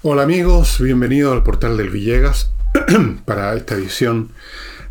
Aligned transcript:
Hola 0.00 0.22
amigos, 0.22 0.80
bienvenidos 0.80 1.32
al 1.32 1.42
portal 1.42 1.76
del 1.76 1.90
Villegas. 1.90 2.52
Para 3.24 3.56
esta 3.56 3.74
edición 3.74 4.30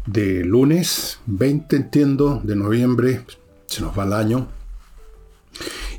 de 0.05 0.43
lunes 0.43 1.19
20, 1.27 1.77
entiendo, 1.77 2.41
de 2.43 2.57
noviembre, 2.57 3.21
se 3.67 3.81
nos 3.81 3.97
va 3.97 4.03
el 4.03 4.11
año, 4.11 4.49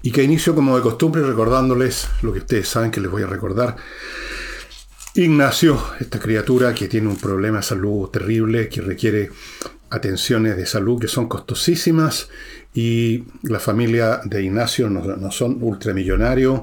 y 0.02 0.12
que 0.12 0.22
inicio 0.22 0.54
como 0.54 0.76
de 0.76 0.82
costumbre 0.82 1.22
recordándoles 1.22 2.06
lo 2.20 2.34
que 2.34 2.40
ustedes 2.40 2.68
saben 2.68 2.90
que 2.90 3.00
les 3.00 3.10
voy 3.10 3.22
a 3.22 3.26
recordar. 3.26 3.76
Ignacio, 5.14 5.82
esta 6.00 6.18
criatura 6.18 6.75
que 6.75 6.86
tiene 6.86 7.09
un 7.09 7.16
problema 7.16 7.56
de 7.56 7.62
salud 7.62 8.11
terrible, 8.11 8.68
que 8.68 8.82
requiere 8.82 9.30
atenciones 9.88 10.54
de 10.54 10.66
salud 10.66 11.00
que 11.00 11.09
son 11.09 11.29
costosísimas, 11.29 12.29
y 12.75 13.25
la 13.45 13.59
familia 13.59 14.20
de 14.22 14.42
Ignacio 14.42 14.90
no, 14.90 15.32
son 15.32 15.62
ultramillonarios, 15.62 16.60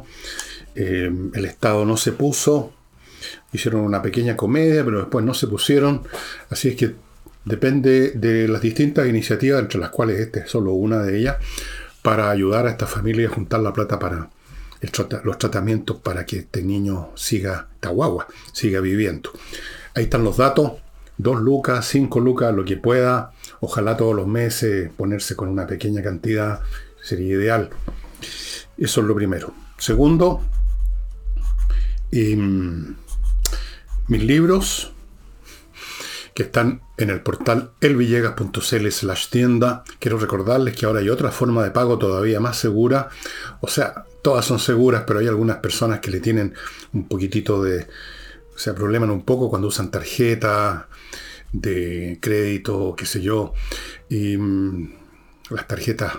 eh, 0.76 1.12
el 1.34 1.46
Estado 1.46 1.86
no 1.86 1.98
se 1.98 2.12
puso, 2.12 2.74
hicieron 3.52 3.82
una 3.82 4.02
pequeña 4.02 4.36
comedia, 4.36 4.84
pero 4.84 5.00
después 5.00 5.24
no 5.26 5.34
se 5.34 5.48
pusieron, 5.48 6.04
así 6.50 6.70
es 6.70 6.76
que 6.76 6.96
depende 7.46 8.12
de 8.12 8.48
las 8.48 8.62
distintas 8.62 9.08
iniciativas, 9.08 9.62
entre 9.62 9.80
las 9.80 9.90
cuales 9.90 10.20
esta 10.20 10.42
es 10.42 10.50
solo 10.50 10.74
una 10.74 11.00
de 11.00 11.18
ellas, 11.18 11.38
para 12.02 12.30
ayudar 12.30 12.68
a 12.68 12.72
esta 12.72 12.88
familia 12.88 13.28
a 13.28 13.32
juntar 13.32 13.62
la 13.62 13.74
plata 13.74 13.98
para 13.98 14.30
los 15.24 15.38
tratamientos 15.38 15.98
para 15.98 16.26
que 16.26 16.40
este 16.40 16.62
niño 16.62 17.10
siga, 17.16 17.70
esta 17.74 17.92
siga 18.52 18.80
viviendo. 18.82 19.32
Ahí 19.96 20.04
están 20.04 20.24
los 20.24 20.38
datos, 20.38 20.74
2 21.18 21.42
lucas, 21.42 21.88
5 21.88 22.20
lucas, 22.20 22.54
lo 22.54 22.66
que 22.66 22.78
pueda, 22.78 23.32
ojalá 23.62 23.96
todos 23.98 24.16
los 24.16 24.28
meses 24.28 24.92
ponerse 24.96 25.36
con 25.36 25.50
una 25.50 25.66
pequeña 25.66 26.04
cantidad, 26.04 26.60
sería 27.02 27.36
ideal. 27.36 27.70
Eso 28.78 29.02
es 29.02 29.08
lo 29.08 29.16
primero. 29.16 29.54
Segundo, 29.77 30.42
em, 32.12 32.96
mis 34.08 34.24
libros, 34.24 34.92
que 36.36 36.44
están 36.44 36.82
en 36.98 37.10
el 37.10 37.22
portal 37.22 37.72
elvillegas.cl 37.80 38.90
slash 38.92 39.30
tienda. 39.30 39.84
Quiero 40.00 40.18
recordarles 40.18 40.76
que 40.76 40.86
ahora 40.86 41.00
hay 41.00 41.10
otra 41.10 41.32
forma 41.32 41.64
de 41.64 41.72
pago 41.72 41.98
todavía 41.98 42.42
más 42.42 42.58
segura. 42.58 43.10
O 43.62 43.68
sea, 43.70 44.04
todas 44.22 44.46
son 44.46 44.60
seguras, 44.60 45.06
pero 45.08 45.20
hay 45.20 45.28
algunas 45.28 45.58
personas 45.58 46.02
que 46.02 46.12
le 46.12 46.20
tienen 46.20 46.54
un 46.94 47.08
poquitito 47.08 47.64
de... 47.64 47.88
O 48.54 48.58
sea, 48.58 48.76
probleman 48.76 49.12
un 49.12 49.24
poco 49.24 49.50
cuando 49.50 49.70
usan 49.70 49.92
tarjeta 49.92 50.90
de 51.54 52.20
crédito, 52.22 52.96
qué 52.98 53.06
sé 53.06 53.22
yo, 53.22 53.54
y 54.10 54.36
mm, 54.36 54.94
las 55.52 55.68
tarjetas 55.68 56.18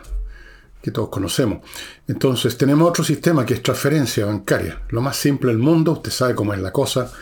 que 0.87 0.93
todos 0.93 1.09
conocemos. 1.09 1.59
Entonces 2.07 2.57
tenemos 2.57 2.89
otro 2.89 3.03
sistema 3.03 3.45
que 3.45 3.55
es 3.55 3.63
transferencia 3.65 4.25
bancaria. 4.25 4.83
Lo 4.91 5.01
más 5.01 5.17
simple 5.17 5.51
del 5.51 5.59
mundo, 5.59 5.91
usted 5.91 6.13
sabe 6.13 6.37
cómo 6.37 6.55
es 6.55 6.61
la 6.61 6.71
cosa. 6.71 7.13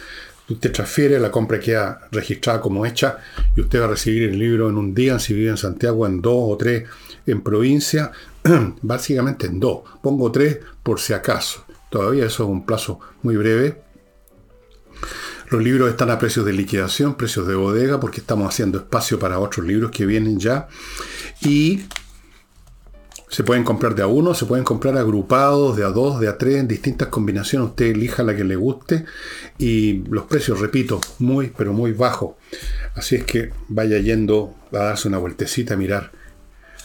Usted 0.51 0.71
transfiere, 0.71 1.19
la 1.19 1.31
compra 1.31 1.59
queda 1.59 2.07
registrada 2.13 2.61
como 2.61 2.85
hecha 2.85 3.17
y 3.57 3.63
usted 3.63 3.81
va 3.81 3.87
a 3.87 3.89
recibir 3.89 4.25
el 4.25 4.39
libro 4.39 4.69
en 4.69 4.77
un 4.77 4.95
día, 4.95 5.19
si 5.19 5.33
vive 5.33 5.49
en 5.49 5.57
Santiago, 5.57 6.07
en 6.07 6.21
dos 6.21 6.37
o 6.37 6.59
tres 6.59 6.85
en 7.27 7.41
provincia, 7.41 8.13
básicamente 8.83 9.47
en 9.47 9.59
dos. 9.59 9.81
Pongo 10.03 10.31
tres 10.31 10.59
por 10.83 11.01
si 11.01 11.15
acaso. 11.15 11.65
Todavía 11.89 12.27
eso 12.27 12.43
es 12.43 12.51
un 12.51 12.67
plazo 12.67 13.01
muy 13.23 13.37
breve. 13.37 13.81
Los 15.49 15.63
libros 15.63 15.89
están 15.89 16.11
a 16.11 16.19
precios 16.19 16.45
de 16.45 16.53
liquidación, 16.53 17.15
precios 17.15 17.47
de 17.47 17.55
bodega, 17.55 17.99
porque 17.99 18.21
estamos 18.21 18.47
haciendo 18.47 18.77
espacio 18.77 19.19
para 19.19 19.39
otros 19.39 19.67
libros 19.67 19.91
que 19.91 20.05
vienen 20.05 20.39
ya. 20.39 20.69
Y 21.41 21.85
se 23.35 23.43
pueden 23.43 23.65
comprar 23.65 23.97
de 23.97 24.03
a 24.05 24.07
uno, 24.07 24.33
se 24.33 24.47
pueden 24.47 24.65
comprar 24.65 24.97
agrupados, 24.97 25.77
de 25.77 25.83
a 25.83 25.89
dos, 25.89 26.21
de 26.21 26.29
a 26.29 26.39
tres, 26.39 26.59
en 26.59 26.69
distintas 26.69 27.09
combinaciones. 27.09 27.71
Usted 27.71 27.87
elija 27.87 28.23
la 28.23 28.37
que 28.37 28.45
le 28.45 28.55
guste. 28.55 29.07
Y 29.59 30.05
los 30.05 30.27
precios, 30.27 30.61
repito, 30.61 31.01
muy, 31.19 31.49
pero 31.49 31.73
muy 31.73 31.91
bajos. 31.91 32.37
Así 32.95 33.17
es 33.17 33.25
que 33.25 33.51
vaya 33.67 33.99
yendo 33.99 34.55
a 34.71 34.79
darse 34.79 35.09
una 35.09 35.19
vueltecita 35.19 35.75
a 35.75 35.77
mirar. 35.77 36.13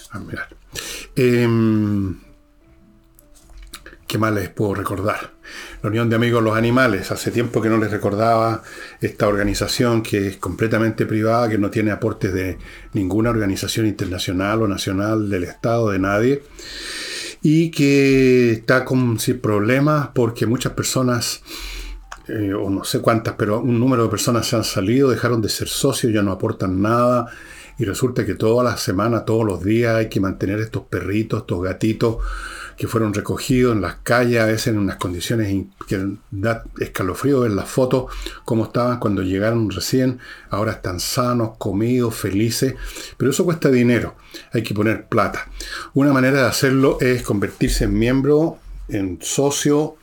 A 0.09 0.17
mirar. 0.17 0.47
Em, 1.15 2.19
¿Qué 4.07 4.17
más 4.17 4.33
les 4.33 4.49
puedo 4.49 4.73
recordar? 4.73 5.33
La 5.81 5.89
Unión 5.89 6.09
de 6.09 6.17
Amigos 6.17 6.43
los 6.43 6.57
Animales. 6.57 7.09
Hace 7.09 7.31
tiempo 7.31 7.61
que 7.61 7.69
no 7.69 7.77
les 7.77 7.89
recordaba 7.89 8.63
esta 8.99 9.29
organización 9.29 10.03
que 10.03 10.27
es 10.27 10.37
completamente 10.37 11.05
privada, 11.05 11.47
que 11.47 11.57
no 11.57 11.69
tiene 11.69 11.91
aportes 11.91 12.33
de 12.33 12.57
ninguna 12.91 13.29
organización 13.29 13.85
internacional 13.85 14.61
o 14.61 14.67
nacional 14.67 15.29
del 15.29 15.45
Estado, 15.45 15.91
de 15.91 15.99
nadie, 15.99 16.43
y 17.41 17.71
que 17.71 18.51
está 18.51 18.83
con 18.83 19.17
problemas 19.41 20.09
porque 20.13 20.45
muchas 20.45 20.73
personas, 20.73 21.43
eh, 22.27 22.53
o 22.53 22.69
no 22.69 22.83
sé 22.83 22.99
cuántas, 22.99 23.35
pero 23.35 23.61
un 23.61 23.79
número 23.79 24.03
de 24.03 24.09
personas 24.09 24.47
se 24.47 24.57
han 24.57 24.65
salido, 24.65 25.09
dejaron 25.09 25.41
de 25.41 25.47
ser 25.47 25.69
socios, 25.69 26.11
ya 26.11 26.21
no 26.21 26.33
aportan 26.33 26.81
nada. 26.81 27.27
Y 27.77 27.85
resulta 27.85 28.25
que 28.25 28.35
toda 28.35 28.61
la 28.65 28.75
semana, 28.75 29.23
todos 29.23 29.45
los 29.45 29.63
días 29.63 29.95
hay 29.95 30.09
que 30.09 30.19
mantener 30.19 30.59
estos 30.59 30.83
perritos, 30.83 31.39
estos 31.43 31.63
gatitos, 31.63 32.17
que 32.79 32.87
fueron 32.87 33.13
recogidos 33.13 33.75
en 33.75 33.81
las 33.81 33.95
calles, 33.95 34.39
a 34.39 34.45
veces 34.45 34.67
en 34.67 34.79
unas 34.79 34.95
condiciones 34.95 35.65
que 35.85 36.13
da 36.31 36.63
escalofrío 36.79 37.45
en 37.45 37.57
las 37.57 37.69
fotos, 37.69 38.05
cómo 38.45 38.63
estaban 38.63 38.99
cuando 38.99 39.21
llegaron 39.21 39.69
recién, 39.69 40.19
ahora 40.49 40.71
están 40.71 41.01
sanos, 41.01 41.57
comidos, 41.57 42.15
felices, 42.15 42.75
pero 43.17 43.31
eso 43.31 43.43
cuesta 43.43 43.69
dinero, 43.69 44.15
hay 44.53 44.63
que 44.63 44.73
poner 44.73 45.07
plata. 45.07 45.49
Una 45.93 46.13
manera 46.13 46.43
de 46.43 46.47
hacerlo 46.47 46.97
es 47.01 47.21
convertirse 47.21 47.83
en 47.83 47.99
miembro, 47.99 48.59
en 48.87 49.19
socio 49.21 49.97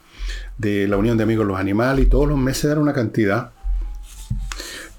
de 0.58 0.86
la 0.86 0.98
Unión 0.98 1.16
de 1.16 1.22
Amigos 1.22 1.46
los 1.46 1.58
Animales 1.58 2.04
y 2.04 2.08
todos 2.10 2.28
los 2.28 2.38
meses 2.38 2.68
dar 2.68 2.78
una 2.78 2.92
cantidad. 2.92 3.52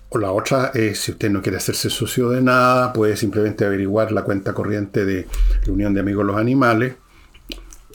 O 0.10 0.18
la 0.18 0.32
otra 0.32 0.72
es, 0.74 1.00
si 1.00 1.12
usted 1.12 1.30
no 1.30 1.44
quiere 1.44 1.60
hacerse 1.60 1.92
socio 1.92 2.32
de 2.32 2.42
nada, 2.42 2.92
puede 2.92 3.16
simplemente 3.16 3.66
averiguar 3.66 4.12
la 4.12 4.24
cuenta 4.24 4.56
corriente 4.56 5.06
de 5.06 5.28
la 5.68 5.74
Unión 5.74 5.94
de 5.94 6.00
Amigos 6.00 6.26
los 6.26 6.38
Animales 6.38 6.96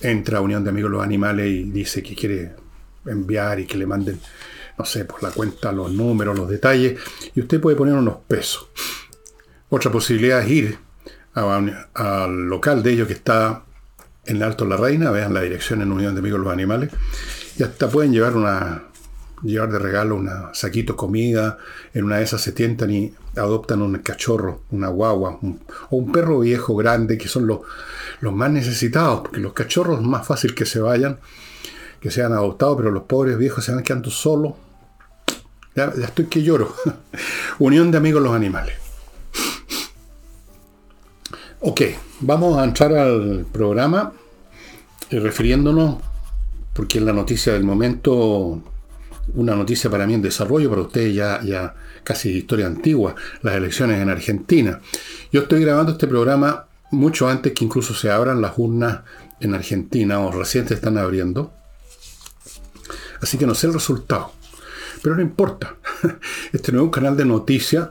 entra 0.02 0.38
a 0.38 0.40
Unión 0.40 0.64
de 0.64 0.70
Amigos 0.70 0.90
de 0.90 0.96
los 0.96 1.04
Animales 1.04 1.46
y 1.46 1.64
dice 1.64 2.02
que 2.02 2.14
quiere 2.14 2.54
enviar 3.06 3.60
y 3.60 3.66
que 3.66 3.78
le 3.78 3.86
manden, 3.86 4.18
no 4.78 4.84
sé, 4.84 5.04
por 5.04 5.22
la 5.22 5.30
cuenta 5.30 5.72
los 5.72 5.92
números, 5.92 6.36
los 6.36 6.48
detalles, 6.48 7.00
y 7.34 7.40
usted 7.40 7.60
puede 7.60 7.76
poner 7.76 7.94
unos 7.94 8.16
pesos. 8.28 8.68
Otra 9.68 9.90
posibilidad 9.90 10.42
es 10.42 10.50
ir 10.50 10.78
al 11.34 12.48
local 12.48 12.82
de 12.82 12.92
ellos 12.92 13.06
que 13.06 13.14
está 13.14 13.64
en 14.26 14.36
el 14.36 14.42
Alto 14.42 14.64
La 14.64 14.76
Reina, 14.76 15.10
vean 15.10 15.34
la 15.34 15.40
dirección 15.40 15.82
en 15.82 15.90
Unión 15.90 16.14
de 16.14 16.20
Amigos 16.20 16.40
de 16.40 16.44
los 16.44 16.52
Animales, 16.52 16.90
y 17.58 17.62
hasta 17.62 17.88
pueden 17.88 18.12
llevar 18.12 18.36
una 18.36 18.84
llevar 19.42 19.70
de 19.70 19.78
regalo 19.78 20.16
un 20.16 20.30
saquito 20.52 20.96
comida, 20.96 21.58
en 21.94 22.04
una 22.04 22.18
de 22.18 22.24
esas 22.24 22.40
se 22.40 22.52
tientan 22.52 22.90
y 22.90 23.14
adoptan 23.36 23.82
un 23.82 23.98
cachorro, 23.98 24.62
una 24.70 24.88
guagua, 24.88 25.38
o 25.90 25.96
un 25.96 26.12
perro 26.12 26.40
viejo 26.40 26.76
grande, 26.76 27.18
que 27.18 27.28
son 27.28 27.46
los, 27.46 27.60
los 28.20 28.32
más 28.32 28.50
necesitados, 28.50 29.22
porque 29.22 29.40
los 29.40 29.52
cachorros 29.52 30.00
es 30.00 30.06
más 30.06 30.26
fácil 30.26 30.54
que 30.54 30.66
se 30.66 30.80
vayan, 30.80 31.18
que 32.00 32.10
sean 32.10 32.32
adoptados, 32.32 32.76
pero 32.76 32.90
los 32.90 33.04
pobres 33.04 33.38
viejos 33.38 33.64
se 33.64 33.72
van 33.72 33.82
quedando 33.82 34.10
solos. 34.10 34.54
Ya, 35.74 35.92
estoy 36.02 36.26
que 36.26 36.42
lloro. 36.42 36.74
Unión 37.58 37.90
de 37.90 37.98
amigos 37.98 38.22
los 38.22 38.34
animales. 38.34 38.74
Ok, 41.60 41.80
vamos 42.20 42.58
a 42.58 42.64
entrar 42.64 42.92
al 42.92 43.46
programa 43.50 44.12
eh, 45.10 45.20
refiriéndonos, 45.20 45.98
porque 46.72 46.98
es 46.98 47.04
la 47.04 47.12
noticia 47.12 47.52
del 47.52 47.62
momento, 47.62 48.60
una 49.34 49.54
noticia 49.54 49.90
para 49.90 50.06
mí 50.06 50.14
en 50.14 50.22
desarrollo, 50.22 50.68
para 50.68 50.82
ustedes 50.82 51.14
ya, 51.14 51.40
ya 51.42 51.74
casi 52.04 52.30
historia 52.30 52.66
antigua, 52.66 53.14
las 53.42 53.54
elecciones 53.54 54.00
en 54.00 54.08
Argentina. 54.08 54.80
Yo 55.32 55.42
estoy 55.42 55.60
grabando 55.60 55.92
este 55.92 56.06
programa 56.06 56.66
mucho 56.90 57.28
antes 57.28 57.52
que 57.52 57.64
incluso 57.64 57.94
se 57.94 58.10
abran 58.10 58.40
las 58.40 58.52
urnas 58.56 59.00
en 59.40 59.54
Argentina 59.54 60.20
o 60.20 60.30
recién 60.30 60.68
se 60.68 60.74
están 60.74 60.98
abriendo. 60.98 61.52
Así 63.20 63.38
que 63.38 63.46
no 63.46 63.54
sé 63.54 63.68
el 63.68 63.74
resultado. 63.74 64.32
Pero 65.02 65.16
no 65.16 65.22
importa. 65.22 65.76
Este 66.52 66.72
no 66.72 66.78
es 66.78 66.84
un 66.84 66.90
canal 66.90 67.16
de 67.16 67.24
noticias 67.24 67.88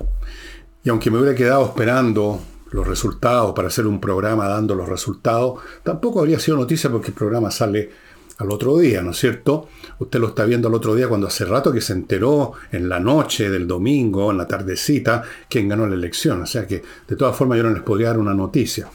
y 0.84 0.90
aunque 0.90 1.12
me 1.12 1.20
hubiera 1.20 1.36
quedado 1.36 1.66
esperando 1.66 2.42
los 2.72 2.88
resultados 2.88 3.54
para 3.54 3.68
hacer 3.68 3.86
un 3.86 4.00
programa 4.00 4.48
dando 4.48 4.76
los 4.76 4.88
resultados, 4.88 5.60
tampoco 5.84 6.20
habría 6.20 6.40
sido 6.40 6.58
noticia 6.58 6.90
porque 6.90 7.10
el 7.10 7.14
programa 7.14 7.52
sale 7.52 7.92
al 8.42 8.52
otro 8.52 8.78
día, 8.78 9.02
¿no 9.02 9.12
es 9.12 9.18
cierto? 9.18 9.70
Usted 10.00 10.20
lo 10.20 10.30
está 10.30 10.46
viendo 10.46 10.68
al 10.68 10.74
otro 10.74 10.96
día 10.96 11.08
cuando 11.08 11.28
hace 11.28 11.46
rato 11.46 11.72
que 11.72 11.80
se 11.80 11.94
enteró 11.94 12.54
en 12.72 12.90
la 12.90 13.00
noche 13.00 13.50
del 13.50 13.68
domingo, 13.68 14.32
en 14.32 14.38
la 14.38 14.48
tardecita, 14.48 15.22
quién 15.48 15.70
ganó 15.70 15.86
la 15.88 15.96
elección. 15.96 16.42
O 16.42 16.46
sea 16.46 16.66
que 16.66 16.82
de 17.08 17.16
todas 17.16 17.36
formas 17.36 17.58
yo 17.58 17.64
no 17.64 17.70
les 17.70 17.84
podría 17.84 18.08
dar 18.08 18.18
una 18.18 18.34
noticia. 18.34 18.90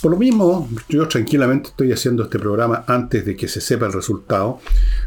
Por 0.00 0.12
lo 0.12 0.16
mismo, 0.16 0.68
yo 0.88 1.06
tranquilamente 1.08 1.70
estoy 1.70 1.92
haciendo 1.92 2.22
este 2.22 2.38
programa 2.38 2.84
antes 2.86 3.26
de 3.26 3.36
que 3.36 3.48
se 3.48 3.60
sepa 3.60 3.86
el 3.86 3.92
resultado, 3.92 4.60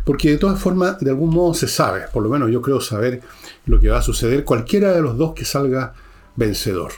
porque 0.03 0.29
de 0.29 0.37
todas 0.37 0.59
formas, 0.59 0.99
de 0.99 1.09
algún 1.09 1.31
modo 1.31 1.55
se 1.55 1.67
sabe, 1.67 2.01
por 2.13 2.21
lo 2.21 2.29
menos 2.29 2.51
yo 2.51 2.61
creo 2.61 2.79
saber 2.79 3.21
lo 3.65 3.79
que 3.79 3.89
va 3.89 3.97
a 3.97 4.03
suceder 4.03 4.43
cualquiera 4.43 4.91
de 4.91 5.01
los 5.01 5.17
dos 5.17 5.33
que 5.33 5.45
salga 5.45 5.95
vencedor. 6.35 6.91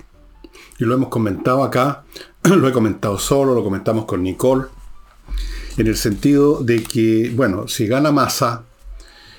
Y 0.77 0.83
lo 0.83 0.95
hemos 0.95 1.07
comentado 1.07 1.63
acá, 1.63 2.03
lo 2.43 2.67
he 2.67 2.73
comentado 2.73 3.17
solo, 3.17 3.55
lo 3.55 3.63
comentamos 3.63 4.03
con 4.03 4.23
Nicole, 4.23 4.65
en 5.77 5.87
el 5.87 5.97
sentido 5.97 6.63
de 6.63 6.83
que, 6.83 7.31
bueno, 7.35 7.67
si 7.67 7.87
gana 7.87 8.11
Massa, 8.11 8.63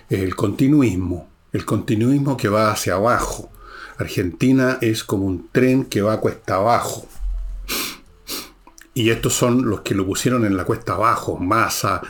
es 0.09 0.21
el 0.21 0.37
continuismo, 0.37 1.29
el 1.53 1.65
continuismo 1.65 2.37
que 2.37 2.49
va 2.49 2.71
hacia 2.71 2.95
abajo. 2.95 3.51
Argentina 3.99 4.79
es 4.81 5.05
como 5.05 5.25
un 5.25 5.49
tren 5.51 5.87
que 5.87 6.03
va 6.03 6.15
a 6.15 6.21
cuesta 6.21 6.57
abajo. 6.57 7.09
Y 8.93 9.11
estos 9.11 9.35
son 9.35 9.69
los 9.69 9.81
que 9.81 9.95
lo 9.95 10.07
pusieron 10.07 10.45
en 10.45 10.57
la 10.57 10.65
cuesta 10.65 10.95
abajo, 10.95 11.37
masa, 11.39 12.01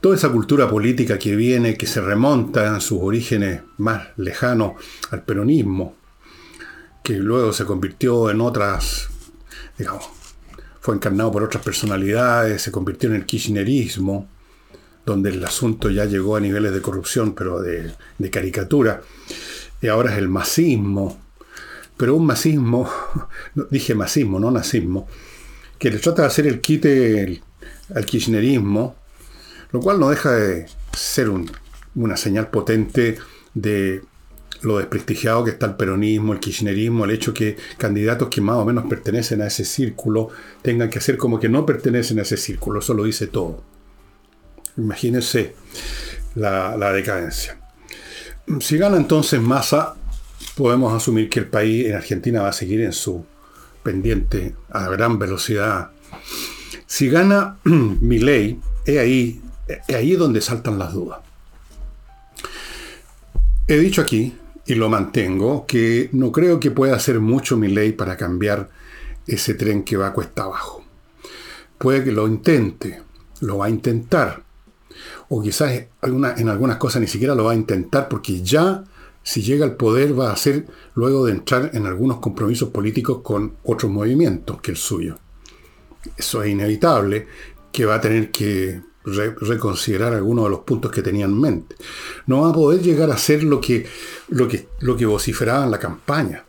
toda 0.00 0.16
esa 0.16 0.30
cultura 0.30 0.68
política 0.68 1.18
que 1.18 1.34
viene, 1.34 1.76
que 1.76 1.86
se 1.86 2.00
remonta 2.00 2.66
en 2.66 2.80
sus 2.80 2.98
orígenes 3.00 3.62
más 3.78 4.08
lejanos 4.16 4.72
al 5.10 5.22
peronismo, 5.22 5.96
que 7.02 7.14
luego 7.14 7.52
se 7.52 7.64
convirtió 7.64 8.30
en 8.30 8.40
otras, 8.40 9.08
digamos, 9.78 10.15
fue 10.86 10.94
encarnado 10.94 11.32
por 11.32 11.42
otras 11.42 11.64
personalidades, 11.64 12.62
se 12.62 12.70
convirtió 12.70 13.08
en 13.08 13.16
el 13.16 13.26
kirchnerismo, 13.26 14.28
donde 15.04 15.30
el 15.30 15.44
asunto 15.44 15.90
ya 15.90 16.04
llegó 16.04 16.36
a 16.36 16.40
niveles 16.40 16.72
de 16.72 16.80
corrupción, 16.80 17.34
pero 17.34 17.60
de, 17.60 17.92
caricatura, 18.30 19.02
y 19.82 19.88
ahora 19.88 20.12
es 20.12 20.18
el 20.18 20.28
masismo, 20.28 21.20
pero 21.96 22.14
un 22.14 22.24
masismo, 22.24 22.88
dije 23.72 23.96
masismo, 23.96 24.38
no 24.38 24.52
nazismo, 24.52 25.08
que 25.76 25.90
le 25.90 25.98
trata 25.98 26.22
de 26.22 26.28
hacer 26.28 26.46
el 26.46 26.60
quite 26.60 27.42
al 27.92 28.06
kirchnerismo, 28.06 28.94
lo 29.72 29.80
cual 29.80 29.98
no 29.98 30.08
deja 30.08 30.36
de 30.36 30.66
ser 30.96 31.32
una 31.96 32.16
señal 32.16 32.48
potente 32.50 33.18
de 33.54 34.02
lo 34.66 34.78
desprestigiado 34.78 35.44
que 35.44 35.52
está 35.52 35.66
el 35.66 35.76
peronismo, 35.76 36.32
el 36.32 36.40
kirchnerismo, 36.40 37.04
el 37.04 37.12
hecho 37.12 37.32
que 37.32 37.56
candidatos 37.78 38.28
que 38.28 38.40
más 38.40 38.56
o 38.56 38.64
menos 38.64 38.86
pertenecen 38.86 39.40
a 39.40 39.46
ese 39.46 39.64
círculo 39.64 40.28
tengan 40.60 40.90
que 40.90 40.98
hacer 40.98 41.16
como 41.16 41.38
que 41.38 41.48
no 41.48 41.64
pertenecen 41.64 42.18
a 42.18 42.22
ese 42.22 42.36
círculo, 42.36 42.80
eso 42.80 42.92
lo 42.92 43.04
dice 43.04 43.28
todo. 43.28 43.62
Imagínense 44.76 45.54
la, 46.34 46.92
decadencia. 46.92 47.58
Si 48.60 48.76
gana 48.76 48.96
entonces 48.96 49.40
Massa, 49.40 49.94
podemos 50.56 50.92
asumir 50.92 51.30
que 51.30 51.40
el 51.40 51.46
país 51.46 51.86
en 51.86 51.94
Argentina 51.94 52.42
va 52.42 52.48
a 52.48 52.52
seguir 52.52 52.80
en 52.80 52.92
su 52.92 53.24
pendiente 53.84 54.54
a 54.70 54.88
gran 54.88 55.18
velocidad. 55.18 55.90
Si 56.86 57.08
gana 57.08 57.58
Milei, 57.64 58.58
es 58.84 58.98
ahí, 58.98 59.40
es 59.86 59.94
ahí 59.94 60.16
donde 60.16 60.40
saltan 60.40 60.76
las 60.76 60.92
dudas. 60.92 61.20
He 63.68 63.78
dicho 63.78 64.00
aquí, 64.00 64.34
y 64.66 64.74
lo 64.74 64.88
mantengo, 64.88 65.64
que 65.66 66.08
no 66.12 66.32
creo 66.32 66.58
que 66.58 66.70
pueda 66.70 66.96
hacer 66.96 67.20
mucho 67.20 67.56
Milei 67.56 67.92
para 67.92 68.16
cambiar 68.16 68.70
ese 69.26 69.54
tren 69.54 69.84
que 69.84 69.96
va 69.96 70.12
cuesta 70.12 70.44
abajo. 70.44 70.84
Puede 71.78 72.04
que 72.04 72.12
lo 72.12 72.26
intente, 72.26 73.02
lo 73.40 73.58
va 73.58 73.66
a 73.66 73.70
intentar, 73.70 74.42
o 75.28 75.42
quizás 75.42 75.86
en 76.02 76.48
algunas 76.48 76.76
cosas 76.76 77.00
ni 77.00 77.06
siquiera 77.06 77.34
lo 77.34 77.44
va 77.44 77.52
a 77.52 77.56
intentar 77.56 78.08
porque 78.08 78.42
ya 78.42 78.84
si 79.22 79.42
llega 79.42 79.64
al 79.64 79.76
poder 79.76 80.18
va 80.18 80.30
a 80.30 80.36
ser 80.36 80.66
luego 80.94 81.26
de 81.26 81.32
entrar 81.32 81.70
en 81.74 81.86
algunos 81.86 82.18
compromisos 82.18 82.68
políticos 82.68 83.20
con 83.22 83.56
otros 83.64 83.90
movimientos 83.90 84.60
que 84.60 84.70
el 84.70 84.76
suyo. 84.76 85.18
Eso 86.16 86.44
es 86.44 86.50
inevitable, 86.50 87.26
que 87.72 87.84
va 87.84 87.96
a 87.96 88.00
tener 88.00 88.30
que 88.30 88.80
reconsiderar 89.06 90.12
algunos 90.12 90.44
de 90.44 90.50
los 90.50 90.60
puntos 90.60 90.90
que 90.90 91.02
tenía 91.02 91.26
en 91.26 91.40
mente. 91.40 91.76
No 92.26 92.42
va 92.42 92.50
a 92.50 92.52
poder 92.52 92.82
llegar 92.82 93.10
a 93.10 93.16
ser 93.16 93.44
lo 93.44 93.60
que, 93.60 93.86
lo 94.28 94.48
que, 94.48 94.68
lo 94.80 94.96
que 94.96 95.06
vociferaba 95.06 95.64
en 95.64 95.70
la 95.70 95.78
campaña. 95.78 96.44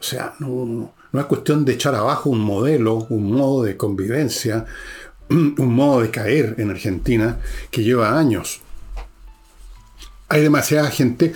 O 0.00 0.02
sea, 0.02 0.34
no, 0.38 0.94
no 1.12 1.20
es 1.20 1.26
cuestión 1.26 1.64
de 1.64 1.74
echar 1.74 1.94
abajo 1.94 2.30
un 2.30 2.40
modelo, 2.40 3.06
un 3.10 3.30
modo 3.32 3.64
de 3.64 3.76
convivencia, 3.76 4.64
un 5.30 5.74
modo 5.74 6.00
de 6.00 6.10
caer 6.10 6.54
en 6.58 6.70
Argentina 6.70 7.38
que 7.70 7.84
lleva 7.84 8.18
años. 8.18 8.62
Hay 10.28 10.42
demasiada 10.42 10.90
gente, 10.90 11.34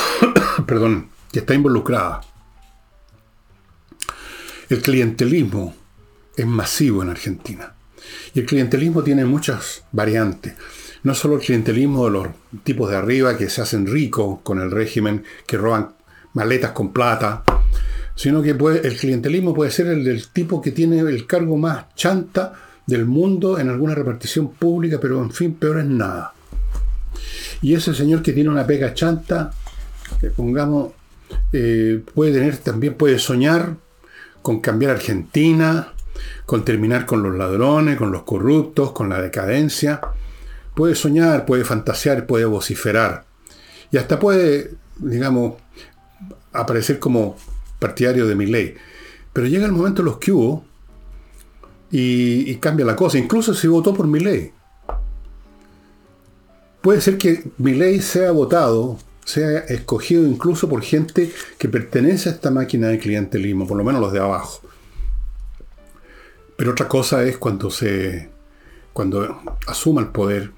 perdón, 0.66 1.08
que 1.30 1.38
está 1.38 1.54
involucrada. 1.54 2.22
El 4.68 4.82
clientelismo 4.82 5.74
es 6.36 6.46
masivo 6.46 7.02
en 7.02 7.10
Argentina. 7.10 7.73
Y 8.34 8.40
el 8.40 8.46
clientelismo 8.46 9.02
tiene 9.02 9.24
muchas 9.24 9.84
variantes. 9.92 10.54
No 11.02 11.14
solo 11.14 11.36
el 11.36 11.42
clientelismo 11.42 12.06
de 12.06 12.10
los 12.10 12.28
tipos 12.64 12.90
de 12.90 12.96
arriba 12.96 13.36
que 13.36 13.50
se 13.50 13.62
hacen 13.62 13.86
ricos 13.86 14.40
con 14.42 14.60
el 14.60 14.70
régimen, 14.70 15.24
que 15.46 15.58
roban 15.58 15.90
maletas 16.32 16.72
con 16.72 16.92
plata, 16.92 17.44
sino 18.14 18.42
que 18.42 18.50
el 18.50 18.96
clientelismo 18.96 19.54
puede 19.54 19.70
ser 19.70 19.88
el 19.88 20.04
del 20.04 20.28
tipo 20.28 20.62
que 20.62 20.72
tiene 20.72 21.00
el 21.00 21.26
cargo 21.26 21.56
más 21.56 21.94
chanta 21.94 22.54
del 22.86 23.06
mundo 23.06 23.58
en 23.58 23.68
alguna 23.68 23.94
repartición 23.94 24.52
pública, 24.52 24.98
pero 25.00 25.22
en 25.22 25.30
fin, 25.30 25.54
peor 25.54 25.78
es 25.78 25.86
nada. 25.86 26.32
Y 27.62 27.74
ese 27.74 27.94
señor 27.94 28.22
que 28.22 28.32
tiene 28.32 28.50
una 28.50 28.66
pega 28.66 28.94
chanta, 28.94 29.52
pongamos, 30.36 30.92
eh, 31.52 32.02
puede 32.14 32.32
tener, 32.32 32.58
también 32.58 32.94
puede 32.94 33.18
soñar 33.18 33.76
con 34.42 34.60
cambiar 34.60 34.92
Argentina, 34.92 35.93
con 36.46 36.64
terminar 36.64 37.06
con 37.06 37.22
los 37.22 37.34
ladrones, 37.34 37.96
con 37.96 38.12
los 38.12 38.22
corruptos, 38.22 38.92
con 38.92 39.08
la 39.08 39.20
decadencia. 39.20 40.00
Puede 40.74 40.94
soñar, 40.94 41.46
puede 41.46 41.64
fantasear, 41.64 42.26
puede 42.26 42.44
vociferar. 42.44 43.24
Y 43.90 43.96
hasta 43.96 44.18
puede, 44.18 44.74
digamos, 44.98 45.54
aparecer 46.52 46.98
como 46.98 47.36
partidario 47.78 48.26
de 48.26 48.34
mi 48.34 48.46
ley. 48.46 48.74
Pero 49.32 49.46
llega 49.46 49.66
el 49.66 49.72
momento 49.72 50.02
en 50.02 50.06
los 50.06 50.18
que 50.18 50.32
hubo 50.32 50.64
y, 51.90 52.56
cambia 52.56 52.86
la 52.86 52.96
cosa. 52.96 53.18
Incluso 53.18 53.54
si 53.54 53.68
votó 53.68 53.94
por 53.94 54.06
mi 54.06 54.20
ley. 54.20 54.52
Puede 56.80 57.00
ser 57.00 57.18
que 57.18 57.44
mi 57.58 57.74
ley 57.74 58.00
sea 58.00 58.30
votado, 58.32 58.98
sea 59.24 59.60
escogido 59.60 60.26
incluso 60.26 60.68
por 60.68 60.82
gente 60.82 61.32
que 61.56 61.68
pertenece 61.68 62.28
a 62.28 62.32
esta 62.32 62.50
máquina 62.50 62.88
de 62.88 62.98
clientelismo, 62.98 63.66
por 63.66 63.78
lo 63.78 63.84
menos 63.84 64.00
los 64.00 64.12
de 64.12 64.20
abajo. 64.20 64.60
Pero 66.56 66.72
otra 66.72 66.88
cosa 66.88 67.24
es 67.24 67.36
cuando 67.38 67.70
se 67.70 68.30
cuando 68.92 69.42
asuma 69.66 70.00
el 70.00 70.08
poder, 70.08 70.52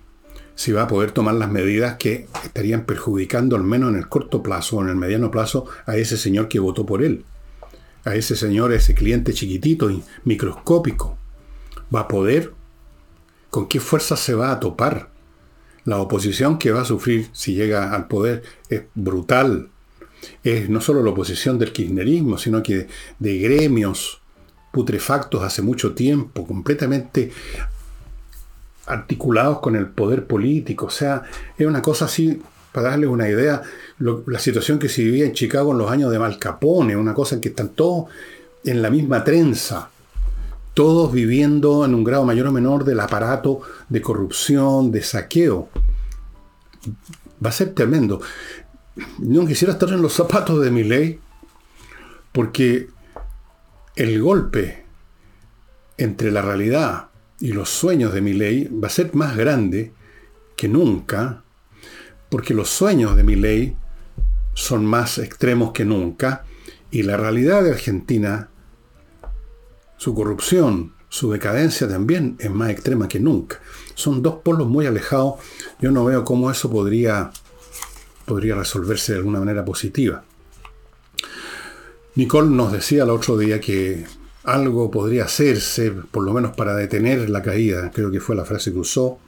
si 0.54 0.70
va 0.72 0.82
a 0.82 0.88
poder 0.88 1.10
tomar 1.12 1.34
las 1.34 1.50
medidas 1.50 1.96
que 1.96 2.28
estarían 2.44 2.84
perjudicando 2.84 3.56
al 3.56 3.64
menos 3.64 3.90
en 3.90 3.96
el 3.96 4.08
corto 4.08 4.43
plazo 4.43 4.76
o 4.76 4.82
en 4.82 4.88
el 4.88 4.96
mediano 4.96 5.31
plazo 5.31 5.66
a 5.87 5.96
ese 5.96 6.16
señor 6.16 6.48
que 6.48 6.58
votó 6.58 6.84
por 6.87 7.02
él. 7.02 7.25
A 8.04 8.14
ese 8.14 8.37
señor, 8.37 8.72
ese 8.72 8.94
cliente 8.94 9.32
chiquitito 9.32 9.90
y 9.90 10.02
microscópico 10.25 11.19
va 11.94 12.00
a 12.00 12.08
poder, 12.08 12.52
con 13.50 13.68
qué 13.68 13.80
fuerza 13.80 14.16
se 14.16 14.35
va 14.35 14.52
a 14.52 14.61
topar. 14.61 15.11
La 15.85 15.99
oposición 15.99 16.59
que 16.59 16.73
va 16.73 16.82
a 16.82 16.87
sufrir 16.87 17.28
si 17.32 17.54
llega 17.54 17.94
al 17.94 18.06
poder 18.06 18.42
es 18.68 18.82
brutal. 18.94 19.70
Es 20.42 20.68
no 20.68 20.80
solo 20.80 21.02
la 21.02 21.11
oposición 21.11 21.59
del 21.59 21.73
kirchnerismo, 21.73 22.38
sino 22.38 22.62
que 22.62 22.88
de, 23.18 23.38
gremios 23.38 24.20
putrefactos 24.76 25.42
hace 25.42 25.62
mucho 25.62 25.95
tiempo, 25.95 26.47
completamente 26.47 27.33
articulados 28.85 29.61
con 29.61 29.75
el 29.75 29.87
poder 29.87 30.26
político. 30.26 30.85
O 30.87 30.90
sea, 30.90 31.23
es 31.56 31.66
una 31.66 31.80
cosa 31.80 32.04
así, 32.04 32.42
para 32.73 32.90
darles 32.90 33.09
una 33.09 33.26
idea, 33.26 33.62
la 33.99 34.38
situación 34.38 34.78
que 34.78 34.90
se 34.90 35.02
vivía 35.02 35.25
en 35.25 35.33
Chicago 35.33 35.73
en 35.73 35.78
los 35.78 35.90
años 35.90 36.11
de 36.11 36.18
Mal 36.18 36.38
Capone, 36.38 36.95
una 36.95 37.14
cosa 37.14 37.37
en 37.37 37.40
que 37.40 37.49
están 37.49 37.71
todos 37.71 38.11
en 38.64 38.83
la 38.83 38.90
misma 38.90 39.25
trenza 39.25 39.88
todos 40.75 41.11
viviendo 41.11 41.87
en 41.87 41.95
un 41.95 42.04
grado 42.04 42.26
mayor 42.26 42.49
o 42.49 42.52
menor 42.52 42.85
del 42.85 43.00
aparato 43.00 43.62
de 43.88 44.02
corrupción, 44.02 44.92
de 44.92 45.02
saqueo. 45.02 45.71
Va 47.42 47.49
a 47.49 47.52
ser 47.52 47.73
tremendo. 47.73 48.21
No 49.18 49.47
quisiera 49.47 49.73
estar 49.73 49.88
en 49.88 50.02
los 50.02 50.12
zapatos 50.12 50.62
de 50.62 50.71
mi 50.71 50.85
ley, 50.85 51.18
porque 52.30 52.90
el 53.96 54.20
golpe 54.22 54.84
entre 55.96 56.30
la 56.30 56.42
realidad 56.42 57.08
y 57.40 57.52
los 57.52 57.70
sueños 57.70 58.12
de 58.12 58.20
mi 58.20 58.34
ley 58.34 58.68
va 58.68 58.88
a 58.88 58.90
ser 58.90 59.14
más 59.14 59.36
grande 59.36 59.92
que 60.56 60.68
nunca, 60.68 61.42
porque 62.30 62.54
los 62.54 62.68
sueños 62.68 63.16
de 63.16 63.24
mi 63.24 63.36
ley 63.36 63.76
son 64.54 64.86
más 64.86 65.18
extremos 65.18 65.72
que 65.72 65.84
nunca, 65.84 66.44
y 66.90 67.02
la 67.02 67.16
realidad 67.16 67.62
de 67.64 67.70
Argentina 67.70 68.50
su 69.96 70.14
corrupción, 70.14 70.92
su 71.08 71.32
decadencia 71.32 71.88
también 71.88 72.36
es 72.38 72.50
más 72.50 72.70
extrema 72.70 73.08
que 73.08 73.18
nunca. 73.18 73.60
Son 73.94 74.22
dos 74.22 74.36
polos 74.42 74.68
muy 74.68 74.86
alejados. 74.86 75.36
Yo 75.80 75.90
no 75.90 76.04
veo 76.04 76.24
cómo 76.24 76.50
eso 76.50 76.70
podría, 76.70 77.30
podría 78.26 78.56
resolverse 78.56 79.12
de 79.12 79.18
alguna 79.18 79.38
manera 79.38 79.64
positiva. 79.64 80.24
Nicole 82.16 82.49
nos 82.49 82.73
decía 82.73 83.02
el 83.02 83.11
otro 83.11 83.37
día 83.37 83.61
que 83.61 84.06
algo 84.44 84.90
podría 84.90 85.25
hacerse, 85.25 85.90
por 85.90 86.25
lo 86.25 86.32
menos 86.32 86.56
para 86.56 86.75
detener 86.75 87.28
la 87.28 87.42
caída. 87.42 87.90
Creo 87.92 88.11
que 88.11 88.20
fue 88.20 88.35
la 88.35 88.46
frase 88.46 88.73
que 88.73 88.78
usó. 88.78 89.18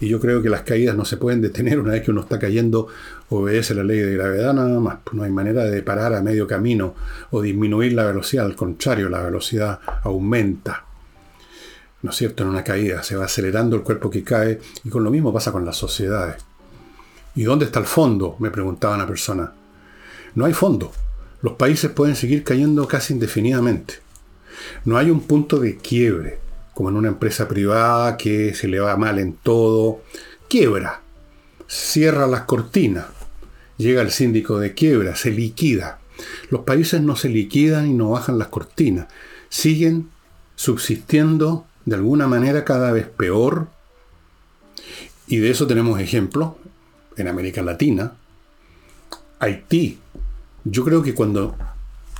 Y 0.00 0.08
yo 0.08 0.18
creo 0.18 0.42
que 0.42 0.48
las 0.48 0.62
caídas 0.62 0.96
no 0.96 1.04
se 1.04 1.16
pueden 1.16 1.40
detener 1.40 1.78
una 1.78 1.92
vez 1.92 2.02
que 2.02 2.10
uno 2.10 2.22
está 2.22 2.40
cayendo, 2.40 2.88
obedece 3.28 3.72
la 3.72 3.84
ley 3.84 4.00
de 4.00 4.14
gravedad 4.14 4.52
nada 4.52 4.80
más. 4.80 4.98
Pues 5.04 5.14
no 5.14 5.22
hay 5.22 5.30
manera 5.30 5.62
de 5.62 5.80
parar 5.82 6.12
a 6.12 6.20
medio 6.20 6.48
camino 6.48 6.96
o 7.30 7.40
disminuir 7.40 7.92
la 7.92 8.04
velocidad, 8.04 8.46
al 8.46 8.56
contrario, 8.56 9.08
la 9.08 9.22
velocidad 9.22 9.78
aumenta. 10.02 10.86
¿No 12.02 12.10
es 12.10 12.16
cierto? 12.16 12.42
En 12.42 12.48
una 12.48 12.64
caída 12.64 13.04
se 13.04 13.14
va 13.14 13.26
acelerando 13.26 13.76
el 13.76 13.82
cuerpo 13.82 14.10
que 14.10 14.24
cae 14.24 14.58
y 14.82 14.88
con 14.88 15.04
lo 15.04 15.12
mismo 15.12 15.32
pasa 15.32 15.52
con 15.52 15.64
las 15.64 15.76
sociedades. 15.76 16.44
¿Y 17.36 17.44
dónde 17.44 17.66
está 17.66 17.78
el 17.78 17.86
fondo? 17.86 18.34
Me 18.40 18.50
preguntaba 18.50 18.96
una 18.96 19.06
persona. 19.06 19.52
No 20.34 20.46
hay 20.46 20.52
fondo. 20.52 20.90
Los 21.40 21.54
países 21.54 21.90
pueden 21.90 22.16
seguir 22.16 22.42
cayendo 22.42 22.88
casi 22.88 23.14
indefinidamente. 23.14 23.94
No 24.84 24.96
hay 24.96 25.10
un 25.10 25.20
punto 25.20 25.60
de 25.60 25.76
quiebre, 25.76 26.38
como 26.74 26.88
en 26.88 26.96
una 26.96 27.08
empresa 27.08 27.46
privada 27.46 28.16
que 28.16 28.54
se 28.54 28.68
le 28.68 28.80
va 28.80 28.96
mal 28.96 29.18
en 29.18 29.34
todo. 29.34 30.02
Quiebra. 30.48 31.02
Cierra 31.68 32.26
las 32.26 32.42
cortinas. 32.42 33.06
Llega 33.76 34.02
el 34.02 34.10
síndico 34.10 34.58
de 34.58 34.74
quiebra, 34.74 35.14
se 35.14 35.30
liquida. 35.30 36.00
Los 36.50 36.62
países 36.62 37.00
no 37.00 37.14
se 37.14 37.28
liquidan 37.28 37.86
y 37.86 37.94
no 37.94 38.10
bajan 38.10 38.38
las 38.38 38.48
cortinas. 38.48 39.06
Siguen 39.48 40.08
subsistiendo 40.56 41.66
de 41.84 41.94
alguna 41.94 42.26
manera 42.26 42.64
cada 42.64 42.90
vez 42.90 43.06
peor. 43.06 43.68
Y 45.28 45.38
de 45.38 45.50
eso 45.50 45.66
tenemos 45.66 46.00
ejemplos 46.00 46.54
en 47.16 47.28
América 47.28 47.62
Latina. 47.62 48.14
Haití. 49.38 49.98
Yo 50.70 50.84
creo 50.84 51.02
que 51.02 51.14
cuando 51.14 51.56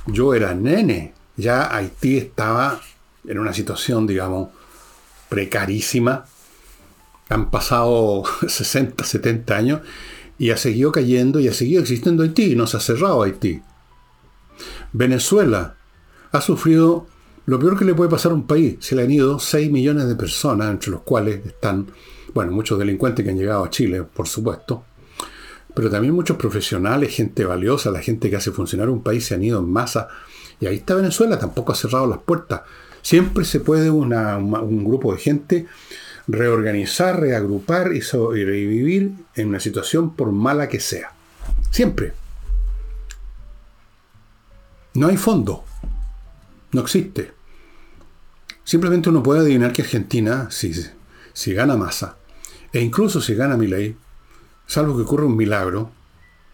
yo 0.07 0.33
era 0.33 0.53
nene, 0.53 1.13
ya 1.37 1.75
Haití 1.75 2.17
estaba 2.17 2.81
en 3.27 3.37
una 3.37 3.53
situación, 3.53 4.07
digamos, 4.07 4.49
precarísima. 5.29 6.25
Han 7.29 7.51
pasado 7.51 8.23
60, 8.47 9.03
70 9.03 9.55
años 9.55 9.81
y 10.39 10.49
ha 10.49 10.57
seguido 10.57 10.91
cayendo 10.91 11.39
y 11.39 11.47
ha 11.47 11.53
seguido 11.53 11.81
existiendo 11.81 12.23
Haití 12.23 12.55
no 12.55 12.65
se 12.65 12.77
ha 12.77 12.79
cerrado 12.79 13.21
Haití. 13.21 13.61
Venezuela 14.93 15.75
ha 16.31 16.41
sufrido 16.41 17.07
lo 17.45 17.59
peor 17.59 17.77
que 17.77 17.85
le 17.85 17.93
puede 17.93 18.09
pasar 18.09 18.31
a 18.31 18.35
un 18.35 18.47
país. 18.47 18.77
Se 18.79 18.95
le 18.95 19.03
han 19.03 19.11
ido 19.11 19.37
6 19.37 19.71
millones 19.71 20.07
de 20.07 20.15
personas, 20.15 20.71
entre 20.71 20.91
los 20.91 21.01
cuales 21.01 21.45
están, 21.45 21.87
bueno, 22.33 22.51
muchos 22.51 22.79
delincuentes 22.79 23.23
que 23.23 23.31
han 23.31 23.37
llegado 23.37 23.63
a 23.63 23.69
Chile, 23.69 24.03
por 24.03 24.27
supuesto, 24.27 24.85
pero 25.73 25.89
también 25.89 26.13
muchos 26.13 26.37
profesionales, 26.37 27.15
gente 27.15 27.45
valiosa, 27.45 27.91
la 27.91 28.01
gente 28.01 28.29
que 28.29 28.35
hace 28.35 28.51
funcionar 28.51 28.89
un 28.89 29.03
país 29.03 29.25
se 29.25 29.35
han 29.35 29.43
ido 29.43 29.59
en 29.59 29.69
masa. 29.69 30.07
Y 30.59 30.65
ahí 30.65 30.77
está 30.77 30.95
Venezuela, 30.95 31.39
tampoco 31.39 31.71
ha 31.71 31.75
cerrado 31.75 32.07
las 32.07 32.19
puertas. 32.19 32.61
Siempre 33.01 33.45
se 33.45 33.59
puede 33.59 33.89
un 33.89 34.83
grupo 34.83 35.13
de 35.13 35.19
gente 35.19 35.67
reorganizar, 36.27 37.19
reagrupar 37.19 37.93
y 37.93 38.01
sobrevivir 38.01 39.13
en 39.35 39.47
una 39.47 39.59
situación 39.59 40.15
por 40.15 40.31
mala 40.31 40.67
que 40.67 40.79
sea. 40.79 41.13
Siempre. 41.71 42.13
No 44.93 45.07
hay 45.07 45.17
fondo. 45.17 45.63
No 46.71 46.81
existe. 46.81 47.31
Simplemente 48.63 49.09
uno 49.09 49.23
puede 49.23 49.39
adivinar 49.39 49.73
que 49.73 49.81
Argentina, 49.81 50.51
si, 50.51 50.73
si 51.33 51.53
gana 51.53 51.75
masa, 51.75 52.17
e 52.71 52.81
incluso 52.81 53.21
si 53.21 53.33
gana 53.33 53.57
ley, 53.57 53.95
salvo 54.69 54.95
que 54.95 55.01
ocurra 55.01 55.25
un 55.25 55.35
milagro, 55.35 55.89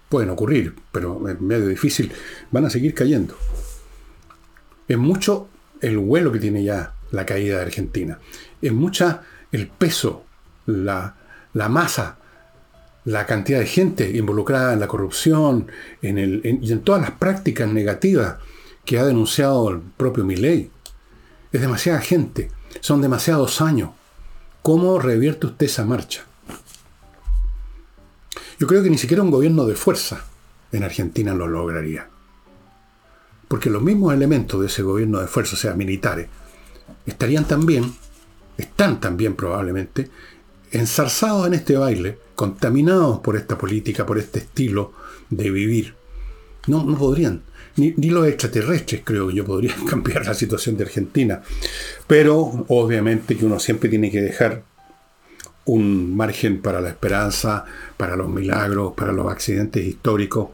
pueden 0.07 0.29
ocurrir, 0.29 0.73
pero 0.91 1.27
es 1.27 1.39
medio 1.41 1.67
difícil, 1.67 2.11
van 2.49 2.65
a 2.65 2.69
seguir 2.69 2.93
cayendo. 2.93 3.35
Es 4.87 4.97
mucho 4.97 5.49
el 5.81 5.97
vuelo 5.97 6.31
que 6.31 6.39
tiene 6.39 6.63
ya 6.63 6.93
la 7.11 7.25
caída 7.25 7.57
de 7.57 7.63
Argentina. 7.63 8.17
Es 8.61 8.71
mucha 8.71 9.23
el 9.51 9.67
peso, 9.67 10.23
la, 10.65 11.15
masa, 11.53 12.17
la 13.03 13.25
cantidad 13.25 13.59
de 13.59 13.67
gente 13.67 14.09
involucrada 14.09 14.73
en 14.73 14.79
la 14.79 14.87
corrupción 14.87 15.67
en 16.01 16.17
el, 16.17 16.59
y 16.61 16.71
en 16.71 16.81
todas 16.81 17.01
las 17.01 17.11
prácticas 17.11 17.67
negativas 17.67 18.37
que 18.85 18.97
ha 18.97 19.03
denunciado 19.03 19.69
el 19.69 19.81
propio 19.81 20.23
Milei. 20.23 20.71
Es 21.51 21.59
demasiada 21.59 21.99
gente, 21.99 22.49
son 22.79 23.01
demasiados 23.01 23.59
años. 23.59 23.89
¿Cómo 24.61 24.99
revierte 24.99 25.47
usted 25.47 25.65
esa 25.65 25.83
marcha? 25.83 26.23
Yo 28.59 28.67
creo 28.67 28.83
que 28.83 28.89
ni 28.89 28.97
siquiera 28.97 29.23
un 29.23 29.31
gobierno 29.31 29.65
de 29.65 29.75
fuerza 29.75 30.25
en 30.71 30.83
Argentina 30.83 31.33
lo 31.33 31.47
lograría. 31.47 32.07
Porque 33.47 33.69
los 33.69 33.81
mismos 33.81 34.13
elementos 34.13 34.59
de 34.61 34.67
ese 34.67 34.81
gobierno 34.81 35.19
de 35.19 35.27
fuerza, 35.27 35.55
o 35.55 35.59
sea, 35.59 35.73
militares, 35.73 36.27
estarían 37.05 37.45
también, 37.45 37.93
están 38.57 38.99
también 38.99 39.35
probablemente, 39.35 40.09
ensarzados 40.71 41.47
en 41.47 41.53
este 41.53 41.77
baile, 41.77 42.17
contaminados 42.35 43.19
por 43.19 43.35
esta 43.35 43.57
política, 43.57 44.05
por 44.05 44.17
este 44.17 44.39
estilo 44.39 44.93
de 45.29 45.51
vivir. 45.51 45.95
No, 46.67 46.83
no 46.83 46.97
podrían. 46.97 47.43
Ni, 47.75 47.93
ni, 47.97 48.09
los 48.09 48.25
extraterrestres 48.25 49.01
creo 49.03 49.27
que 49.27 49.35
yo 49.35 49.45
podría 49.45 49.75
cambiar 49.89 50.25
la 50.25 50.33
situación 50.33 50.77
de 50.77 50.85
Argentina. 50.85 51.41
Pero 52.07 52.65
obviamente 52.69 53.37
que 53.37 53.45
uno 53.45 53.59
siempre 53.59 53.89
tiene 53.89 54.09
que 54.09 54.21
dejar 54.21 54.63
un 55.65 56.15
margen 56.15 56.61
para 56.61 56.81
la 56.81 56.89
esperanza, 56.89 57.65
para 57.97 58.15
los 58.15 58.29
milagros, 58.29 58.93
para 58.95 59.11
los 59.11 59.31
accidentes 59.31 59.85
históricos. 59.85 60.49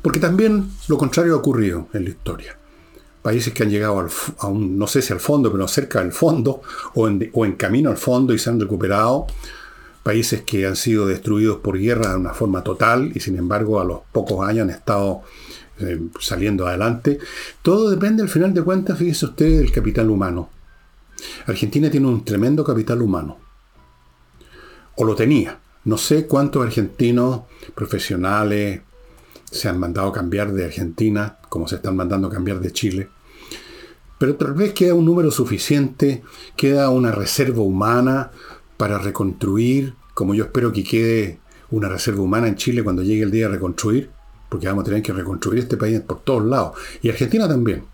Porque 0.00 0.18
también 0.18 0.70
lo 0.88 0.98
contrario 0.98 1.34
ha 1.34 1.38
ocurrido 1.38 1.88
en 1.92 2.04
la 2.04 2.10
historia. 2.10 2.56
Países 3.22 3.54
que 3.54 3.62
han 3.62 3.70
llegado 3.70 4.04
a 4.38 4.46
un, 4.48 4.76
no 4.76 4.86
sé 4.88 5.00
si 5.00 5.12
al 5.12 5.20
fondo, 5.20 5.52
pero 5.52 5.68
cerca 5.68 6.00
del 6.00 6.12
fondo, 6.12 6.62
o 6.94 7.06
en, 7.06 7.30
o 7.32 7.44
en 7.44 7.52
camino 7.52 7.90
al 7.90 7.96
fondo 7.96 8.34
y 8.34 8.38
se 8.38 8.50
han 8.50 8.58
recuperado. 8.58 9.26
Países 10.02 10.42
que 10.42 10.66
han 10.66 10.74
sido 10.74 11.06
destruidos 11.06 11.58
por 11.58 11.78
guerra 11.78 12.10
de 12.10 12.16
una 12.16 12.34
forma 12.34 12.64
total 12.64 13.12
y 13.14 13.20
sin 13.20 13.36
embargo 13.36 13.80
a 13.80 13.84
los 13.84 14.00
pocos 14.10 14.44
años 14.44 14.64
han 14.64 14.70
estado 14.70 15.22
eh, 15.78 16.00
saliendo 16.18 16.66
adelante. 16.66 17.18
Todo 17.62 17.90
depende 17.90 18.22
al 18.22 18.28
final 18.28 18.52
de 18.52 18.62
cuentas, 18.62 18.98
fíjese 18.98 19.26
usted, 19.26 19.58
del 19.60 19.70
capital 19.70 20.10
humano. 20.10 20.50
Argentina 21.46 21.90
tiene 21.90 22.06
un 22.06 22.24
tremendo 22.24 22.64
capital 22.64 23.02
humano. 23.02 23.38
O 24.96 25.04
lo 25.04 25.14
tenía. 25.14 25.60
No 25.84 25.98
sé 25.98 26.26
cuántos 26.26 26.64
argentinos 26.64 27.42
profesionales 27.74 28.82
se 29.50 29.68
han 29.68 29.78
mandado 29.78 30.12
cambiar 30.12 30.52
de 30.52 30.64
Argentina, 30.64 31.38
como 31.48 31.68
se 31.68 31.76
están 31.76 31.96
mandando 31.96 32.30
cambiar 32.30 32.60
de 32.60 32.72
Chile. 32.72 33.08
Pero 34.18 34.36
tal 34.36 34.54
vez 34.54 34.72
queda 34.72 34.94
un 34.94 35.04
número 35.04 35.30
suficiente, 35.30 36.22
queda 36.56 36.90
una 36.90 37.10
reserva 37.10 37.62
humana 37.62 38.30
para 38.76 38.98
reconstruir, 38.98 39.94
como 40.14 40.34
yo 40.34 40.44
espero 40.44 40.72
que 40.72 40.84
quede 40.84 41.40
una 41.70 41.88
reserva 41.88 42.22
humana 42.22 42.46
en 42.48 42.54
Chile 42.54 42.84
cuando 42.84 43.02
llegue 43.02 43.24
el 43.24 43.30
día 43.30 43.48
de 43.48 43.54
reconstruir, 43.54 44.10
porque 44.48 44.68
vamos 44.68 44.82
a 44.82 44.84
tener 44.84 45.02
que 45.02 45.12
reconstruir 45.12 45.60
este 45.60 45.76
país 45.76 46.00
por 46.00 46.20
todos 46.20 46.44
lados. 46.44 46.76
Y 47.02 47.08
Argentina 47.08 47.48
también. 47.48 47.91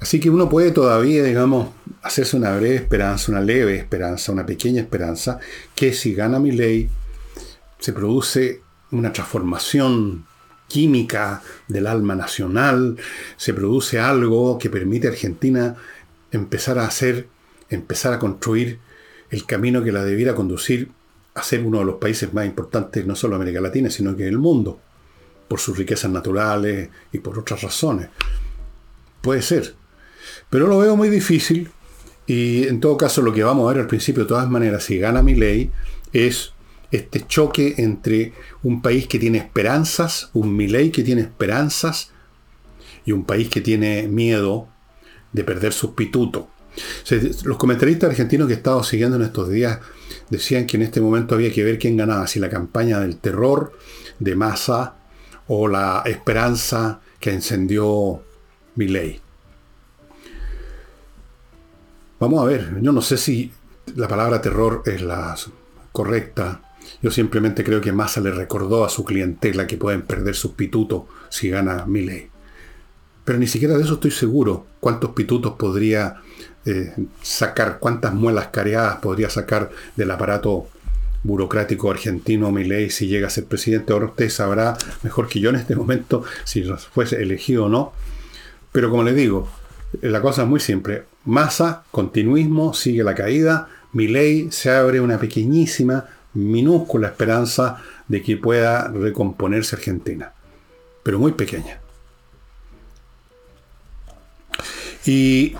Así 0.00 0.18
que 0.18 0.30
uno 0.30 0.48
puede 0.48 0.70
todavía, 0.70 1.22
digamos, 1.22 1.68
hacerse 2.02 2.36
una 2.36 2.56
breve 2.56 2.76
esperanza, 2.76 3.30
una 3.30 3.42
leve 3.42 3.76
esperanza, 3.76 4.32
una 4.32 4.46
pequeña 4.46 4.80
esperanza, 4.80 5.38
que 5.74 5.92
si 5.92 6.14
gana 6.14 6.38
mi 6.38 6.52
ley, 6.52 6.88
se 7.78 7.92
produce 7.92 8.62
una 8.92 9.12
transformación 9.12 10.24
química 10.68 11.42
del 11.68 11.86
alma 11.86 12.14
nacional, 12.14 12.96
se 13.36 13.52
produce 13.52 13.98
algo 13.98 14.58
que 14.58 14.70
permite 14.70 15.08
a 15.08 15.10
Argentina 15.10 15.76
empezar 16.30 16.78
a 16.78 16.86
hacer, 16.86 17.28
empezar 17.68 18.14
a 18.14 18.18
construir 18.18 18.78
el 19.30 19.44
camino 19.44 19.84
que 19.84 19.92
la 19.92 20.04
debiera 20.04 20.34
conducir 20.34 20.90
a 21.34 21.42
ser 21.42 21.62
uno 21.62 21.80
de 21.80 21.84
los 21.84 21.96
países 21.96 22.32
más 22.32 22.46
importantes, 22.46 23.04
no 23.04 23.14
solo 23.14 23.36
de 23.36 23.42
América 23.42 23.60
Latina, 23.60 23.90
sino 23.90 24.16
que 24.16 24.22
en 24.22 24.30
el 24.30 24.38
mundo, 24.38 24.80
por 25.46 25.60
sus 25.60 25.76
riquezas 25.76 26.10
naturales 26.10 26.88
y 27.12 27.18
por 27.18 27.38
otras 27.38 27.62
razones. 27.62 28.08
Puede 29.20 29.42
ser, 29.42 29.74
pero 30.50 30.66
lo 30.66 30.78
veo 30.78 30.96
muy 30.96 31.08
difícil 31.08 31.70
y 32.26 32.68
en 32.68 32.80
todo 32.80 32.96
caso 32.96 33.22
lo 33.22 33.32
que 33.32 33.42
vamos 33.42 33.64
a 33.64 33.72
ver 33.72 33.82
al 33.82 33.88
principio 33.88 34.24
de 34.24 34.28
todas 34.28 34.48
maneras, 34.48 34.84
si 34.84 34.98
gana 34.98 35.22
mi 35.22 35.34
ley, 35.34 35.70
es 36.12 36.52
este 36.90 37.26
choque 37.26 37.74
entre 37.78 38.32
un 38.62 38.82
país 38.82 39.06
que 39.06 39.18
tiene 39.18 39.38
esperanzas, 39.38 40.30
un 40.32 40.56
Milei 40.56 40.90
que 40.90 41.02
tiene 41.02 41.22
esperanzas 41.22 42.10
y 43.04 43.12
un 43.12 43.24
país 43.24 43.48
que 43.48 43.60
tiene 43.60 44.08
miedo 44.08 44.68
de 45.32 45.44
perder 45.44 45.72
sus 45.72 45.90
pitutos. 45.92 46.44
Los 47.44 47.56
comentaristas 47.56 48.10
argentinos 48.10 48.46
que 48.46 48.54
he 48.54 48.56
estado 48.56 48.82
siguiendo 48.84 49.16
en 49.16 49.22
estos 49.22 49.48
días 49.48 49.80
decían 50.30 50.66
que 50.66 50.76
en 50.76 50.84
este 50.84 51.00
momento 51.00 51.34
había 51.34 51.52
que 51.52 51.64
ver 51.64 51.78
quién 51.78 51.96
ganaba, 51.96 52.26
si 52.26 52.38
la 52.38 52.48
campaña 52.48 53.00
del 53.00 53.16
terror 53.18 53.72
de 54.18 54.36
masa 54.36 54.96
o 55.48 55.68
la 55.68 56.02
esperanza 56.06 57.00
que 57.18 57.32
encendió 57.32 58.22
Milei. 58.76 59.20
Vamos 62.20 62.42
a 62.42 62.44
ver, 62.44 62.82
yo 62.82 62.92
no 62.92 63.00
sé 63.00 63.16
si 63.16 63.50
la 63.96 64.06
palabra 64.06 64.42
terror 64.42 64.82
es 64.84 65.00
la 65.00 65.34
correcta. 65.90 66.60
Yo 67.00 67.10
simplemente 67.10 67.64
creo 67.64 67.80
que 67.80 67.92
Massa 67.92 68.20
le 68.20 68.30
recordó 68.30 68.84
a 68.84 68.90
su 68.90 69.06
clientela 69.06 69.66
que 69.66 69.78
pueden 69.78 70.02
perder 70.02 70.34
sus 70.34 70.50
pitutos 70.52 71.04
si 71.30 71.48
gana 71.48 71.86
Milley. 71.86 72.28
Pero 73.24 73.38
ni 73.38 73.46
siquiera 73.46 73.78
de 73.78 73.84
eso 73.84 73.94
estoy 73.94 74.10
seguro. 74.10 74.66
¿Cuántos 74.80 75.12
pitutos 75.12 75.54
podría 75.54 76.16
eh, 76.66 76.92
sacar? 77.22 77.78
¿Cuántas 77.78 78.12
muelas 78.12 78.48
careadas 78.48 78.96
podría 78.96 79.30
sacar 79.30 79.70
del 79.96 80.10
aparato 80.10 80.68
burocrático 81.22 81.90
argentino 81.90 82.52
Milley 82.52 82.90
si 82.90 83.06
llega 83.06 83.28
a 83.28 83.30
ser 83.30 83.46
presidente? 83.46 83.94
Ahora 83.94 84.06
usted 84.06 84.28
sabrá 84.28 84.76
mejor 85.02 85.26
que 85.26 85.40
yo 85.40 85.48
en 85.48 85.56
este 85.56 85.74
momento 85.74 86.22
si 86.44 86.64
fuese 86.92 87.22
elegido 87.22 87.64
o 87.64 87.68
no. 87.70 87.94
Pero 88.72 88.90
como 88.90 89.04
le 89.04 89.14
digo, 89.14 89.48
la 90.00 90.20
cosa 90.20 90.42
es 90.42 90.48
muy 90.48 90.60
simple. 90.60 91.04
Masa, 91.24 91.84
continuismo, 91.90 92.74
sigue 92.74 93.02
la 93.04 93.14
caída. 93.14 93.68
mi 93.92 94.06
ley 94.06 94.50
se 94.52 94.70
abre 94.70 95.00
una 95.00 95.18
pequeñísima, 95.18 96.06
minúscula 96.34 97.08
esperanza 97.08 97.82
de 98.06 98.22
que 98.22 98.36
pueda 98.36 98.88
recomponerse 98.88 99.76
Argentina, 99.76 100.32
pero 101.02 101.18
muy 101.18 101.32
pequeña. 101.32 101.80
Y 105.06 105.54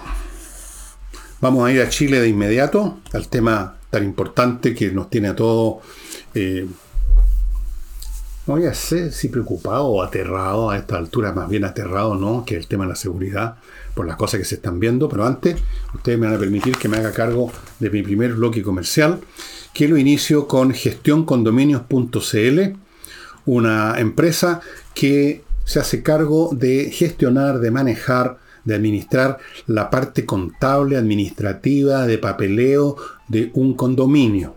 vamos 1.41 1.67
a 1.67 1.73
ir 1.73 1.81
a 1.81 1.89
Chile 1.89 2.21
de 2.21 2.29
inmediato, 2.29 3.01
al 3.13 3.29
tema 3.29 3.79
tan 3.91 4.05
importante 4.05 4.75
que 4.75 4.93
nos 4.93 5.11
tiene 5.11 5.29
a 5.29 5.37
todos, 5.37 5.83
eh, 6.35 6.67
no 8.47 8.55
voy 8.55 8.67
a 8.67 8.75
ser 8.75 9.13
si 9.13 9.29
preocupado 9.29 9.87
o 9.87 10.03
aterrado 10.03 10.71
a 10.71 10.77
esta 10.77 10.97
altura, 10.97 11.33
más 11.33 11.49
bien 11.49 11.65
aterrado, 11.65 12.15
¿no? 12.15 12.45
Que 12.45 12.57
el 12.57 12.67
tema 12.67 12.85
de 12.85 12.91
la 12.91 12.97
seguridad, 12.97 13.57
por 13.95 14.07
las 14.07 14.17
cosas 14.17 14.39
que 14.39 14.45
se 14.45 14.57
están 14.57 14.81
viendo. 14.81 15.09
Pero 15.09 15.27
antes, 15.27 15.57
ustedes 15.95 16.19
me 16.19 16.27
van 16.27 16.37
a 16.37 16.39
permitir 16.39 16.77
que 16.77 16.89
me 16.89 16.97
haga 16.99 17.13
cargo 17.13 17.53
de 17.79 17.91
mi 17.91 18.03
primer 18.03 18.35
bloque 18.35 18.63
comercial, 18.63 19.21
que 19.73 19.89
lo 19.89 19.97
inicio 19.97 20.47
con 20.47 20.73
gestioncondominios.cl, 20.73 22.61
una 23.47 23.99
empresa 23.99 24.61
que 24.95 25.43
se 25.65 25.79
hace 25.79 26.03
cargo 26.03 26.51
de 26.53 26.91
gestionar, 26.91 27.61
de 27.61 27.71
manejar, 27.71 28.39
de 28.65 28.75
administrar 28.75 29.39
la 29.67 29.89
parte 29.91 30.27
contable, 30.27 30.97
administrativa, 30.97 32.07
de 32.07 32.19
papeleo 32.19 32.97
de 33.29 33.51
un 33.55 33.75
condominio. 33.75 34.57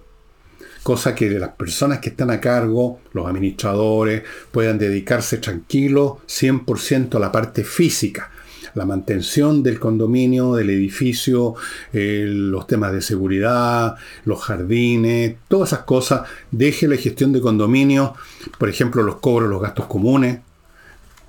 Cosa 0.81 1.15
que 1.15 1.29
las 1.29 1.51
personas 1.51 1.99
que 1.99 2.09
están 2.09 2.29
a 2.29 2.41
cargo, 2.41 2.99
los 3.13 3.25
administradores, 3.25 4.23
puedan 4.51 4.77
dedicarse 4.77 5.37
tranquilo 5.37 6.19
100% 6.27 7.15
a 7.15 7.19
la 7.19 7.31
parte 7.31 7.63
física, 7.63 8.31
la 8.75 8.85
mantención 8.85 9.63
del 9.63 9.79
condominio, 9.79 10.55
del 10.55 10.69
edificio, 10.69 11.55
eh, 11.91 12.25
los 12.27 12.67
temas 12.67 12.91
de 12.91 13.01
seguridad, 13.01 13.95
los 14.25 14.41
jardines, 14.41 15.35
todas 15.47 15.69
esas 15.69 15.85
cosas. 15.85 16.27
Deje 16.51 16.87
la 16.87 16.97
gestión 16.97 17.33
de 17.33 17.41
condominio, 17.41 18.15
por 18.57 18.69
ejemplo, 18.69 19.03
los 19.03 19.17
cobros, 19.17 19.49
los 19.49 19.61
gastos 19.61 19.85
comunes, 19.85 20.39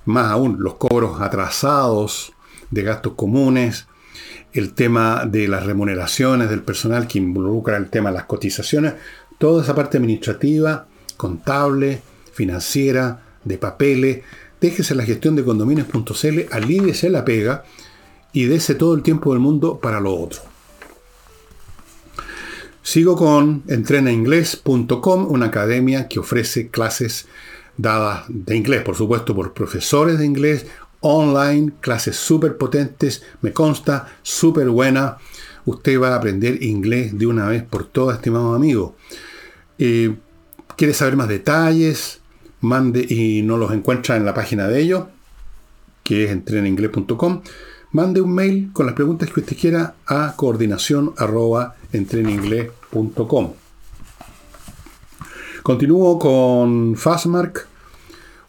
más 0.05 0.31
aún 0.31 0.57
los 0.59 0.75
cobros 0.75 1.21
atrasados 1.21 2.33
de 2.71 2.83
gastos 2.83 3.13
comunes, 3.13 3.87
el 4.53 4.73
tema 4.73 5.25
de 5.25 5.47
las 5.47 5.65
remuneraciones 5.65 6.49
del 6.49 6.61
personal 6.61 7.07
que 7.07 7.19
involucra 7.19 7.77
el 7.77 7.89
tema 7.89 8.09
de 8.09 8.15
las 8.15 8.25
cotizaciones, 8.25 8.93
toda 9.37 9.61
esa 9.61 9.75
parte 9.75 9.97
administrativa, 9.97 10.87
contable, 11.17 12.01
financiera, 12.33 13.21
de 13.43 13.57
papeles, 13.57 14.23
déjese 14.65 14.95
la 14.95 15.05
gestión 15.05 15.35
de 15.35 15.43
condominios.cl, 15.43 16.39
alíviese 16.51 17.09
la 17.09 17.23
pega 17.23 17.63
y 18.33 18.45
dése 18.45 18.75
todo 18.75 18.95
el 18.95 19.03
tiempo 19.03 19.31
del 19.31 19.39
mundo 19.39 19.79
para 19.79 19.99
lo 19.99 20.15
otro. 20.15 20.41
Sigo 22.81 23.15
con 23.15 23.63
entrenainglés.com, 23.67 25.31
una 25.31 25.47
academia 25.47 26.07
que 26.07 26.19
ofrece 26.19 26.69
clases 26.69 27.27
dadas 27.77 28.25
de 28.27 28.55
inglés, 28.55 28.83
por 28.83 28.95
supuesto, 28.95 29.35
por 29.35 29.53
profesores 29.53 30.19
de 30.19 30.25
inglés 30.25 30.65
online, 31.01 31.73
clases 31.79 32.15
súper 32.15 32.57
potentes, 32.57 33.23
me 33.41 33.53
consta, 33.53 34.07
súper 34.23 34.69
buena. 34.69 35.17
Usted 35.65 35.99
va 35.99 36.09
a 36.09 36.15
aprender 36.15 36.63
inglés 36.63 37.17
de 37.17 37.27
una 37.27 37.47
vez 37.47 37.63
por 37.63 37.85
todas, 37.85 38.17
estimado 38.17 38.53
amigo. 38.53 38.95
Eh, 39.77 40.15
¿Quiere 40.75 40.93
saber 40.93 41.15
más 41.15 41.27
detalles? 41.27 42.21
Mande 42.65 43.05
y 43.07 43.41
no 43.43 43.57
los 43.57 43.71
encuentra 43.71 44.17
en 44.17 44.25
la 44.25 44.33
página 44.33 44.67
de 44.67 44.81
ellos, 44.81 45.05
que 46.03 46.25
es 46.25 46.31
entreninglés.com. 46.31 47.41
Mande 47.91 48.21
un 48.21 48.33
mail 48.33 48.71
con 48.73 48.85
las 48.85 48.95
preguntas 48.95 49.29
que 49.31 49.39
usted 49.39 49.57
quiera 49.57 49.95
a 50.05 50.33
coordinación 50.35 51.13
arroba 51.17 51.75
Continúo 55.63 56.19
con 56.19 56.95
Fastmark 56.95 57.67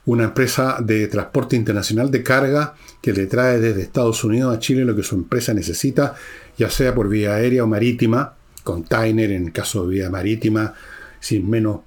una 0.06 0.24
empresa 0.24 0.78
de 0.80 1.08
transporte 1.08 1.56
internacional 1.56 2.10
de 2.10 2.22
carga 2.22 2.74
que 3.02 3.12
le 3.12 3.26
trae 3.26 3.58
desde 3.58 3.82
Estados 3.82 4.22
Unidos 4.24 4.56
a 4.56 4.58
Chile 4.58 4.84
lo 4.84 4.94
que 4.94 5.02
su 5.02 5.16
empresa 5.16 5.52
necesita, 5.52 6.14
ya 6.56 6.70
sea 6.70 6.94
por 6.94 7.08
vía 7.08 7.34
aérea 7.34 7.64
o 7.64 7.66
marítima, 7.66 8.34
container 8.62 9.32
en 9.32 9.50
caso 9.50 9.86
de 9.86 9.94
vía 9.94 10.10
marítima, 10.10 10.74
sin 11.20 11.48
menos 11.48 11.80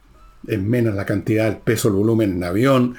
en 0.47 0.69
menos 0.69 0.95
la 0.95 1.05
cantidad, 1.05 1.47
el 1.47 1.57
peso, 1.57 1.89
el 1.89 1.95
volumen 1.95 2.33
en 2.33 2.43
avión, 2.43 2.95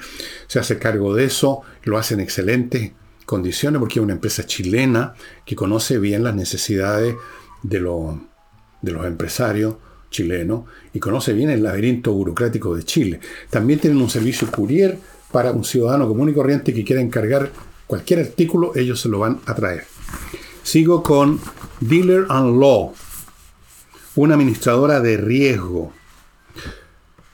se 0.47 0.59
hace 0.59 0.77
cargo 0.77 1.13
de 1.15 1.25
eso, 1.25 1.61
lo 1.83 1.97
hace 1.97 2.13
en 2.13 2.19
excelentes 2.19 2.91
condiciones 3.25 3.79
porque 3.79 3.99
es 3.99 4.03
una 4.03 4.13
empresa 4.13 4.45
chilena 4.45 5.13
que 5.45 5.55
conoce 5.55 5.97
bien 5.99 6.23
las 6.23 6.35
necesidades 6.35 7.15
de, 7.63 7.79
de 8.81 8.91
los 8.91 9.05
empresarios 9.05 9.75
chilenos 10.09 10.63
y 10.93 10.99
conoce 10.99 11.33
bien 11.33 11.49
el 11.49 11.63
laberinto 11.63 12.13
burocrático 12.13 12.75
de 12.75 12.83
Chile. 12.83 13.19
También 13.49 13.79
tienen 13.79 14.01
un 14.01 14.09
servicio 14.09 14.51
courier 14.51 14.97
para 15.31 15.51
un 15.51 15.63
ciudadano 15.63 16.07
común 16.07 16.29
y 16.29 16.33
corriente 16.33 16.73
que 16.73 16.83
quiera 16.83 17.01
encargar 17.01 17.51
cualquier 17.87 18.19
artículo, 18.19 18.73
ellos 18.75 19.01
se 19.01 19.09
lo 19.09 19.19
van 19.19 19.39
a 19.45 19.55
traer. 19.55 19.83
Sigo 20.63 21.01
con 21.01 21.39
Dealer 21.79 22.25
and 22.29 22.59
Law, 22.59 22.93
una 24.15 24.35
administradora 24.35 24.99
de 24.99 25.17
riesgo. 25.17 25.91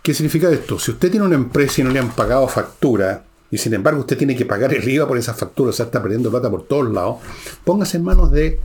¿Qué 0.07 0.13
significa 0.13 0.49
esto? 0.49 0.79
Si 0.79 0.91
usted 0.91 1.11
tiene 1.11 1.25
una 1.25 1.35
empresa 1.35 1.81
y 1.81 1.83
no 1.83 1.89
le 1.89 1.99
han 1.99 2.11
pagado 2.11 2.47
factura, 2.47 3.25
y 3.51 3.57
sin 3.57 3.73
embargo 3.73 3.99
usted 3.99 4.17
tiene 4.17 4.37
que 4.37 4.45
pagar 4.45 4.73
el 4.73 4.87
IVA 4.87 5.05
por 5.05 5.17
esa 5.17 5.33
factura, 5.33 5.71
o 5.71 5.73
sea, 5.73 5.87
está 5.87 6.01
perdiendo 6.01 6.31
plata 6.31 6.49
por 6.49 6.65
todos 6.65 6.89
lados, 6.93 7.17
póngase 7.65 7.97
en 7.97 8.05
manos 8.05 8.31
de 8.31 8.57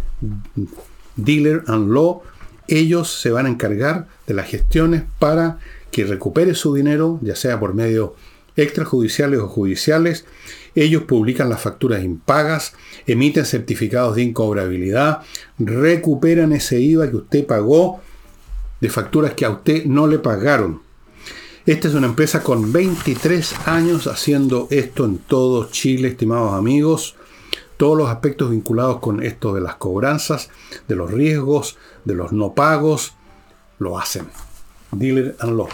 Dealer 1.17 1.65
and 1.67 1.91
Law. 1.91 2.23
Ellos 2.69 3.21
se 3.21 3.33
van 3.33 3.47
a 3.47 3.49
encargar 3.49 4.07
de 4.29 4.35
las 4.35 4.47
gestiones 4.47 5.03
para 5.19 5.59
que 5.91 6.05
recupere 6.05 6.55
su 6.55 6.75
dinero, 6.75 7.19
ya 7.23 7.35
sea 7.35 7.59
por 7.59 7.75
medio 7.75 8.15
extrajudiciales 8.55 9.41
o 9.41 9.49
judiciales. 9.49 10.25
Ellos 10.77 11.03
publican 11.03 11.49
las 11.49 11.61
facturas 11.61 12.05
impagas, 12.05 12.75
emiten 13.05 13.47
certificados 13.47 14.15
de 14.15 14.23
incobrabilidad, 14.23 15.23
recuperan 15.59 16.53
ese 16.53 16.81
IVA 16.81 17.11
que 17.11 17.17
usted 17.17 17.47
pagó 17.47 18.01
de 18.81 18.89
facturas 18.89 19.35
que 19.35 19.45
a 19.45 19.51
usted 19.51 19.87
no 19.87 20.07
le 20.07 20.21
pagaron. 20.21 20.92
Esta 21.65 21.87
es 21.87 21.95
una 21.95 22.09
empresa 22.09 22.43
con 22.43 22.73
23 22.73 23.69
años 23.69 24.09
haciendo 24.09 24.67
esto 24.73 25.05
en 25.05 25.19
todo 25.19 25.71
Chile, 25.71 26.09
estimados 26.09 26.55
amigos. 26.55 27.15
Todos 27.77 27.97
los 27.97 28.09
aspectos 28.09 28.51
vinculados 28.51 28.99
con 28.99 29.23
esto 29.23 29.55
de 29.55 29.61
las 29.61 29.77
cobranzas, 29.77 30.51
de 30.89 30.97
los 30.97 31.13
riesgos, 31.13 31.79
de 32.05 32.15
los 32.15 32.33
no 32.33 32.53
pagos, 32.55 33.13
lo 33.79 33.97
hacen. 33.97 34.27
Dealer 34.91 35.37
and 35.39 35.57
Law. 35.57 35.69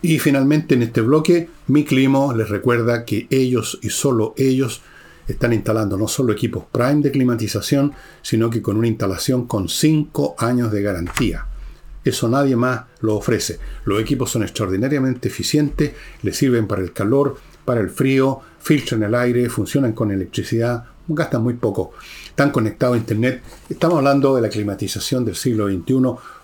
Y 0.00 0.20
finalmente 0.20 0.76
en 0.76 0.82
este 0.82 1.00
bloque, 1.00 1.50
mi 1.66 1.84
climo 1.84 2.32
les 2.32 2.48
recuerda 2.48 3.04
que 3.04 3.26
ellos 3.30 3.80
y 3.82 3.90
solo 3.90 4.32
ellos 4.36 4.80
están 5.26 5.54
instalando 5.54 5.96
no 5.96 6.06
solo 6.06 6.32
equipos 6.32 6.66
Prime 6.70 7.02
de 7.02 7.10
climatización, 7.10 7.94
sino 8.22 8.48
que 8.48 8.62
con 8.62 8.76
una 8.76 8.86
instalación 8.86 9.48
con 9.48 9.68
5 9.68 10.36
años 10.38 10.70
de 10.70 10.82
garantía. 10.82 11.46
Eso 12.06 12.28
nadie 12.28 12.54
más 12.54 12.82
lo 13.00 13.16
ofrece. 13.16 13.58
Los 13.84 14.00
equipos 14.00 14.30
son 14.30 14.44
extraordinariamente 14.44 15.28
eficientes, 15.28 15.92
les 16.22 16.36
sirven 16.36 16.68
para 16.68 16.82
el 16.82 16.92
calor, 16.92 17.36
para 17.64 17.80
el 17.80 17.90
frío, 17.90 18.40
filtran 18.60 19.02
el 19.02 19.14
aire, 19.14 19.48
funcionan 19.50 19.92
con 19.92 20.12
electricidad, 20.12 20.84
gastan 21.08 21.42
muy 21.42 21.54
poco. 21.54 21.92
Están 22.26 22.50
conectados 22.50 22.94
a 22.94 22.98
Internet. 22.98 23.42
Estamos 23.68 23.98
hablando 23.98 24.36
de 24.36 24.42
la 24.42 24.48
climatización 24.48 25.24
del 25.24 25.34
siglo 25.34 25.66
XXI. 25.66 25.94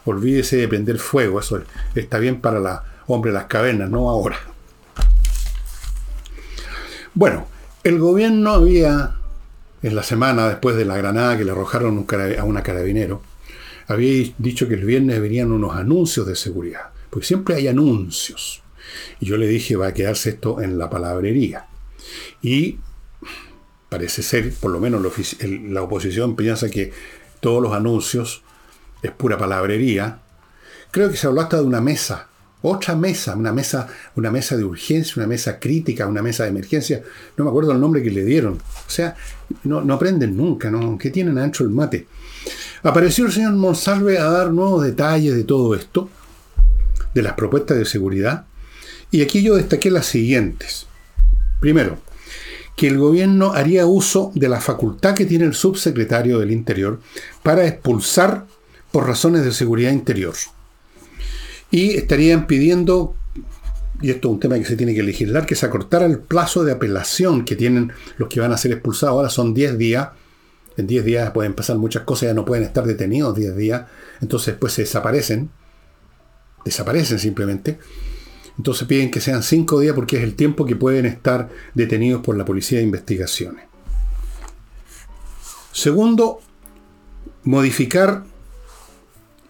Olvídese 0.05 0.57
de 0.57 0.67
prender 0.67 0.99
fuego, 0.99 1.39
eso 1.39 1.63
está 1.95 2.19
bien 2.19 2.41
para 2.41 2.59
la 2.59 2.85
hombre 3.07 3.31
de 3.31 3.39
las 3.39 3.47
cavernas, 3.47 3.89
no 3.89 4.11
ahora. 4.11 4.37
Bueno, 7.15 7.47
el 7.85 7.99
gobierno 8.01 8.51
había, 8.51 9.13
en 9.83 9.95
la 9.95 10.03
semana 10.03 10.49
después 10.49 10.75
de 10.75 10.87
la 10.87 10.97
granada 10.97 11.37
que 11.37 11.45
le 11.45 11.53
arrojaron 11.53 12.07
a 12.39 12.45
una 12.45 12.63
carabinero, 12.63 13.23
había 13.87 14.33
dicho 14.39 14.69
que 14.69 14.75
el 14.75 14.85
viernes 14.85 15.21
venían 15.21 15.53
unos 15.53 15.75
anuncios 15.75 16.27
de 16.27 16.37
seguridad, 16.37 16.91
porque 17.11 17.27
siempre 17.27 17.55
hay 17.55 17.69
anuncios. 17.69 18.63
Y 19.21 19.27
yo 19.27 19.37
le 19.37 19.47
dije, 19.47 19.77
va 19.77 19.89
a 19.89 19.95
quedarse 19.95 20.31
esto 20.31 20.61
en 20.61 20.79
la 20.79 20.91
palabrería. 20.91 21.67
Y 22.43 22.79
parece 23.89 24.23
ser, 24.23 24.53
por 24.55 24.71
lo 24.71 24.81
menos 24.81 25.03
la 25.43 25.83
oposición 25.83 26.37
piensa 26.37 26.71
que 26.71 26.93
todos 27.41 27.63
los 27.63 27.73
anuncios 27.73 28.43
es 29.03 29.11
pura 29.13 29.39
palabrería. 29.39 30.21
Creo 30.91 31.11
que 31.11 31.17
se 31.17 31.27
habló 31.27 31.41
hasta 31.41 31.59
de 31.59 31.65
una 31.65 31.81
mesa 31.81 32.29
otra 32.63 32.95
mesa, 32.95 33.35
una 33.35 33.53
mesa, 33.53 33.89
una 34.15 34.31
mesa 34.31 34.57
de 34.57 34.65
urgencia, 34.65 35.15
una 35.17 35.27
mesa 35.27 35.59
crítica, 35.59 36.07
una 36.07 36.23
mesa 36.23 36.45
de 36.45 36.51
emergencia. 36.51 37.03
No 37.37 37.45
me 37.45 37.51
acuerdo 37.51 37.73
el 37.73 37.81
nombre 37.81 38.03
que 38.03 38.11
le 38.11 38.25
dieron. 38.25 38.55
O 38.55 38.91
sea, 38.91 39.17
no, 39.65 39.93
aprenden 39.93 40.37
nunca, 40.37 40.71
¿no? 40.71 40.97
¿Qué 40.97 41.11
tienen 41.11 41.37
adentro 41.39 41.67
el 41.67 41.73
mate? 41.73 42.07
Apareció 42.83 43.27
el 43.27 43.33
señor 43.33 43.53
Monsalve 43.53 44.19
a 44.19 44.25
dar 44.25 44.53
nuevos 44.53 44.85
detalles 44.85 45.35
de 45.35 45.45
todo 45.45 45.75
esto, 45.75 46.09
de 47.15 47.23
las 47.23 47.35
propuestas 47.35 47.79
de 47.79 47.85
seguridad. 47.85 48.47
Y 49.11 49.23
aquí 49.23 49.43
yo 49.43 49.55
destaqué 49.55 49.91
las 49.91 50.07
siguientes. 50.07 50.87
Primero, 51.61 51.99
que 52.77 52.89
el 52.89 52.99
gobierno 52.99 53.53
haría 53.53 53.87
uso 53.87 54.33
de 54.35 54.49
la 54.49 54.61
facultad 54.61 55.15
que 55.15 55.27
tiene 55.27 55.45
el 55.45 55.55
subsecretario 55.55 56.39
del 56.39 56.51
Interior 56.51 57.01
para 57.43 57.67
expulsar 57.67 58.47
por 58.91 59.07
razones 59.07 59.45
de 59.45 59.53
seguridad 59.53 59.93
interior. 59.93 60.35
Y 61.71 61.91
estarían 61.91 62.47
pidiendo, 62.47 63.15
y 64.01 64.11
esto 64.11 64.29
es 64.29 64.33
un 64.35 64.41
tema 64.41 64.59
que 64.59 64.65
se 64.65 64.77
tiene 64.77 64.95
que 64.95 65.03
legislar, 65.03 65.47
que 65.47 65.55
se 65.55 65.67
acortara 65.67 66.07
el 66.07 66.19
plazo 66.19 66.65
de 66.65 66.73
apelación 66.73 67.45
que 67.45 67.57
tienen 67.57 67.93
los 68.19 68.29
que 68.29 68.41
van 68.41 68.53
a 68.53 68.59
ser 68.59 68.73
expulsados. 68.73 69.15
Ahora 69.15 69.31
son 69.31 69.55
10 69.55 69.79
días. 69.79 70.09
En 70.77 70.87
10 70.87 71.05
días 71.05 71.31
pueden 71.33 71.55
pasar 71.55 71.77
muchas 71.77 72.05
cosas, 72.05 72.29
ya 72.29 72.35
no 72.35 72.45
pueden 72.45 72.65
estar 72.65 72.85
detenidos 72.85 73.37
10 73.37 73.57
días. 73.57 73.83
Entonces 74.21 74.55
pues 74.59 74.73
se 74.73 74.83
desaparecen. 74.83 75.51
Desaparecen 76.65 77.19
simplemente. 77.19 77.79
Entonces 78.57 78.87
piden 78.87 79.11
que 79.11 79.21
sean 79.21 79.43
5 79.43 79.81
días 79.81 79.95
porque 79.95 80.19
es 80.19 80.23
el 80.23 80.35
tiempo 80.35 80.65
que 80.65 80.77
pueden 80.77 81.07
estar 81.07 81.49
detenidos 81.75 82.23
por 82.23 82.37
la 82.37 82.45
policía 82.45 82.79
de 82.79 82.85
investigaciones. 82.85 83.65
Segundo, 85.73 86.41
modificar 87.45 88.25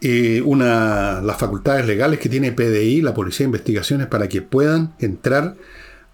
eh, 0.01 0.43
una, 0.45 1.21
las 1.21 1.37
facultades 1.37 1.87
legales 1.87 2.19
que 2.19 2.29
tiene 2.29 2.53
PDI, 2.53 3.03
la 3.03 3.15
Policía 3.15 3.45
de 3.45 3.51
Investigaciones, 3.51 4.07
para 4.09 4.29
que 4.29 4.43
puedan 4.43 4.95
entrar 4.99 5.57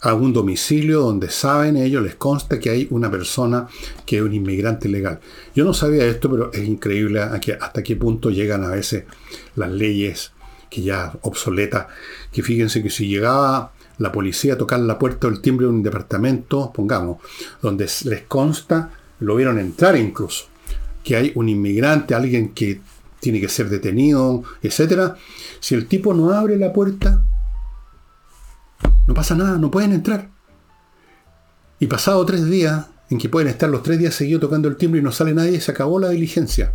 a 0.01 0.15
un 0.15 0.33
domicilio 0.33 1.01
donde 1.01 1.31
saben 1.31 1.77
ellos, 1.77 2.03
les 2.03 2.15
consta 2.15 2.59
que 2.61 2.71
hay 2.71 2.87
una 2.91 3.11
persona 3.11 3.67
que 4.07 4.19
es 4.19 4.23
un 4.23 4.33
inmigrante 4.33 4.89
legal. 4.89 5.21
Yo 5.55 5.65
no 5.65 5.75
sabía 5.75 6.07
esto, 6.07 6.31
pero 6.31 6.53
es 6.53 6.67
increíble 6.67 7.21
hasta 7.21 7.83
qué 7.83 7.97
punto 7.97 8.31
llegan 8.31 8.65
a 8.65 8.69
veces 8.69 9.05
las 9.57 9.71
leyes 9.71 10.33
que 10.71 10.83
ya 10.83 11.13
obsoletas, 11.23 11.87
que 12.31 12.43
fíjense 12.43 12.83
que 12.83 12.91
si 12.91 13.09
llegaba 13.09 13.73
la 13.99 14.13
policía 14.13 14.55
a 14.55 14.59
tocar 14.59 14.81
la 14.81 14.99
puerta 14.99 15.27
o 15.27 15.31
el 15.31 15.41
timbre 15.41 15.67
de 15.67 15.73
un 15.73 15.83
departamento, 15.83 16.73
pongamos, 16.73 17.19
donde 17.61 17.89
les 18.05 18.23
consta, 18.23 18.93
lo 19.21 19.35
vieron 19.35 19.59
entrar 19.59 19.97
incluso, 19.97 20.47
que 21.03 21.17
hay 21.17 21.33
un 21.35 21.49
inmigrante, 21.49 22.15
alguien 22.15 22.51
que 22.51 22.81
tiene 23.19 23.41
que 23.41 23.49
ser 23.49 23.69
detenido, 23.69 24.45
etc. 24.63 25.15
Si 25.59 25.75
el 25.75 25.87
tipo 25.87 26.15
no 26.15 26.31
abre 26.31 26.57
la 26.57 26.73
puerta, 26.73 27.25
no 29.09 29.15
pasa 29.15 29.35
nada, 29.35 29.57
no 29.57 29.71
pueden 29.71 29.93
entrar. 29.93 30.29
Y 31.81 31.87
pasado 31.87 32.25
tres 32.27 32.45
días, 32.45 32.87
en 33.09 33.17
que 33.17 33.31
pueden 33.31 33.49
estar 33.49 33.71
los 33.71 33.83
tres 33.83 33.99
días 33.99 34.15
seguidos 34.15 34.43
tocando 34.43 34.69
el 34.69 34.77
timbre 34.77 35.01
y 35.01 35.03
no 35.03 35.13
sale 35.13 35.33
nadie, 35.33 35.61
se 35.63 35.71
acabó 35.71 35.99
la 35.99 36.11
diligencia. 36.11 36.75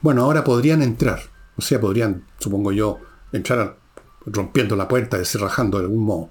Bueno, 0.00 0.22
ahora 0.22 0.44
podrían 0.44 0.82
entrar. 0.82 1.20
O 1.56 1.60
sea, 1.60 1.80
podrían, 1.80 2.22
supongo 2.38 2.70
yo, 2.70 3.00
entrar 3.32 3.76
rompiendo 4.24 4.76
la 4.76 4.86
puerta, 4.86 5.18
descerrajando 5.18 5.78
de 5.78 5.84
algún 5.84 6.04
modo. 6.04 6.30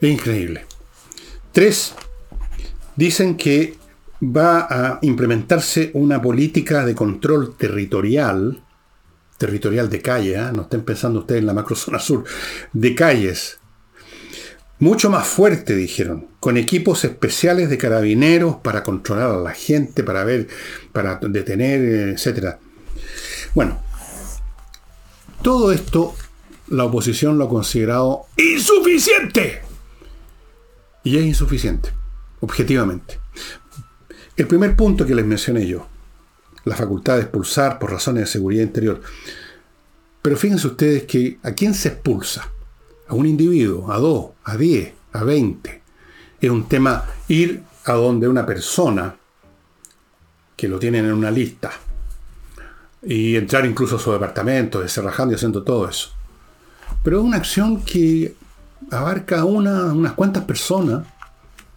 Es 0.00 0.10
increíble. 0.10 0.66
Tres, 1.52 1.94
dicen 2.96 3.36
que 3.36 3.78
va 4.20 4.66
a 4.68 4.98
implementarse 5.02 5.92
una 5.94 6.20
política 6.20 6.84
de 6.84 6.96
control 6.96 7.54
territorial, 7.56 8.64
territorial 9.38 9.88
de 9.88 10.02
calle, 10.02 10.34
¿eh? 10.34 10.50
no 10.52 10.62
estén 10.62 10.82
pensando 10.82 11.20
ustedes 11.20 11.42
en 11.42 11.46
la 11.46 11.54
macrozona 11.54 12.00
sur, 12.00 12.24
de 12.72 12.94
calles, 12.96 13.60
mucho 14.82 15.10
más 15.10 15.28
fuerte, 15.28 15.76
dijeron, 15.76 16.26
con 16.40 16.56
equipos 16.56 17.04
especiales 17.04 17.70
de 17.70 17.78
carabineros 17.78 18.56
para 18.56 18.82
controlar 18.82 19.30
a 19.30 19.36
la 19.36 19.52
gente, 19.52 20.02
para 20.02 20.24
ver, 20.24 20.48
para 20.90 21.20
detener, 21.22 22.08
etc. 22.08 22.56
Bueno, 23.54 23.80
todo 25.40 25.70
esto 25.70 26.16
la 26.66 26.82
oposición 26.82 27.38
lo 27.38 27.44
ha 27.44 27.48
considerado 27.48 28.26
insuficiente. 28.36 29.62
Y 31.04 31.16
es 31.16 31.26
insuficiente, 31.26 31.90
objetivamente. 32.40 33.20
El 34.36 34.48
primer 34.48 34.74
punto 34.74 35.06
que 35.06 35.14
les 35.14 35.24
mencioné 35.24 35.64
yo, 35.64 35.86
la 36.64 36.74
facultad 36.74 37.14
de 37.14 37.22
expulsar 37.22 37.78
por 37.78 37.92
razones 37.92 38.24
de 38.24 38.32
seguridad 38.32 38.64
interior. 38.64 39.00
Pero 40.22 40.36
fíjense 40.36 40.66
ustedes 40.66 41.04
que 41.04 41.38
a 41.44 41.52
quién 41.52 41.72
se 41.72 41.86
expulsa? 41.86 42.51
A 43.12 43.14
un 43.14 43.26
individuo, 43.26 43.92
a 43.92 43.98
dos, 43.98 44.30
a 44.42 44.56
diez, 44.56 44.94
a 45.12 45.22
veinte. 45.22 45.82
Es 46.40 46.48
un 46.48 46.66
tema 46.66 47.04
ir 47.28 47.62
a 47.84 47.92
donde 47.92 48.26
una 48.26 48.46
persona 48.46 49.14
que 50.56 50.66
lo 50.66 50.78
tienen 50.78 51.04
en 51.04 51.12
una 51.12 51.30
lista 51.30 51.70
y 53.02 53.36
entrar 53.36 53.66
incluso 53.66 53.96
a 53.96 53.98
su 53.98 54.12
departamento, 54.12 54.80
deserrajando 54.80 55.32
y 55.32 55.36
haciendo 55.36 55.62
todo 55.62 55.90
eso. 55.90 56.08
Pero 57.02 57.18
es 57.18 57.24
una 57.24 57.36
acción 57.36 57.84
que 57.84 58.34
abarca 58.90 59.44
una, 59.44 59.92
unas 59.92 60.14
cuantas 60.14 60.44
personas 60.44 61.06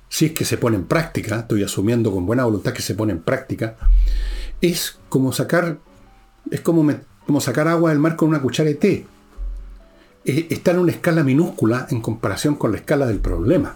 si 0.08 0.28
es 0.28 0.32
que 0.32 0.45
se 0.45 0.58
pone 0.58 0.78
en 0.78 0.86
práctica, 0.86 1.39
estoy 1.39 1.63
asumiendo 1.63 2.13
con 2.13 2.26
buena 2.26 2.45
voluntad 2.45 2.71
que 2.71 2.82
se 2.82 2.95
pone 2.95 3.12
en 3.12 3.21
práctica, 3.21 3.76
es 4.62 4.98
como 5.10 5.34
sacar, 5.34 5.80
es 6.50 6.62
como, 6.62 6.89
como 7.26 7.41
sacar 7.41 7.67
agua 7.67 7.89
del 7.89 8.00
mar 8.00 8.15
con 8.15 8.30
una 8.30 8.41
cuchara 8.41 8.69
de 8.69 8.76
té. 8.76 9.06
Está 10.26 10.72
en 10.72 10.80
una 10.80 10.92
escala 10.92 11.24
minúscula 11.24 11.88
en 11.90 12.02
comparación 12.02 12.56
con 12.56 12.72
la 12.72 12.78
escala 12.78 13.06
del 13.06 13.20
problema. 13.20 13.76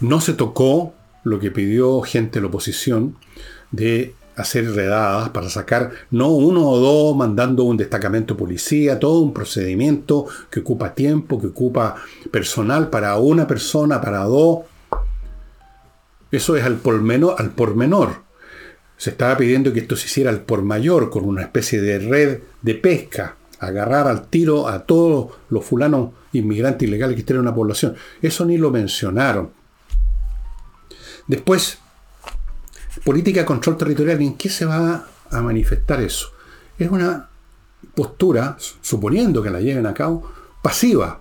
No 0.00 0.20
se 0.20 0.34
tocó 0.34 0.94
lo 1.24 1.38
que 1.38 1.50
pidió 1.50 2.00
gente 2.02 2.38
de 2.38 2.42
la 2.42 2.48
oposición 2.48 3.16
de 3.70 4.14
hacer 4.36 4.72
redadas 4.72 5.30
para 5.30 5.50
sacar 5.50 5.90
no 6.10 6.28
uno 6.28 6.68
o 6.68 6.78
dos 6.78 7.16
mandando 7.16 7.64
un 7.64 7.76
destacamento 7.76 8.34
de 8.34 8.38
policía, 8.38 8.98
todo 8.98 9.20
un 9.20 9.34
procedimiento 9.34 10.26
que 10.50 10.60
ocupa 10.60 10.94
tiempo, 10.94 11.40
que 11.40 11.48
ocupa 11.48 11.96
personal 12.30 12.88
para 12.88 13.16
una 13.16 13.46
persona, 13.46 14.00
para 14.00 14.24
dos. 14.24 14.60
Eso 16.30 16.56
es 16.56 16.64
al 16.64 16.76
por, 16.76 17.00
menor, 17.00 17.36
al 17.38 17.50
por 17.50 17.74
menor. 17.74 18.22
Se 18.96 19.10
estaba 19.10 19.36
pidiendo 19.36 19.72
que 19.72 19.80
esto 19.80 19.96
se 19.96 20.06
hiciera 20.06 20.30
al 20.30 20.40
por 20.40 20.62
mayor, 20.62 21.10
con 21.10 21.24
una 21.24 21.42
especie 21.42 21.80
de 21.80 21.98
red 21.98 22.38
de 22.62 22.74
pesca, 22.74 23.36
agarrar 23.60 24.06
al 24.06 24.28
tiro 24.28 24.68
a 24.68 24.84
todos 24.84 25.32
los 25.50 25.64
fulanos 25.64 26.10
inmigrantes 26.32 26.88
ilegales 26.88 27.14
que 27.14 27.20
estén 27.20 27.36
en 27.36 27.42
una 27.42 27.54
población. 27.54 27.94
Eso 28.22 28.44
ni 28.44 28.58
lo 28.58 28.70
mencionaron. 28.70 29.50
Después, 31.26 31.78
política 33.04 33.40
de 33.40 33.46
control 33.46 33.76
territorial, 33.76 34.20
¿en 34.22 34.34
qué 34.34 34.48
se 34.48 34.64
va 34.64 35.06
a 35.30 35.40
manifestar 35.42 36.00
eso? 36.00 36.32
Es 36.78 36.90
una 36.90 37.28
postura, 37.94 38.56
suponiendo 38.80 39.42
que 39.42 39.50
la 39.50 39.60
lleven 39.60 39.86
a 39.86 39.94
cabo, 39.94 40.30
pasiva. 40.62 41.20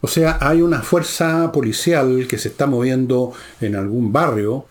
O 0.00 0.08
sea, 0.08 0.38
hay 0.40 0.62
una 0.62 0.82
fuerza 0.82 1.50
policial 1.52 2.26
que 2.28 2.38
se 2.38 2.48
está 2.48 2.66
moviendo 2.66 3.32
en 3.60 3.76
algún 3.76 4.12
barrio 4.12 4.66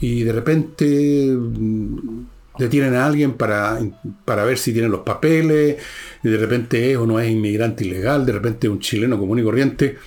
y 0.00 0.24
de 0.24 0.32
repente 0.32 1.36
mm, 1.36 2.24
detienen 2.62 2.94
a 2.94 3.06
alguien 3.06 3.34
para, 3.34 3.78
para, 4.24 4.44
ver 4.44 4.58
si 4.58 4.72
tiene 4.72 4.88
los 4.88 5.00
papeles, 5.00 5.76
y 6.22 6.28
de 6.28 6.36
repente 6.36 6.90
es 6.90 6.96
o 6.96 7.06
no 7.06 7.20
es 7.20 7.30
inmigrante 7.30 7.84
ilegal, 7.84 8.26
de 8.26 8.32
repente 8.32 8.66
es 8.66 8.72
un 8.72 8.80
chileno 8.80 9.18
común 9.18 9.38
y 9.38 9.42
corriente. 9.42 9.98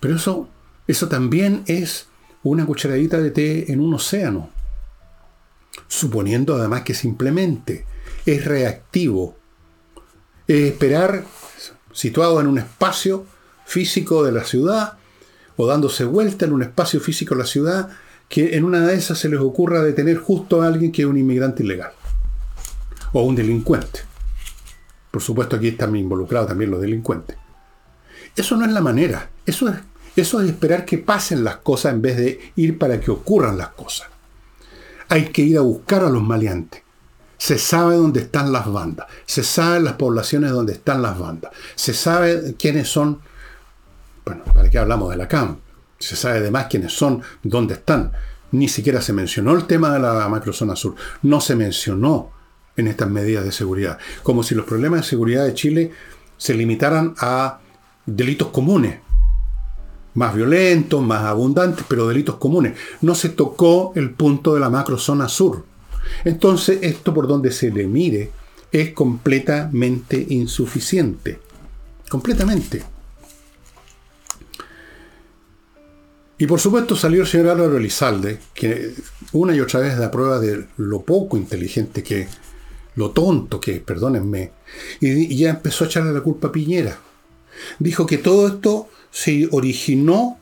Pero 0.00 0.16
eso, 0.16 0.48
eso 0.86 1.08
también 1.08 1.62
es 1.66 2.08
una 2.42 2.66
cucharadita 2.66 3.18
de 3.20 3.30
té 3.30 3.72
en 3.72 3.80
un 3.80 3.94
océano. 3.94 4.50
Suponiendo 5.86 6.54
además 6.54 6.82
que 6.82 6.94
simplemente 6.94 7.84
es 8.26 8.44
reactivo. 8.44 9.36
Es 10.46 10.72
esperar, 10.72 11.24
situado 11.92 12.40
en 12.40 12.46
un 12.46 12.58
espacio, 12.58 13.26
físico 13.68 14.24
de 14.24 14.32
la 14.32 14.44
ciudad 14.44 14.94
o 15.56 15.66
dándose 15.66 16.04
vuelta 16.04 16.46
en 16.46 16.54
un 16.54 16.62
espacio 16.62 17.00
físico 17.00 17.34
de 17.34 17.42
la 17.42 17.46
ciudad 17.46 17.90
que 18.28 18.56
en 18.56 18.64
una 18.64 18.86
de 18.86 18.94
esas 18.94 19.18
se 19.18 19.28
les 19.28 19.40
ocurra 19.40 19.82
detener 19.82 20.18
justo 20.18 20.62
a 20.62 20.66
alguien 20.66 20.92
que 20.92 21.02
es 21.02 21.08
un 21.08 21.16
inmigrante 21.16 21.62
ilegal 21.62 21.92
o 23.12 23.22
un 23.22 23.34
delincuente. 23.34 24.00
Por 25.10 25.22
supuesto 25.22 25.56
aquí 25.56 25.68
están 25.68 25.96
involucrados 25.96 26.48
también 26.48 26.70
los 26.70 26.80
delincuentes. 26.80 27.36
Eso 28.36 28.56
no 28.56 28.66
es 28.66 28.72
la 28.72 28.80
manera. 28.80 29.30
Eso 29.46 29.68
es, 29.68 29.76
eso 30.14 30.40
es 30.40 30.50
esperar 30.50 30.84
que 30.84 30.98
pasen 30.98 31.42
las 31.42 31.56
cosas 31.56 31.94
en 31.94 32.02
vez 32.02 32.16
de 32.16 32.52
ir 32.56 32.78
para 32.78 33.00
que 33.00 33.10
ocurran 33.10 33.56
las 33.56 33.68
cosas. 33.68 34.08
Hay 35.08 35.26
que 35.30 35.42
ir 35.42 35.56
a 35.56 35.62
buscar 35.62 36.04
a 36.04 36.10
los 36.10 36.22
maleantes. 36.22 36.82
Se 37.38 37.56
sabe 37.56 37.96
dónde 37.96 38.20
están 38.20 38.52
las 38.52 38.70
bandas. 38.70 39.06
Se 39.24 39.42
sabe 39.42 39.80
las 39.80 39.94
poblaciones 39.94 40.50
donde 40.50 40.74
están 40.74 41.00
las 41.00 41.18
bandas. 41.18 41.52
Se 41.76 41.94
sabe 41.94 42.54
quiénes 42.58 42.88
son 42.88 43.20
bueno, 44.28 44.44
¿para 44.44 44.68
qué 44.68 44.76
hablamos 44.76 45.08
de 45.08 45.16
la 45.16 45.26
CAM? 45.26 45.56
Se 45.98 46.16
sabe 46.16 46.38
además 46.38 46.66
quiénes 46.70 46.92
son, 46.92 47.22
dónde 47.42 47.74
están. 47.74 48.12
Ni 48.52 48.68
siquiera 48.68 49.02
se 49.02 49.12
mencionó 49.12 49.54
el 49.54 49.66
tema 49.66 49.92
de 49.92 49.98
la 49.98 50.28
macrozona 50.28 50.76
sur. 50.76 50.94
No 51.22 51.40
se 51.40 51.54
mencionó 51.54 52.30
en 52.76 52.86
estas 52.86 53.10
medidas 53.10 53.44
de 53.44 53.52
seguridad. 53.52 53.98
Como 54.22 54.42
si 54.42 54.54
los 54.54 54.64
problemas 54.64 55.00
de 55.00 55.06
seguridad 55.08 55.44
de 55.44 55.54
Chile 55.54 55.92
se 56.36 56.54
limitaran 56.54 57.14
a 57.18 57.58
delitos 58.06 58.48
comunes. 58.48 59.00
Más 60.14 60.34
violentos, 60.34 61.02
más 61.02 61.24
abundantes, 61.24 61.84
pero 61.88 62.08
delitos 62.08 62.36
comunes. 62.36 62.74
No 63.02 63.14
se 63.14 63.28
tocó 63.28 63.92
el 63.94 64.10
punto 64.10 64.54
de 64.54 64.60
la 64.60 64.70
macrozona 64.70 65.28
sur. 65.28 65.64
Entonces, 66.24 66.78
esto 66.82 67.12
por 67.12 67.28
donde 67.28 67.52
se 67.52 67.70
le 67.70 67.86
mire 67.86 68.30
es 68.72 68.92
completamente 68.92 70.24
insuficiente. 70.30 71.38
Completamente. 72.08 72.97
Y 76.38 76.46
por 76.46 76.60
supuesto 76.60 76.94
salió 76.94 77.22
el 77.22 77.26
señor 77.26 77.48
Álvaro 77.48 77.76
Elizalde, 77.76 78.38
que 78.54 78.94
una 79.32 79.54
y 79.54 79.60
otra 79.60 79.80
vez 79.80 79.98
da 79.98 80.10
prueba 80.10 80.38
de 80.38 80.66
lo 80.76 81.02
poco 81.02 81.36
inteligente 81.36 82.02
que 82.02 82.28
lo 82.94 83.10
tonto 83.10 83.60
que 83.60 83.76
es, 83.76 83.80
perdónenme, 83.80 84.52
y, 85.00 85.36
ya 85.36 85.50
empezó 85.50 85.84
a 85.84 85.86
echarle 85.88 86.12
la 86.12 86.20
culpa 86.20 86.48
a 86.48 86.52
Piñera. 86.52 86.98
Dijo 87.80 88.06
que 88.06 88.18
todo 88.18 88.46
esto 88.46 88.88
se 89.10 89.48
originó 89.50 90.38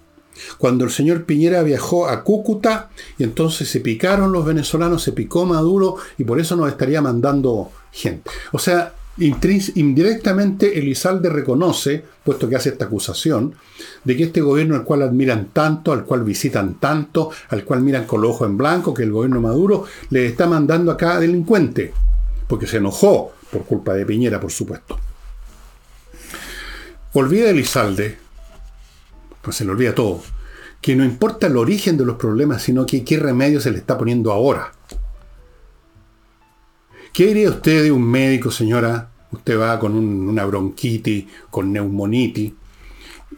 cuando 0.59 0.85
el 0.85 0.91
señor 0.91 1.25
Piñera 1.25 1.63
viajó 1.63 2.09
a 2.09 2.23
Cúcuta 2.23 2.91
y 3.17 3.25
entonces 3.25 3.69
se 3.71 3.81
picaron 3.81 4.33
los 4.33 4.45
venezolanos, 4.45 5.03
se 5.03 5.13
picó 5.13 5.47
Maduro 5.47 5.97
y 6.19 6.25
por 6.25 6.39
eso 6.39 6.57
nos 6.57 6.69
estaría 6.69 7.01
mandando 7.01 7.71
gente. 7.91 8.31
O 8.53 8.59
sea, 8.59 8.95
indirectamente 9.19 10.79
Elizalde 10.79 11.31
reconoce, 11.31 12.05
puesto 12.25 12.49
que 12.49 12.57
hace 12.57 12.71
esta 12.71 12.87
acusación, 12.87 13.55
de 14.05 14.17
que 14.17 14.25
este 14.25 14.41
gobierno 14.41 14.75
al 14.75 14.85
cual 14.85 15.03
admiran 15.03 15.49
tanto, 15.53 15.93
al 15.93 16.05
cual 16.05 16.25
visitan 16.25 16.75
tanto, 16.75 17.31
al 17.49 17.65
cual 17.65 17.81
miran 17.81 18.05
con 18.05 18.21
los 18.21 18.33
ojos 18.33 18.49
en 18.49 18.59
blanco, 18.59 18.93
que 18.93 19.05
el 19.05 19.13
gobierno 19.13 19.41
Maduro 19.41 19.85
le 20.11 20.27
está 20.27 20.47
mandando 20.47 20.93
acá 20.93 21.19
delincuente, 21.19 21.93
porque 22.47 22.67
se 22.67 22.77
enojó 22.77 23.33
por 23.51 23.65
culpa 23.65 23.95
de 23.95 24.05
Piñera, 24.05 24.41
por 24.41 24.53
supuesto. 24.53 24.99
Olvida 27.15 27.49
Elizalde, 27.49 28.19
pues 29.41 29.57
se 29.57 29.65
le 29.65 29.71
olvida 29.71 29.95
todo, 29.95 30.23
que 30.83 30.95
no 30.95 31.05
importa 31.05 31.47
el 31.47 31.57
origen 31.57 31.97
de 31.97 32.05
los 32.05 32.17
problemas, 32.17 32.63
sino 32.63 32.85
que 32.85 33.05
qué 33.05 33.19
remedio 33.19 33.61
se 33.61 33.71
le 33.71 33.79
está 33.79 33.97
poniendo 33.97 34.33
ahora. 34.33 34.73
¿Qué 37.17 37.29
diría 37.29 37.49
usted 37.49 37.85
de 37.85 37.91
un 37.91 38.03
médico, 38.03 38.51
señora? 38.51 39.09
Usted 39.33 39.59
va 39.59 39.79
con 39.79 39.97
una 39.97 40.45
bronquitis, 40.45 41.25
con 41.49 41.73
neumonitis, 41.73 42.53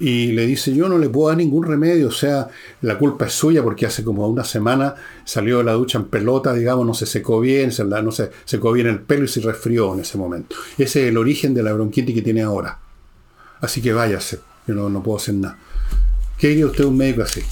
y 0.00 0.32
le 0.32 0.48
dice, 0.48 0.74
yo 0.74 0.88
no 0.88 0.98
le 0.98 1.08
puedo 1.08 1.28
dar 1.28 1.36
ningún 1.36 1.64
remedio, 1.64 2.08
o 2.08 2.10
sea, 2.10 2.48
la 2.80 2.98
culpa 2.98 3.26
es 3.26 3.34
suya 3.34 3.62
porque 3.62 3.86
hace 3.86 4.02
como 4.02 4.26
una 4.26 4.42
semana 4.42 4.96
salió 5.24 5.58
de 5.58 5.64
la 5.64 5.74
ducha 5.74 5.96
en 5.96 6.06
pelota, 6.06 6.52
digamos, 6.54 6.84
no 6.84 6.92
se 6.92 7.06
secó 7.06 7.38
bien, 7.38 7.70
se, 7.70 7.84
no 7.84 8.10
se 8.10 8.32
secó 8.44 8.72
bien 8.72 8.88
el 8.88 8.98
pelo 8.98 9.26
y 9.26 9.28
se 9.28 9.40
resfrió 9.42 9.94
en 9.94 10.00
ese 10.00 10.18
momento. 10.18 10.56
Ese 10.76 11.04
es 11.04 11.10
el 11.10 11.16
origen 11.16 11.54
de 11.54 11.62
la 11.62 11.72
bronquitis 11.72 12.16
que 12.16 12.22
tiene 12.22 12.42
ahora. 12.42 12.80
Así 13.60 13.80
que 13.80 13.92
váyase, 13.92 14.40
yo 14.66 14.74
no, 14.74 14.88
no 14.88 15.04
puedo 15.04 15.18
hacer 15.18 15.34
nada. 15.34 15.56
¿Qué 16.36 16.48
diría 16.48 16.66
usted 16.66 16.82
un 16.82 16.96
médico 16.96 17.22
así? 17.22 17.42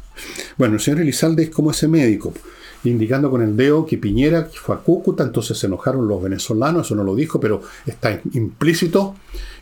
bueno, 0.58 0.74
el 0.74 0.80
señor 0.80 1.00
Elizalde 1.00 1.44
es 1.44 1.48
como 1.48 1.70
ese 1.70 1.88
médico 1.88 2.34
indicando 2.84 3.30
con 3.30 3.42
el 3.42 3.56
dedo 3.56 3.86
que 3.86 3.98
Piñera 3.98 4.48
fue 4.52 4.74
a 4.74 4.78
Cúcuta, 4.78 5.22
entonces 5.22 5.58
se 5.58 5.66
enojaron 5.66 6.08
los 6.08 6.22
venezolanos, 6.22 6.86
eso 6.86 6.94
no 6.94 7.04
lo 7.04 7.14
dijo, 7.14 7.40
pero 7.40 7.62
está 7.86 8.20
implícito 8.32 9.14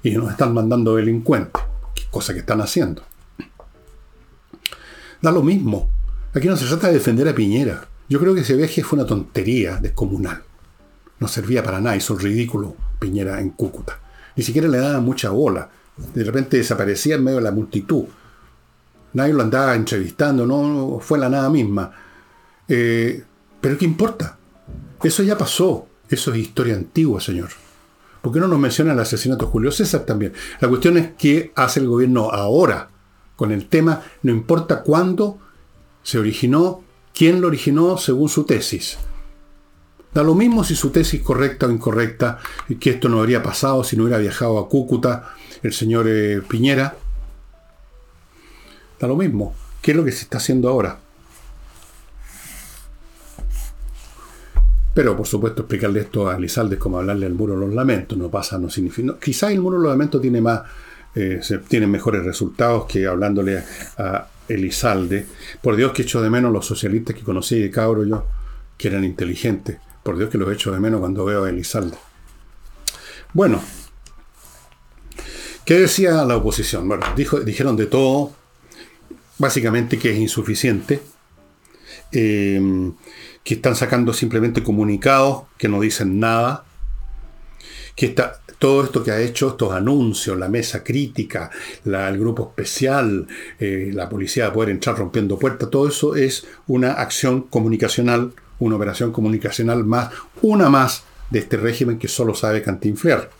y 0.02 0.12
nos 0.12 0.30
están 0.30 0.54
mandando 0.54 0.96
delincuentes, 0.96 1.62
cosa 2.10 2.32
que 2.32 2.40
están 2.40 2.60
haciendo. 2.60 3.02
Da 5.20 5.30
lo 5.30 5.42
mismo. 5.42 5.90
Aquí 6.34 6.48
no 6.48 6.56
se 6.56 6.66
trata 6.66 6.88
de 6.88 6.94
defender 6.94 7.28
a 7.28 7.34
Piñera. 7.34 7.86
Yo 8.08 8.18
creo 8.18 8.34
que 8.34 8.40
ese 8.40 8.56
viaje 8.56 8.82
fue 8.82 8.98
una 8.98 9.06
tontería 9.06 9.76
descomunal. 9.76 10.42
No 11.18 11.28
servía 11.28 11.62
para 11.62 11.80
nada, 11.80 11.96
hizo 11.96 12.16
ridículo 12.16 12.74
Piñera 12.98 13.40
en 13.40 13.50
Cúcuta. 13.50 14.00
Ni 14.36 14.42
siquiera 14.42 14.68
le 14.68 14.78
daban 14.78 15.04
mucha 15.04 15.30
bola. 15.30 15.68
De 16.14 16.24
repente 16.24 16.56
desaparecía 16.56 17.16
en 17.16 17.24
medio 17.24 17.38
de 17.38 17.44
la 17.44 17.50
multitud. 17.50 18.04
Nadie 19.12 19.34
lo 19.34 19.42
andaba 19.42 19.74
entrevistando, 19.74 20.46
no 20.46 20.98
fue 21.00 21.18
la 21.18 21.28
nada 21.28 21.50
misma. 21.50 21.92
Eh, 22.70 23.24
pero 23.60 23.76
¿qué 23.76 23.84
importa? 23.84 24.38
Eso 25.02 25.22
ya 25.22 25.36
pasó. 25.36 25.86
Eso 26.08 26.32
es 26.32 26.38
historia 26.38 26.74
antigua, 26.74 27.20
señor. 27.20 27.50
¿Por 28.22 28.32
qué 28.32 28.40
no 28.40 28.48
nos 28.48 28.58
menciona 28.58 28.92
el 28.92 28.98
asesinato 29.00 29.46
de 29.46 29.50
Julio 29.52 29.72
César 29.72 30.02
también? 30.02 30.32
La 30.60 30.68
cuestión 30.68 30.96
es 30.96 31.10
qué 31.18 31.52
hace 31.54 31.80
el 31.80 31.88
gobierno 31.88 32.30
ahora 32.30 32.90
con 33.36 33.52
el 33.52 33.68
tema, 33.68 34.02
no 34.22 34.32
importa 34.32 34.82
cuándo 34.82 35.38
se 36.02 36.18
originó, 36.18 36.82
quién 37.14 37.40
lo 37.40 37.48
originó 37.48 37.96
según 37.96 38.28
su 38.28 38.44
tesis. 38.44 38.98
Da 40.12 40.22
lo 40.22 40.34
mismo 40.34 40.62
si 40.64 40.74
su 40.74 40.90
tesis 40.90 41.22
correcta 41.22 41.66
o 41.66 41.70
incorrecta, 41.70 42.38
que 42.78 42.90
esto 42.90 43.08
no 43.08 43.20
habría 43.20 43.42
pasado 43.42 43.82
si 43.82 43.96
no 43.96 44.02
hubiera 44.02 44.18
viajado 44.18 44.58
a 44.58 44.68
Cúcuta 44.68 45.34
el 45.62 45.72
señor 45.72 46.06
eh, 46.08 46.42
Piñera. 46.46 46.96
Da 48.98 49.08
lo 49.08 49.16
mismo. 49.16 49.54
¿Qué 49.80 49.92
es 49.92 49.96
lo 49.96 50.04
que 50.04 50.12
se 50.12 50.24
está 50.24 50.36
haciendo 50.36 50.68
ahora? 50.68 50.98
Pero, 55.00 55.16
por 55.16 55.26
supuesto, 55.26 55.62
explicarle 55.62 56.00
esto 56.00 56.28
a 56.28 56.38
Lizalde 56.38 56.74
es 56.74 56.78
como 56.78 56.98
hablarle 56.98 57.24
al 57.24 57.32
muro 57.32 57.54
de 57.54 57.60
los 57.60 57.74
lamentos. 57.74 58.18
No 58.18 58.30
pasa, 58.30 58.58
no 58.58 58.68
significa. 58.68 59.16
quizás 59.18 59.50
el 59.50 59.62
muro 59.62 59.78
de 59.78 59.84
los 59.84 59.92
lamentos 59.92 60.20
tiene 60.20 60.42
más. 60.42 60.60
Eh, 61.14 61.40
mejores 61.86 62.22
resultados 62.22 62.84
que 62.84 63.06
hablándole 63.06 63.64
a 63.96 64.26
Elizalde. 64.46 65.24
Por 65.62 65.76
Dios 65.76 65.92
que 65.92 66.02
echo 66.02 66.20
de 66.20 66.28
menos 66.28 66.52
los 66.52 66.66
socialistas 66.66 67.16
que 67.16 67.22
conocí 67.22 67.58
de 67.58 67.70
cabro 67.70 68.04
yo, 68.04 68.26
que 68.76 68.88
eran 68.88 69.02
inteligentes. 69.04 69.78
Por 70.02 70.18
Dios 70.18 70.28
que 70.28 70.36
los 70.36 70.52
echo 70.52 70.70
de 70.70 70.80
menos 70.80 71.00
cuando 71.00 71.24
veo 71.24 71.44
a 71.44 71.48
Elizalde. 71.48 71.96
Bueno, 73.32 73.58
¿qué 75.64 75.78
decía 75.78 76.26
la 76.26 76.36
oposición? 76.36 76.86
Bueno, 76.86 77.06
dijeron 77.16 77.74
de 77.74 77.86
todo, 77.86 78.32
básicamente 79.38 79.98
que 79.98 80.12
es 80.12 80.18
insuficiente. 80.18 81.00
Eh, 82.12 82.92
que 83.44 83.54
están 83.54 83.74
sacando 83.74 84.12
simplemente 84.12 84.62
comunicados 84.62 85.44
que 85.56 85.68
no 85.68 85.80
dicen 85.80 86.20
nada, 86.20 86.64
que 87.96 88.06
está, 88.06 88.40
todo 88.58 88.84
esto 88.84 89.02
que 89.02 89.10
ha 89.10 89.20
hecho, 89.20 89.48
estos 89.48 89.72
anuncios, 89.72 90.38
la 90.38 90.48
mesa 90.48 90.84
crítica, 90.84 91.50
el 91.84 92.18
grupo 92.18 92.50
especial, 92.50 93.26
eh, 93.58 93.90
la 93.92 94.08
policía 94.08 94.44
de 94.44 94.50
poder 94.50 94.68
entrar 94.68 94.98
rompiendo 94.98 95.38
puertas, 95.38 95.70
todo 95.70 95.88
eso 95.88 96.14
es 96.14 96.46
una 96.66 96.92
acción 96.92 97.42
comunicacional, 97.42 98.32
una 98.58 98.76
operación 98.76 99.12
comunicacional 99.12 99.84
más, 99.84 100.10
una 100.42 100.68
más 100.68 101.04
de 101.30 101.38
este 101.38 101.56
régimen 101.56 101.98
que 101.98 102.08
solo 102.08 102.34
sabe 102.34 102.62
cantinflear. 102.62 103.30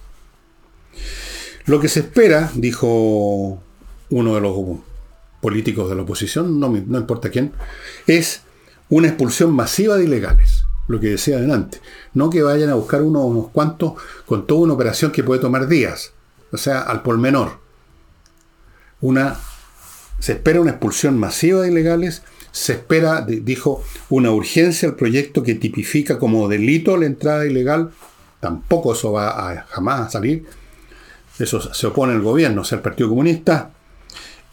Lo 1.66 1.78
que 1.80 1.88
se 1.88 2.00
espera, 2.00 2.50
dijo 2.54 3.62
uno 4.08 4.34
de 4.34 4.40
los 4.40 4.78
políticos 5.42 5.90
de 5.90 5.96
la 5.96 6.02
oposición, 6.02 6.58
no, 6.58 6.68
no 6.68 6.98
importa 6.98 7.30
quién, 7.30 7.52
es 8.06 8.42
una 8.90 9.09
expulsión 9.09 9.53
masiva 9.55 9.96
de 9.96 10.05
ilegales, 10.05 10.64
lo 10.88 11.00
que 11.00 11.09
decía 11.09 11.37
adelante. 11.37 11.81
No 12.12 12.29
que 12.29 12.42
vayan 12.42 12.70
a 12.70 12.74
buscar 12.74 13.03
unos, 13.03 13.24
unos 13.24 13.48
cuantos 13.48 13.94
con 14.26 14.46
toda 14.46 14.61
una 14.61 14.74
operación 14.74 15.12
que 15.12 15.24
puede 15.24 15.40
tomar 15.40 15.68
días, 15.68 16.12
o 16.53 16.59
sea, 16.59 16.81
al 16.81 17.03
por 17.03 17.16
menor. 17.16 17.61
Una, 19.00 19.38
se 20.18 20.33
espera 20.33 20.61
una 20.61 20.72
expulsión 20.72 21.18
masiva 21.18 21.62
de 21.62 21.70
ilegales, 21.70 22.22
se 22.53 22.72
espera, 22.72 23.22
dijo, 23.22 23.83
una 24.11 24.33
urgencia 24.33 24.88
al 24.88 24.96
proyecto 24.96 25.42
que 25.42 25.55
tipifica 25.55 26.18
como 26.18 26.48
delito 26.48 26.96
la 26.96 27.07
entrada 27.07 27.46
ilegal, 27.46 27.92
tampoco 28.40 28.92
eso 28.92 29.12
va 29.12 29.50
a 29.50 29.66
jamás 29.68 30.00
a 30.00 30.11
salir. 30.11 30.44
Eso 31.38 31.72
se 31.72 31.87
opone 31.87 32.12
el 32.12 32.20
gobierno, 32.20 32.62
o 32.62 32.64
sea, 32.64 32.76
el 32.76 32.83
Partido 32.83 33.09
Comunista. 33.09 33.70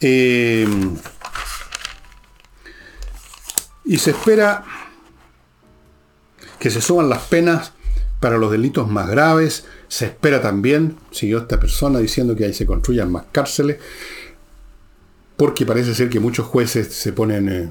Eh, 0.00 0.66
y 3.88 3.96
se 3.96 4.10
espera 4.10 4.64
que 6.60 6.70
se 6.70 6.82
suban 6.82 7.08
las 7.08 7.22
penas 7.22 7.72
para 8.20 8.36
los 8.36 8.52
delitos 8.52 8.86
más 8.86 9.08
graves. 9.08 9.64
Se 9.88 10.04
espera 10.04 10.42
también, 10.42 10.96
siguió 11.10 11.38
esta 11.38 11.58
persona 11.58 11.98
diciendo 11.98 12.36
que 12.36 12.44
ahí 12.44 12.52
se 12.52 12.66
construyan 12.66 13.10
más 13.10 13.24
cárceles, 13.32 13.78
porque 15.38 15.64
parece 15.64 15.94
ser 15.94 16.10
que 16.10 16.20
muchos 16.20 16.46
jueces 16.46 16.92
se 16.92 17.14
ponen, 17.14 17.48
eh, 17.48 17.68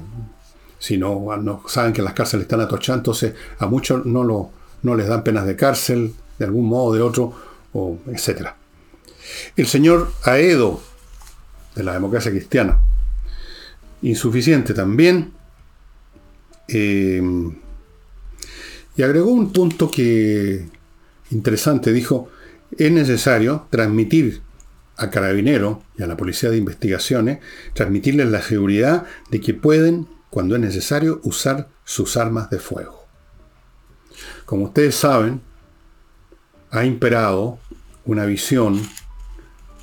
si 0.80 0.98
no, 0.98 1.36
no, 1.36 1.62
saben 1.68 1.92
que 1.92 2.02
las 2.02 2.14
cárceles 2.14 2.44
están 2.44 2.62
atochadas, 2.62 2.98
entonces 2.98 3.34
a 3.60 3.66
muchos 3.66 4.04
no, 4.04 4.24
lo, 4.24 4.50
no 4.82 4.96
les 4.96 5.06
dan 5.06 5.22
penas 5.22 5.46
de 5.46 5.54
cárcel, 5.54 6.14
de 6.36 6.44
algún 6.44 6.66
modo 6.66 6.86
o 6.86 6.94
de 6.94 7.00
otro, 7.00 7.32
o 7.72 7.96
etc. 8.08 8.48
El 9.54 9.68
señor 9.68 10.10
Aedo, 10.24 10.80
de 11.76 11.84
la 11.84 11.92
democracia 11.92 12.32
cristiana, 12.32 12.80
insuficiente 14.02 14.74
también, 14.74 15.37
eh, 16.68 17.22
y 18.96 19.02
agregó 19.02 19.30
un 19.30 19.52
punto 19.52 19.90
que 19.90 20.66
interesante, 21.30 21.92
dijo, 21.92 22.28
es 22.76 22.90
necesario 22.92 23.66
transmitir 23.70 24.42
a 24.96 25.10
Carabinero 25.10 25.82
y 25.96 26.02
a 26.02 26.06
la 26.06 26.16
Policía 26.16 26.50
de 26.50 26.58
Investigaciones, 26.58 27.38
transmitirles 27.74 28.28
la 28.28 28.42
seguridad 28.42 29.06
de 29.30 29.40
que 29.40 29.54
pueden, 29.54 30.08
cuando 30.30 30.56
es 30.56 30.60
necesario, 30.60 31.20
usar 31.22 31.68
sus 31.84 32.16
armas 32.16 32.50
de 32.50 32.58
fuego. 32.58 33.06
Como 34.44 34.64
ustedes 34.64 34.96
saben, 34.96 35.40
ha 36.70 36.84
imperado 36.84 37.60
una 38.04 38.26
visión 38.26 38.82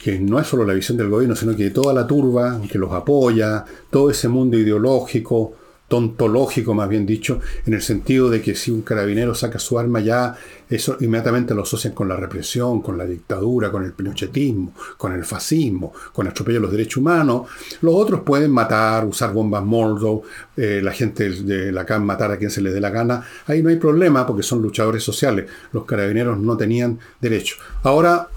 que 0.04 0.19
no 0.19 0.39
es 0.39 0.48
solo 0.48 0.65
la 0.65 0.74
visión 0.74 0.98
del 0.98 1.10
gobierno, 1.10 1.36
sino 1.36 1.56
que 1.56 1.69
toda 1.69 1.93
la 1.93 2.06
turba 2.06 2.62
que 2.69 2.78
los 2.78 2.91
apoya, 2.91 3.63
todo 3.89 4.12
ese 4.12 4.28
mundo 4.28 4.58
ideológico, 4.58 5.56
tontológico, 5.88 6.74
más 6.74 6.89
bien 6.89 7.06
dicho, 7.06 7.39
en 7.65 7.74
el 7.74 7.82
sentido 7.82 8.30
de 8.30 8.41
que 8.41 8.56
si 8.56 8.71
un 8.71 8.82
carabinero 8.82 9.36
saca 9.36 9.60
su 9.60 9.78
arma 9.78 10.00
ya, 10.00 10.36
eso 10.67 10.98
inmediatamente 11.00 11.54
lo 11.54 11.62
asocian 11.62 11.93
con 11.93 12.08
la 12.08 12.15
represión, 12.15 12.82
con 12.82 12.98
la 12.98 13.06
dictadura, 13.06 13.71
con 13.71 13.84
el 13.84 13.93
pinochetismo, 13.93 14.74
con 14.98 15.13
el 15.13 15.24
fascismo, 15.24 15.93
con 16.12 16.26
el 16.26 16.32
atropello 16.32 16.58
de 16.58 16.63
los 16.63 16.71
derechos 16.71 16.98
humanos. 16.98 17.48
Los 17.82 17.93
otros 17.93 18.21
pueden 18.21 18.52
matar, 18.52 19.06
usar 19.06 19.32
bombas 19.32 19.63
Molotov, 19.63 20.24
eh, 20.58 20.82
la 20.84 20.91
gente 20.91 21.30
de 21.30 21.71
la 21.71 21.86
CAM 21.86 22.04
matar 22.04 22.32
a 22.32 22.38
quien 22.38 22.50
se 22.50 22.62
les 22.62 22.74
dé 22.74 22.82
la 22.82 22.89
gana. 22.89 23.24
Ahí 23.45 23.62
no 23.62 23.69
hay 23.69 23.78
problema 23.78 24.26
porque 24.26 24.41
son 24.43 24.62
luchadores 24.62 25.04
sociales. 25.04 25.45
Los 25.71 25.86
carabineros 25.86 26.39
no 26.39 26.58
tenían 26.58 26.98
derecho. 27.21 27.58
Ahora, 27.84 28.28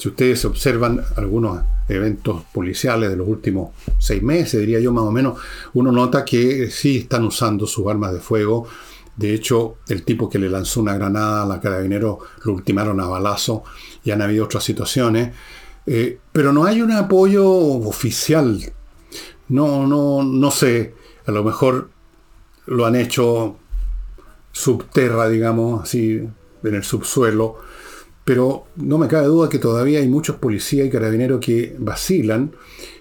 si 0.00 0.08
ustedes 0.08 0.42
observan 0.46 1.04
algunos 1.16 1.60
eventos 1.86 2.44
policiales 2.54 3.10
de 3.10 3.16
los 3.18 3.28
últimos 3.28 3.72
seis 3.98 4.22
meses, 4.22 4.58
diría 4.58 4.80
yo 4.80 4.94
más 4.94 5.04
o 5.04 5.10
menos, 5.10 5.38
uno 5.74 5.92
nota 5.92 6.24
que 6.24 6.70
sí 6.70 6.96
están 7.00 7.26
usando 7.26 7.66
sus 7.66 7.86
armas 7.86 8.14
de 8.14 8.20
fuego. 8.20 8.66
De 9.14 9.34
hecho, 9.34 9.76
el 9.90 10.02
tipo 10.04 10.30
que 10.30 10.38
le 10.38 10.48
lanzó 10.48 10.80
una 10.80 10.94
granada 10.94 11.42
a 11.42 11.46
la 11.46 11.60
carabinero 11.60 12.18
lo 12.44 12.54
ultimaron 12.54 12.98
a 12.98 13.08
balazo 13.08 13.62
y 14.02 14.10
han 14.10 14.22
habido 14.22 14.46
otras 14.46 14.64
situaciones. 14.64 15.34
Eh, 15.84 16.18
pero 16.32 16.50
no 16.50 16.64
hay 16.64 16.80
un 16.80 16.92
apoyo 16.92 17.46
oficial. 17.46 18.58
No, 19.50 19.86
no, 19.86 20.22
no 20.22 20.50
sé. 20.50 20.94
A 21.26 21.30
lo 21.30 21.44
mejor 21.44 21.90
lo 22.64 22.86
han 22.86 22.96
hecho 22.96 23.58
subterra, 24.50 25.28
digamos, 25.28 25.82
así, 25.82 26.26
en 26.64 26.74
el 26.74 26.84
subsuelo 26.84 27.58
pero 28.30 28.66
no 28.76 28.96
me 28.96 29.08
cabe 29.08 29.26
duda 29.26 29.48
que 29.48 29.58
todavía 29.58 29.98
hay 29.98 30.06
muchos 30.06 30.36
policías 30.36 30.86
y 30.86 30.90
carabineros 30.90 31.40
que 31.40 31.74
vacilan 31.80 32.52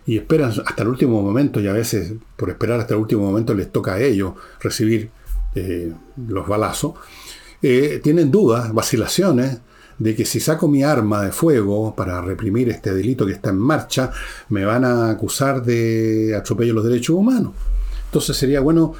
y 0.07 0.17
esperan 0.17 0.51
hasta 0.65 0.81
el 0.81 0.87
último 0.87 1.21
momento 1.21 1.59
y 1.61 1.67
a 1.67 1.71
veces 1.71 2.13
por 2.35 2.49
esperar 2.49 2.79
hasta 2.79 2.95
el 2.95 2.99
último 2.99 3.27
momento 3.27 3.53
les 3.53 3.71
toca 3.71 3.93
a 3.93 4.01
ellos 4.01 4.33
recibir 4.59 5.11
eh, 5.53 5.93
los 6.27 6.47
balazos. 6.47 6.93
Eh, 7.61 7.99
tienen 8.01 8.31
dudas, 8.31 8.73
vacilaciones 8.73 9.59
de 9.99 10.15
que 10.15 10.25
si 10.25 10.39
saco 10.39 10.67
mi 10.67 10.81
arma 10.81 11.25
de 11.25 11.31
fuego 11.31 11.95
para 11.95 12.19
reprimir 12.21 12.67
este 12.69 12.91
delito 12.91 13.23
que 13.27 13.33
está 13.33 13.51
en 13.51 13.59
marcha, 13.59 14.11
me 14.49 14.65
van 14.65 14.83
a 14.83 15.11
acusar 15.11 15.61
de 15.61 16.35
atropello 16.35 16.71
a 16.71 16.75
los 16.77 16.85
derechos 16.85 17.15
humanos. 17.15 17.53
Entonces 18.05 18.35
sería 18.35 18.61
bueno, 18.61 18.95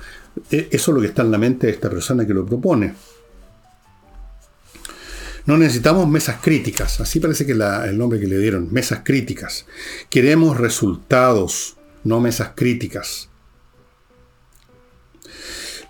eh, 0.51 0.67
eso 0.69 0.91
es 0.91 0.95
lo 0.95 1.01
que 1.01 1.07
está 1.07 1.23
en 1.23 1.31
la 1.31 1.39
mente 1.39 1.65
de 1.65 1.73
esta 1.73 1.89
persona 1.89 2.27
que 2.27 2.35
lo 2.35 2.45
propone. 2.45 2.93
No 5.45 5.57
necesitamos 5.57 6.07
mesas 6.07 6.39
críticas, 6.41 6.99
así 6.99 7.19
parece 7.19 7.45
que 7.45 7.53
el 7.53 7.97
nombre 7.97 8.19
que 8.19 8.27
le 8.27 8.37
dieron, 8.37 8.71
mesas 8.71 9.01
críticas. 9.03 9.65
Queremos 10.09 10.57
resultados, 10.57 11.77
no 12.03 12.19
mesas 12.19 12.51
críticas. 12.55 13.29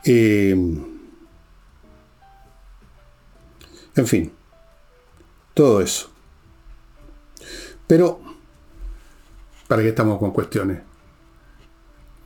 Eh, 0.05 0.51
en 3.95 4.07
fin, 4.07 4.31
todo 5.53 5.81
eso. 5.81 6.09
Pero, 7.87 8.21
¿para 9.67 9.81
qué 9.81 9.89
estamos 9.89 10.19
con 10.19 10.31
cuestiones? 10.31 10.81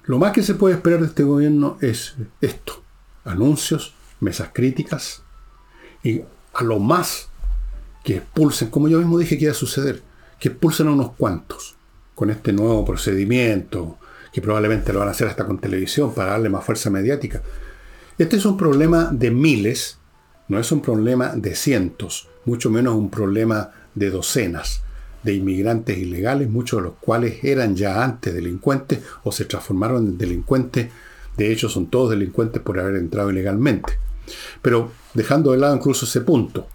Lo 0.06 0.20
más 0.20 0.34
que 0.34 0.44
se 0.44 0.56
puede 0.56 0.76
esperar 0.76 1.00
de 1.00 1.08
este 1.08 1.24
gobierno 1.24 1.78
es 1.82 2.16
esto. 2.42 2.84
Anuncios, 3.24 3.96
mesas 4.20 4.50
críticas 4.54 5.24
y 6.04 6.22
a 6.54 6.64
lo 6.64 6.80
más 6.80 7.30
que 8.04 8.18
expulsen, 8.18 8.70
como 8.70 8.88
yo 8.88 9.00
mismo 9.00 9.18
dije 9.18 9.38
que 9.38 9.46
iba 9.46 9.52
a 9.52 9.56
suceder, 9.56 10.02
que 10.40 10.50
expulsen 10.50 10.88
a 10.88 10.92
unos 10.92 11.12
cuantos 11.14 11.76
con 12.16 12.30
este 12.30 12.54
nuevo 12.54 12.86
procedimiento, 12.86 13.98
que 14.32 14.42
probablemente 14.42 14.92
lo 14.92 15.00
van 15.00 15.08
a 15.08 15.12
hacer 15.12 15.28
hasta 15.28 15.46
con 15.46 15.60
televisión 15.60 16.14
para 16.14 16.32
darle 16.32 16.50
más 16.50 16.66
fuerza 16.66 16.90
mediática. 16.90 17.42
Este 18.18 18.38
es 18.38 18.46
un 18.46 18.58
problema 18.58 19.10
de 19.12 19.32
miles, 19.32 19.98
no 20.48 20.60
es 20.60 20.72
un 20.72 20.82
problema 20.82 21.34
de 21.36 21.56
cientos, 21.56 22.28
mucho 22.46 22.70
menos 22.70 22.96
un 22.96 23.10
problema 23.10 23.72
de 23.96 24.10
docenas 24.10 24.82
de 25.24 25.34
inmigrantes 25.34 25.98
ilegales, 25.98 26.50
muchos 26.50 26.80
de 26.80 26.90
los 26.90 26.96
cuales 27.00 27.44
eran 27.44 27.76
ya 27.76 28.04
antes 28.04 28.34
delincuentes 28.34 29.00
o 29.24 29.32
se 29.32 29.46
transformaron 29.46 30.06
en 30.06 30.18
delincuentes, 30.18 30.90
de 31.38 31.52
hecho 31.52 31.70
son 31.70 31.88
todos 31.88 32.12
delincuentes 32.12 32.62
por 32.62 32.80
haber 32.80 32.98
entrado 32.98 33.32
ilegalmente. 33.32 33.94
Pero 34.62 34.92
dejando 35.14 35.52
de 35.52 35.58
lado 35.58 35.76
incluso 35.76 36.06
ese 36.06 36.22
punto, 36.22 36.68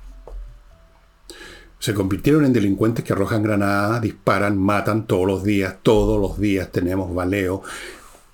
se 1.78 1.94
convirtieron 1.94 2.44
en 2.44 2.52
delincuentes 2.52 3.04
que 3.04 3.12
arrojan 3.12 3.42
granadas, 3.42 4.02
disparan, 4.02 4.58
matan 4.58 5.06
todos 5.06 5.26
los 5.26 5.44
días, 5.44 5.76
todos 5.82 6.20
los 6.20 6.38
días 6.38 6.72
tenemos 6.72 7.14
baleo. 7.14 7.62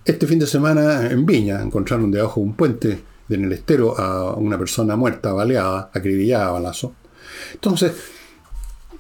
Este 0.05 0.27
fin 0.27 0.39
de 0.39 0.47
semana 0.47 1.11
en 1.11 1.27
Viña 1.27 1.61
encontraron 1.61 2.11
debajo 2.11 2.41
de 2.41 2.47
un 2.47 2.55
puente 2.55 3.03
en 3.29 3.45
el 3.45 3.53
estero 3.53 3.99
a 3.99 4.35
una 4.35 4.59
persona 4.59 4.97
muerta, 4.97 5.33
baleada, 5.33 5.91
acribillada 5.93 6.49
a 6.49 6.53
balazo. 6.53 6.95
Entonces, 7.53 7.93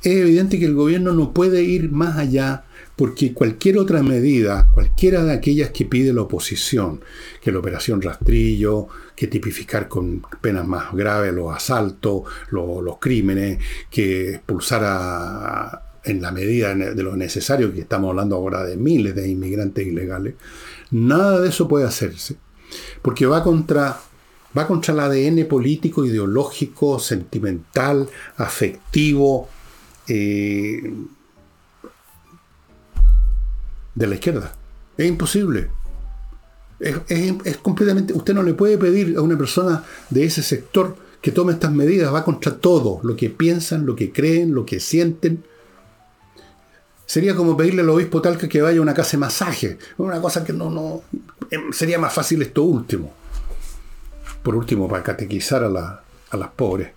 es 0.02 0.16
evidente 0.16 0.58
que 0.58 0.66
el 0.66 0.74
gobierno 0.74 1.12
no 1.12 1.32
puede 1.32 1.62
ir 1.62 1.90
más 1.90 2.18
allá 2.18 2.64
porque 2.96 3.34
cualquier 3.34 3.78
otra 3.78 4.02
medida, 4.02 4.70
cualquiera 4.72 5.24
de 5.24 5.32
aquellas 5.32 5.70
que 5.70 5.84
pide 5.84 6.12
la 6.12 6.22
oposición, 6.22 7.00
que 7.40 7.50
la 7.50 7.58
operación 7.58 8.00
rastrillo, 8.00 8.88
que 9.16 9.26
tipificar 9.26 9.88
con 9.88 10.22
penas 10.40 10.66
más 10.66 10.92
graves 10.92 11.32
los 11.32 11.54
asaltos, 11.54 12.22
los, 12.50 12.98
crímenes, 13.00 13.58
que 13.90 14.34
expulsar 14.34 15.82
en 16.04 16.22
la 16.22 16.30
medida 16.30 16.74
de 16.74 17.02
lo 17.02 17.16
necesario, 17.16 17.72
que 17.72 17.80
estamos 17.80 18.10
hablando 18.10 18.36
ahora 18.36 18.62
de 18.64 18.76
miles 18.76 19.14
de 19.14 19.28
inmigrantes 19.28 19.86
ilegales, 19.86 20.34
nada 20.90 21.40
de 21.40 21.48
eso 21.48 21.66
puede 21.66 21.86
hacerse, 21.86 22.36
porque 23.02 23.26
va 23.26 23.42
contra, 23.42 23.98
va 24.56 24.66
contra 24.68 24.94
el 24.94 25.00
ADN 25.00 25.48
político, 25.48 26.04
ideológico, 26.04 27.00
sentimental, 27.00 28.08
afectivo, 28.36 29.48
eh, 30.06 30.92
de 33.94 34.06
la 34.06 34.14
izquierda. 34.14 34.54
Es 34.96 35.06
imposible. 35.06 35.70
Es, 36.78 37.56
completamente. 37.58 38.12
Usted 38.12 38.34
no 38.34 38.42
le 38.42 38.54
puede 38.54 38.78
pedir 38.78 39.16
a 39.16 39.22
una 39.22 39.38
persona 39.38 39.84
de 40.10 40.24
ese 40.24 40.42
sector 40.42 40.96
que 41.20 41.32
tome 41.32 41.52
estas 41.52 41.72
medidas. 41.72 42.12
Va 42.12 42.24
contra 42.24 42.56
todo. 42.56 43.00
Lo 43.02 43.16
que 43.16 43.30
piensan, 43.30 43.86
lo 43.86 43.96
que 43.96 44.12
creen, 44.12 44.54
lo 44.54 44.66
que 44.66 44.80
sienten. 44.80 45.44
Sería 47.06 47.34
como 47.34 47.56
pedirle 47.56 47.82
al 47.82 47.90
obispo 47.90 48.22
tal 48.22 48.38
que 48.38 48.62
vaya 48.62 48.78
a 48.78 48.82
una 48.82 48.94
casa 48.94 49.12
de 49.12 49.18
masaje. 49.18 49.78
Una 49.98 50.20
cosa 50.20 50.44
que 50.44 50.52
no, 50.52 50.70
no. 50.70 51.02
Em, 51.50 51.72
sería 51.72 51.98
más 51.98 52.12
fácil 52.12 52.42
esto 52.42 52.62
último. 52.62 53.12
Por 54.42 54.56
último, 54.56 54.88
para 54.88 55.02
catequizar 55.02 55.64
a, 55.64 56.02
a 56.30 56.36
las 56.36 56.50
pobres. 56.50 56.90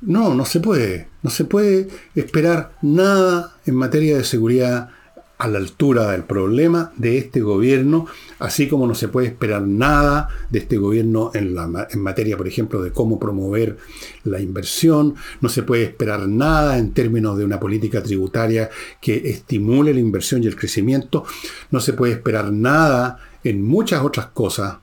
No, 0.00 0.34
no 0.34 0.44
se 0.44 0.60
puede. 0.60 1.08
No 1.22 1.30
se 1.30 1.44
puede 1.44 1.88
esperar 2.14 2.76
nada 2.82 3.56
en 3.66 3.74
materia 3.74 4.16
de 4.16 4.24
seguridad 4.24 4.90
a 5.36 5.48
la 5.48 5.58
altura 5.58 6.12
del 6.12 6.24
problema 6.24 6.92
de 6.96 7.18
este 7.18 7.40
gobierno, 7.40 8.06
así 8.38 8.68
como 8.68 8.86
no 8.86 8.94
se 8.94 9.08
puede 9.08 9.26
esperar 9.26 9.62
nada 9.62 10.28
de 10.48 10.60
este 10.60 10.76
gobierno 10.76 11.32
en, 11.34 11.54
la, 11.54 11.88
en 11.90 12.00
materia, 12.00 12.36
por 12.36 12.46
ejemplo, 12.46 12.82
de 12.82 12.92
cómo 12.92 13.18
promover 13.18 13.76
la 14.22 14.40
inversión, 14.40 15.16
no 15.40 15.48
se 15.48 15.62
puede 15.62 15.84
esperar 15.84 16.28
nada 16.28 16.78
en 16.78 16.92
términos 16.92 17.36
de 17.36 17.44
una 17.44 17.58
política 17.58 18.02
tributaria 18.02 18.70
que 19.00 19.28
estimule 19.28 19.92
la 19.92 20.00
inversión 20.00 20.42
y 20.42 20.46
el 20.46 20.56
crecimiento, 20.56 21.24
no 21.70 21.80
se 21.80 21.94
puede 21.94 22.12
esperar 22.12 22.52
nada 22.52 23.18
en 23.42 23.62
muchas 23.62 24.02
otras 24.02 24.26
cosas, 24.26 24.78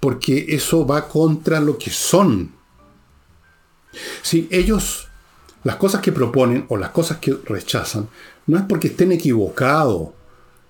porque 0.00 0.46
eso 0.50 0.86
va 0.86 1.08
contra 1.08 1.60
lo 1.60 1.78
que 1.78 1.90
son. 1.90 2.52
Si 4.22 4.46
ellos, 4.50 5.07
las 5.64 5.76
cosas 5.76 6.00
que 6.00 6.12
proponen 6.12 6.66
o 6.68 6.76
las 6.76 6.90
cosas 6.90 7.18
que 7.18 7.36
rechazan, 7.44 8.08
no 8.46 8.58
es 8.58 8.64
porque 8.64 8.88
estén 8.88 9.12
equivocados 9.12 10.10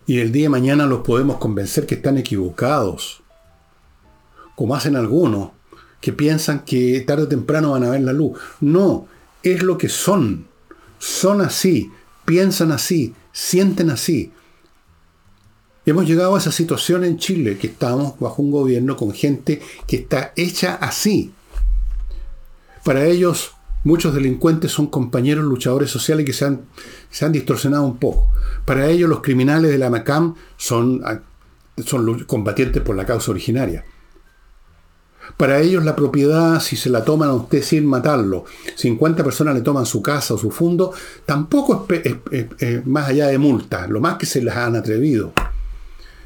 y 0.07 0.21
el 0.21 0.33
día 0.33 0.45
de 0.45 0.49
mañana 0.49 0.87
los 0.87 1.01
podemos 1.01 1.37
convencer 1.37 1.87
que 1.87 1.97
están 1.97 2.17
equivocados, 2.17 3.23
como 4.57 4.75
hacen 4.75 4.97
algunos, 4.97 5.51
que 6.01 6.13
piensan 6.13 6.65
que 6.65 7.01
tarde 7.07 7.25
o 7.25 7.29
temprano 7.29 7.73
van 7.73 7.85
a 7.85 7.91
ver 7.91 8.01
la 8.01 8.13
luz. 8.15 8.39
No, 8.61 9.07
es 9.43 9.63
lo 9.63 9.77
que 9.77 9.91
son. 9.91 10.47
Son 10.99 11.43
así, 11.43 11.93
piensan 12.25 12.73
así, 12.73 13.15
sienten 13.33 13.91
así. 13.91 14.33
Hemos 15.85 16.07
llegado 16.07 16.35
a 16.35 16.39
esa 16.39 16.53
situación 16.53 17.05
en 17.05 17.19
Chile, 17.19 17.59
que 17.59 17.67
estamos 17.67 18.19
bajo 18.19 18.43
un 18.43 18.51
gobierno 18.51 18.97
con 18.97 19.13
gente 19.13 19.61
que 19.87 19.97
está 19.97 20.33
hecha 20.37 20.77
así. 20.77 21.33
Para 22.83 23.05
ellos 23.05 23.53
Muchos 23.85 24.15
delincuentes 24.15 24.73
son 24.73 24.89
compañeros 24.89 25.45
luchadores 25.45 25.91
sociales 25.91 26.27
que 26.27 26.33
se 26.33 26.45
han, 26.45 26.63
se 27.11 27.25
han 27.25 27.33
distorsionado 27.33 27.85
un 27.85 27.99
poco. 27.99 28.29
Para 28.65 28.89
ellos 28.89 29.09
los 29.09 29.21
criminales 29.21 29.71
de 29.71 29.79
la 29.79 29.91
MACAM 29.91 30.35
son, 30.57 31.01
ah, 31.05 31.21
son 31.85 32.25
combatientes 32.25 32.83
por 32.83 32.97
la 32.97 33.07
causa 33.07 33.31
originaria. 33.31 33.85
Para 35.37 35.61
ellos 35.61 35.85
la 35.85 35.95
propiedad, 35.95 36.61
si 36.61 36.77
se 36.77 36.91
la 36.91 37.05
toman 37.05 37.29
a 37.29 37.35
usted 37.35 37.63
sin 37.63 37.87
matarlo, 37.87 38.45
50 38.75 39.23
personas 39.23 39.55
le 39.55 39.61
toman 39.61 39.87
su 39.87 40.03
casa 40.03 40.35
o 40.35 40.39
su 40.39 40.51
fondo, 40.51 40.93
tampoco 41.27 41.87
es, 41.91 42.87
más 42.87 43.09
allá 43.09 43.29
de 43.29 43.39
multa, 43.39 43.87
lo 43.87 44.01
más 44.01 44.17
que 44.17 44.27
se 44.27 44.43
les 44.43 44.55
han 44.55 44.75
atrevido. 44.75 45.33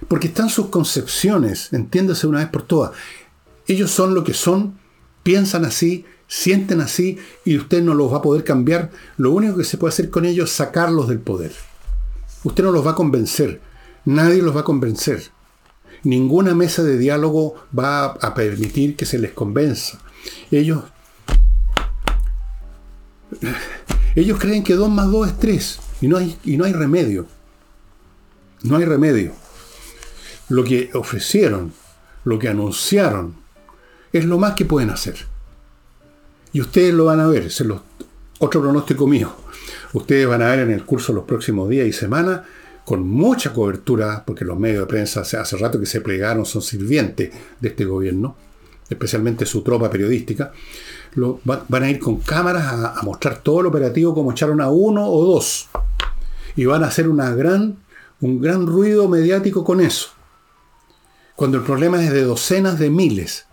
Porque 0.08 0.28
están 0.28 0.48
sus 0.48 0.68
concepciones, 0.68 1.72
entiéndase 1.72 2.26
una 2.26 2.38
vez 2.38 2.48
por 2.48 2.62
todas. 2.62 2.92
Ellos 3.66 3.90
son 3.90 4.14
lo 4.14 4.24
que 4.24 4.34
son, 4.34 4.78
piensan 5.22 5.64
así, 5.64 6.04
sienten 6.32 6.80
así 6.80 7.18
y 7.44 7.58
usted 7.58 7.82
no 7.82 7.92
los 7.92 8.10
va 8.10 8.16
a 8.16 8.22
poder 8.22 8.42
cambiar. 8.42 8.90
Lo 9.18 9.32
único 9.32 9.58
que 9.58 9.64
se 9.64 9.76
puede 9.76 9.92
hacer 9.92 10.08
con 10.08 10.24
ellos 10.24 10.48
es 10.48 10.56
sacarlos 10.56 11.06
del 11.08 11.20
poder. 11.20 11.52
Usted 12.42 12.64
no 12.64 12.72
los 12.72 12.86
va 12.86 12.92
a 12.92 12.94
convencer. 12.94 13.60
Nadie 14.06 14.40
los 14.40 14.56
va 14.56 14.60
a 14.60 14.64
convencer. 14.64 15.24
Ninguna 16.04 16.54
mesa 16.54 16.82
de 16.82 16.96
diálogo 16.96 17.56
va 17.78 18.06
a 18.06 18.32
permitir 18.32 18.96
que 18.96 19.04
se 19.04 19.18
les 19.18 19.32
convenza. 19.32 19.98
Ellos, 20.50 20.84
ellos 24.16 24.38
creen 24.40 24.64
que 24.64 24.74
2 24.74 24.88
más 24.88 25.10
2 25.10 25.28
es 25.28 25.38
3 25.38 25.78
y 26.00 26.08
no 26.08 26.16
hay, 26.16 26.38
y 26.44 26.56
no 26.56 26.64
hay 26.64 26.72
remedio. 26.72 27.26
No 28.62 28.78
hay 28.78 28.86
remedio. 28.86 29.32
Lo 30.48 30.64
que 30.64 30.90
ofrecieron, 30.94 31.74
lo 32.24 32.38
que 32.38 32.48
anunciaron, 32.48 33.34
es 34.14 34.24
lo 34.24 34.38
más 34.38 34.54
que 34.54 34.64
pueden 34.64 34.88
hacer. 34.88 35.30
Y 36.52 36.60
ustedes 36.60 36.92
lo 36.92 37.06
van 37.06 37.20
a 37.20 37.26
ver, 37.26 37.50
se 37.50 37.64
otro 38.38 38.60
pronóstico 38.60 39.06
mío. 39.06 39.32
Ustedes 39.92 40.26
van 40.26 40.42
a 40.42 40.48
ver 40.50 40.60
en 40.60 40.70
el 40.70 40.84
curso 40.84 41.12
los 41.12 41.24
próximos 41.24 41.68
días 41.68 41.86
y 41.86 41.92
semanas, 41.92 42.42
con 42.84 43.06
mucha 43.06 43.52
cobertura, 43.52 44.24
porque 44.26 44.44
los 44.44 44.58
medios 44.58 44.80
de 44.80 44.86
prensa 44.86 45.20
hace 45.20 45.56
rato 45.56 45.78
que 45.78 45.86
se 45.86 46.00
plegaron, 46.00 46.44
son 46.44 46.62
sirvientes 46.62 47.30
de 47.60 47.68
este 47.68 47.84
gobierno, 47.84 48.36
especialmente 48.88 49.46
su 49.46 49.62
tropa 49.62 49.90
periodística, 49.90 50.52
van 51.44 51.82
a 51.82 51.90
ir 51.90 51.98
con 51.98 52.16
cámaras 52.16 52.96
a, 52.96 53.02
mostrar 53.02 53.38
todo 53.38 53.60
el 53.60 53.66
operativo 53.66 54.14
como 54.14 54.32
echaron 54.32 54.60
a 54.60 54.70
uno 54.70 55.06
o 55.06 55.24
dos. 55.24 55.68
Y 56.56 56.64
van 56.64 56.84
a 56.84 56.88
hacer 56.88 57.08
gran, 57.08 57.76
un 58.20 58.40
gran 58.40 58.66
ruido 58.66 59.08
mediático 59.08 59.64
con 59.64 59.80
eso. 59.80 60.10
Cuando 61.36 61.58
el 61.58 61.64
problema 61.64 62.02
es 62.02 62.12
de 62.12 62.24
docenas 62.24 62.78
de 62.78 62.90
miles. 62.90 63.46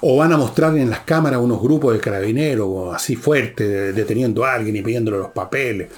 O 0.00 0.16
van 0.16 0.32
a 0.32 0.36
mostrar 0.36 0.76
en 0.76 0.90
las 0.90 1.00
cámaras 1.00 1.40
unos 1.40 1.60
grupos 1.60 1.94
de 1.94 2.00
carabineros 2.00 2.94
así 2.94 3.16
fuertes, 3.16 3.94
deteniendo 3.94 4.44
a 4.44 4.54
alguien 4.54 4.76
y 4.76 4.82
pidiéndole 4.82 5.18
los 5.18 5.30
papeles. 5.30 5.90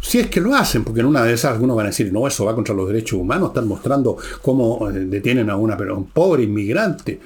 Si 0.00 0.18
es 0.18 0.28
que 0.28 0.40
lo 0.40 0.54
hacen, 0.54 0.82
porque 0.82 1.00
en 1.00 1.06
una 1.06 1.22
de 1.22 1.34
esas 1.34 1.52
algunos 1.52 1.76
van 1.76 1.86
a 1.86 1.90
decir, 1.90 2.12
no, 2.12 2.26
eso 2.26 2.44
va 2.46 2.54
contra 2.54 2.74
los 2.74 2.88
derechos 2.88 3.18
humanos, 3.18 3.48
están 3.48 3.68
mostrando 3.68 4.16
cómo 4.40 4.88
eh, 4.88 4.92
detienen 4.92 5.50
a 5.50 5.56
una, 5.56 5.76
pero 5.76 5.96
un 5.96 6.06
pobre 6.06 6.44
inmigrante. 6.44 7.20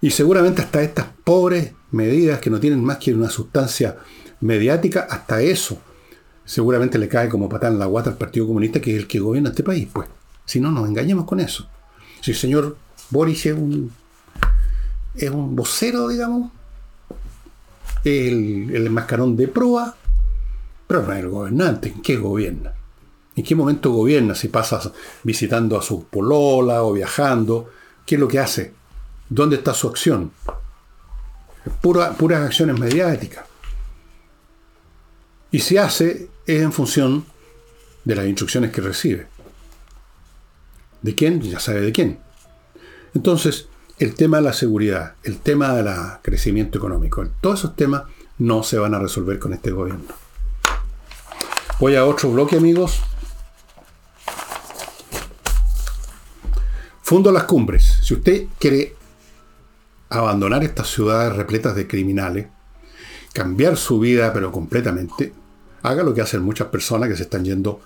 Y 0.00 0.10
seguramente 0.10 0.62
hasta 0.62 0.82
estas 0.82 1.06
pobres 1.24 1.72
medidas 1.92 2.40
que 2.40 2.50
no 2.50 2.58
tienen 2.58 2.82
más 2.82 2.98
que 2.98 3.14
una 3.14 3.30
sustancia 3.30 3.96
mediática, 4.40 5.06
hasta 5.08 5.40
eso 5.40 5.78
seguramente 6.44 6.98
le 6.98 7.08
cae 7.08 7.28
como 7.28 7.48
patán 7.48 7.78
la 7.78 7.86
guata 7.86 8.10
al 8.10 8.16
Partido 8.16 8.46
Comunista, 8.46 8.80
que 8.80 8.92
es 8.92 8.98
el 8.98 9.06
que 9.06 9.18
gobierna 9.18 9.50
este 9.50 9.62
país, 9.62 9.88
pues. 9.92 10.08
Si 10.44 10.60
no, 10.60 10.70
nos 10.70 10.88
engañemos 10.88 11.24
con 11.24 11.40
eso. 11.40 11.68
Si 12.20 12.30
el 12.30 12.36
señor 12.36 12.76
Boris 13.10 13.46
es 13.46 13.54
un, 13.54 13.92
es 15.14 15.30
un 15.30 15.54
vocero, 15.56 16.08
digamos, 16.08 16.52
el, 18.04 18.74
el 18.74 18.90
mascarón 18.90 19.36
de 19.36 19.48
proa, 19.48 19.96
pero 20.86 21.02
no 21.02 21.12
es 21.12 21.18
el 21.18 21.28
gobernante. 21.28 21.88
¿En 21.88 22.02
qué 22.02 22.16
gobierna? 22.16 22.72
¿En 23.34 23.44
qué 23.44 23.54
momento 23.54 23.90
gobierna? 23.90 24.34
Si 24.34 24.48
pasa 24.48 24.92
visitando 25.22 25.78
a 25.78 25.82
su 25.82 26.04
polola 26.04 26.82
o 26.82 26.92
viajando, 26.92 27.70
¿qué 28.04 28.14
es 28.14 28.20
lo 28.20 28.28
que 28.28 28.38
hace? 28.38 28.72
¿Dónde 29.28 29.56
está 29.56 29.74
su 29.74 29.88
acción? 29.88 30.32
Pura, 31.80 32.12
puras 32.12 32.42
acciones 32.42 32.78
mediáticas. 32.78 33.44
Y 35.50 35.60
si 35.60 35.76
hace, 35.76 36.28
es 36.46 36.62
en 36.62 36.72
función 36.72 37.24
de 38.04 38.14
las 38.14 38.26
instrucciones 38.26 38.70
que 38.72 38.80
recibe. 38.80 39.26
¿De 41.02 41.14
quién? 41.14 41.40
Ya 41.40 41.60
sabe 41.60 41.80
de 41.80 41.92
quién. 41.92 42.25
Entonces, 43.16 43.68
el 43.98 44.14
tema 44.14 44.36
de 44.36 44.42
la 44.42 44.52
seguridad, 44.52 45.14
el 45.22 45.38
tema 45.38 45.72
del 45.72 45.88
crecimiento 46.20 46.76
económico, 46.76 47.26
todos 47.40 47.60
esos 47.60 47.74
temas 47.74 48.02
no 48.36 48.62
se 48.62 48.76
van 48.76 48.92
a 48.92 48.98
resolver 48.98 49.38
con 49.38 49.54
este 49.54 49.70
gobierno. 49.70 50.04
Voy 51.80 51.96
a 51.96 52.04
otro 52.04 52.30
bloque, 52.30 52.56
amigos. 52.56 53.00
Fundo 57.00 57.32
Las 57.32 57.44
Cumbres. 57.44 58.00
Si 58.02 58.12
usted 58.12 58.48
quiere 58.58 58.94
abandonar 60.10 60.62
estas 60.62 60.88
ciudades 60.88 61.34
repletas 61.34 61.74
de 61.74 61.88
criminales, 61.88 62.48
cambiar 63.32 63.78
su 63.78 63.98
vida, 63.98 64.34
pero 64.34 64.52
completamente, 64.52 65.32
haga 65.82 66.02
lo 66.02 66.12
que 66.12 66.20
hacen 66.20 66.42
muchas 66.42 66.68
personas 66.68 67.08
que 67.08 67.16
se 67.16 67.22
están 67.22 67.46
yendo 67.46 67.80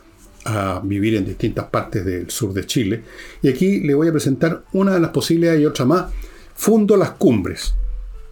a 0.45 0.81
vivir 0.83 1.17
en 1.17 1.25
distintas 1.25 1.67
partes 1.67 2.05
del 2.05 2.31
sur 2.31 2.53
de 2.53 2.67
Chile. 2.67 3.03
Y 3.43 3.49
aquí 3.49 3.81
le 3.81 3.95
voy 3.95 4.09
a 4.09 4.13
presentar 4.13 4.65
una 4.73 4.95
de 4.95 5.01
las 5.01 5.11
posibilidades 5.11 5.61
y 5.61 5.67
otra 5.67 5.85
más. 5.85 6.13
Fundo 6.55 6.97
Las 6.97 7.13
Cumbres. 7.13 7.75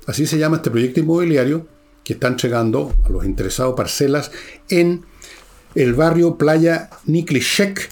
Así 0.07 0.27
se 0.27 0.39
llama 0.39 0.57
este 0.57 0.71
proyecto 0.71 1.01
inmobiliario 1.01 1.67
que 2.05 2.15
está 2.15 2.29
entregando 2.29 2.95
a 3.05 3.11
los 3.11 3.25
interesados 3.25 3.75
parcelas 3.75 4.31
en 4.71 5.05
el 5.75 5.95
barrio 5.95 6.39
Playa 6.39 6.89
Niklishek, 7.05 7.91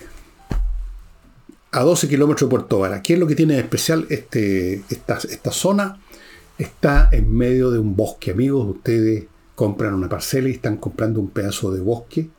a 1.73 1.81
12 1.81 2.09
kilómetros 2.09 2.49
de 2.49 2.51
Puerto 2.51 2.79
Vara. 2.79 3.03
¿Qué 3.03 3.15
es 3.15 3.19
lo 3.19 3.27
que 3.27 3.35
tiene 3.35 3.55
de 3.55 3.61
especial 3.61 4.07
este, 4.09 4.83
esta, 4.89 5.19
esta 5.19 5.53
zona? 5.53 6.01
Está 6.57 7.11
en 7.13 7.31
medio 7.31 7.71
de 7.71 7.79
un 7.79 7.95
bosque, 7.95 8.31
amigos. 8.31 8.67
Ustedes 8.77 9.27
compran 9.55 9.93
una 9.93 10.09
parcela 10.09 10.49
y 10.49 10.53
están 10.53 10.79
comprando 10.79 11.21
un 11.21 11.29
pedazo 11.29 11.71
de 11.71 11.81
bosque. 11.81 12.31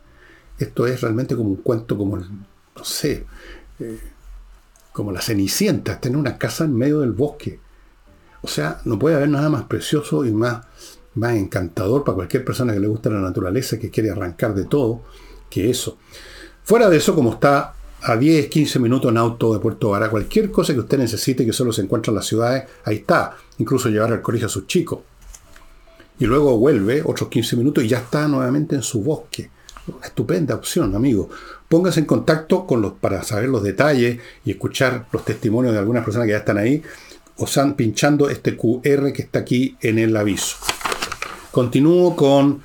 Esto 0.57 0.87
es 0.87 1.01
realmente 1.01 1.35
como 1.35 1.49
un 1.49 1.57
cuento, 1.57 1.97
como, 1.97 2.17
no 2.17 2.83
sé, 2.83 3.25
eh, 3.79 3.99
como 4.91 5.11
la 5.11 5.21
Cenicienta, 5.21 5.93
está 5.93 6.07
en 6.07 6.15
una 6.15 6.37
casa 6.37 6.65
en 6.65 6.75
medio 6.75 7.01
del 7.01 7.11
bosque. 7.11 7.59
O 8.41 8.47
sea, 8.47 8.81
no 8.85 8.97
puede 8.97 9.15
haber 9.15 9.29
nada 9.29 9.49
más 9.49 9.63
precioso 9.65 10.25
y 10.25 10.31
más, 10.31 10.65
más 11.15 11.35
encantador 11.35 12.03
para 12.03 12.15
cualquier 12.15 12.43
persona 12.43 12.73
que 12.73 12.79
le 12.79 12.87
gusta 12.87 13.09
la 13.09 13.19
naturaleza, 13.19 13.77
que 13.77 13.91
quiere 13.91 14.09
arrancar 14.09 14.55
de 14.55 14.65
todo 14.65 15.03
que 15.49 15.69
eso. 15.69 15.97
Fuera 16.63 16.89
de 16.89 16.97
eso, 16.97 17.15
como 17.15 17.33
está 17.33 17.73
a 18.01 18.15
10, 18.15 18.47
15 18.47 18.79
minutos 18.79 19.11
en 19.11 19.17
auto 19.17 19.53
de 19.53 19.59
Puerto 19.59 19.89
Vara, 19.89 20.09
cualquier 20.09 20.51
cosa 20.51 20.73
que 20.73 20.79
usted 20.79 20.97
necesite 20.97 21.45
que 21.45 21.53
solo 21.53 21.71
se 21.71 21.81
encuentra 21.81 22.11
en 22.11 22.15
las 22.15 22.25
ciudades, 22.25 22.65
ahí 22.85 22.97
está. 22.97 23.35
Incluso 23.57 23.89
llevar 23.89 24.11
al 24.11 24.21
colegio 24.21 24.47
a 24.47 24.49
sus 24.49 24.67
chicos. 24.67 24.99
Y 26.19 26.25
luego 26.25 26.57
vuelve 26.57 27.03
otros 27.05 27.29
15 27.29 27.55
minutos 27.55 27.83
y 27.83 27.87
ya 27.87 27.99
está 27.99 28.27
nuevamente 28.27 28.75
en 28.75 28.83
su 28.83 29.01
bosque. 29.01 29.49
Estupenda 30.03 30.55
opción, 30.55 30.95
amigo. 30.95 31.29
Póngase 31.67 32.01
en 32.01 32.05
contacto 32.05 32.65
con 32.65 32.81
los 32.81 32.93
para 32.93 33.23
saber 33.23 33.49
los 33.49 33.63
detalles 33.63 34.19
y 34.45 34.51
escuchar 34.51 35.07
los 35.11 35.25
testimonios 35.25 35.73
de 35.73 35.79
algunas 35.79 36.03
personas 36.03 36.25
que 36.25 36.33
ya 36.33 36.39
están 36.39 36.57
ahí. 36.57 36.81
O 37.37 37.45
están 37.45 37.75
pinchando 37.75 38.29
este 38.29 38.57
QR 38.57 39.13
que 39.13 39.21
está 39.21 39.39
aquí 39.39 39.77
en 39.81 39.99
el 39.99 40.15
aviso. 40.17 40.57
Continúo 41.51 42.15
con 42.15 42.61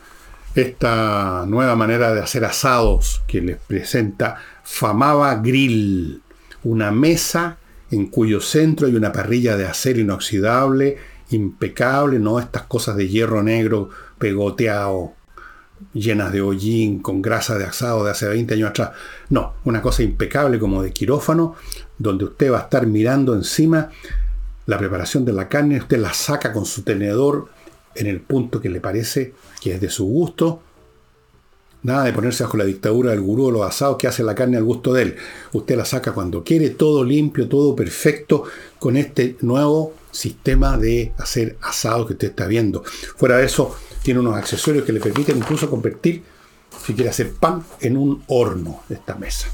esta 0.55 1.45
nueva 1.47 1.77
manera 1.77 2.13
de 2.15 2.21
hacer 2.21 2.45
asados 2.45 3.23
que 3.27 3.41
les 3.41 3.57
presenta 3.57 4.37
Famaba 4.65 5.35
Grill, 5.37 6.23
una 6.65 6.91
mesa 6.91 7.59
en 7.91 8.07
cuyo 8.07 8.41
centro 8.41 8.87
hay 8.87 8.97
una 8.97 9.13
parrilla 9.13 9.57
de 9.57 9.67
acero 9.67 10.01
inoxidable, 10.01 10.97
impecable, 11.31 12.19
no 12.19 12.39
estas 12.39 12.63
cosas 12.63 12.97
de 12.97 13.09
hierro 13.09 13.43
negro 13.43 13.91
pegoteado, 14.19 15.15
llenas 15.95 16.33
de 16.33 16.41
hollín, 16.41 17.01
con 17.01 17.23
grasa 17.23 17.59
de 17.59 17.65
asado 17.65 18.05
de 18.05 18.11
hace 18.11 18.27
20 18.27 18.55
años 18.55 18.71
atrás. 18.71 18.91
No, 19.31 19.55
una 19.65 19.83
cosa 19.83 20.03
impecable 20.03 20.59
como 20.59 20.83
de 20.83 20.93
quirófano, 20.93 21.55
donde 21.99 22.25
usted 22.25 22.53
va 22.53 22.59
a 22.59 22.63
estar 22.63 22.87
mirando 22.87 23.35
encima 23.35 23.91
la 24.67 24.79
preparación 24.79 25.25
de 25.25 25.33
la 25.33 25.49
carne, 25.49 25.79
usted 25.79 25.99
la 25.99 26.15
saca 26.15 26.53
con 26.53 26.65
su 26.65 26.83
tenedor 26.83 27.49
en 27.95 28.07
el 28.07 28.21
punto 28.21 28.61
que 28.61 28.69
le 28.69 28.81
parece 28.81 29.35
que 29.61 29.75
es 29.75 29.81
de 29.81 29.91
su 29.91 30.05
gusto. 30.05 30.63
Nada 31.83 32.05
de 32.05 32.13
ponerse 32.13 32.45
bajo 32.45 32.57
la 32.57 32.65
dictadura 32.65 33.11
del 33.11 33.21
gurú 33.21 33.47
o 33.47 33.51
los 33.51 33.67
asados 33.67 33.97
que 33.97 34.07
hace 34.07 34.23
la 34.23 34.37
carne 34.37 34.57
al 34.57 34.63
gusto 34.63 34.93
de 34.93 35.03
él. 35.03 35.17
Usted 35.53 35.77
la 35.77 35.85
saca 35.85 36.13
cuando 36.13 36.45
quiere, 36.45 36.71
todo 36.71 37.03
limpio, 37.03 37.49
todo 37.49 37.75
perfecto, 37.75 38.45
con 38.79 38.97
este 38.97 39.37
nuevo 39.41 39.93
sistema 40.13 40.79
de 40.79 41.13
hacer 41.19 41.57
asados 41.61 42.07
que 42.07 42.13
usted 42.13 42.29
está 42.29 42.47
viendo. 42.47 42.85
Fuera 42.85 43.39
de 43.39 43.47
eso, 43.47 43.75
tiene 44.03 44.21
unos 44.21 44.37
accesorios 44.37 44.85
que 44.85 44.93
le 44.93 45.01
permiten 45.01 45.39
incluso 45.39 45.71
convertir, 45.71 46.23
si 46.85 46.95
quiere 46.95 47.11
hacer 47.11 47.33
pan, 47.35 47.63
en 47.81 47.97
un 47.97 48.23
horno 48.27 48.83
esta 48.89 49.15
mesa. 49.15 49.49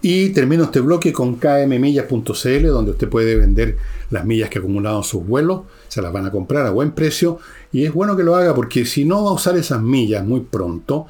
Y 0.00 0.30
termino 0.30 0.64
este 0.64 0.80
bloque 0.80 1.12
con 1.12 1.36
kmmillas.cl, 1.36 2.66
donde 2.66 2.92
usted 2.92 3.08
puede 3.08 3.34
vender 3.34 3.76
las 4.10 4.24
millas 4.24 4.48
que 4.48 4.58
ha 4.58 4.60
acumulado 4.60 4.98
en 4.98 5.04
sus 5.04 5.26
vuelos, 5.26 5.62
se 5.88 6.00
las 6.00 6.12
van 6.12 6.26
a 6.26 6.30
comprar 6.30 6.66
a 6.66 6.70
buen 6.70 6.92
precio 6.92 7.38
y 7.72 7.84
es 7.84 7.92
bueno 7.92 8.16
que 8.16 8.22
lo 8.22 8.36
haga 8.36 8.54
porque 8.54 8.86
si 8.86 9.04
no 9.04 9.24
va 9.24 9.30
a 9.30 9.34
usar 9.34 9.56
esas 9.56 9.82
millas 9.82 10.24
muy 10.24 10.40
pronto, 10.40 11.06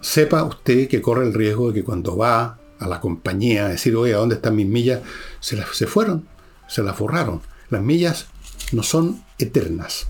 sepa 0.00 0.44
usted 0.44 0.88
que 0.88 1.02
corre 1.02 1.26
el 1.26 1.34
riesgo 1.34 1.68
de 1.68 1.74
que 1.74 1.84
cuando 1.84 2.16
va 2.16 2.58
a 2.78 2.86
la 2.86 3.00
compañía 3.00 3.66
a 3.66 3.70
decir, 3.70 3.96
oye, 3.96 4.12
¿dónde 4.12 4.36
están 4.36 4.54
mis 4.54 4.66
millas? 4.66 5.00
Se, 5.40 5.56
las, 5.56 5.68
se 5.76 5.86
fueron, 5.86 6.26
se 6.68 6.82
las 6.82 6.96
forraron. 6.96 7.40
Las 7.70 7.82
millas 7.82 8.26
no 8.72 8.82
son 8.82 9.22
eternas. 9.38 10.06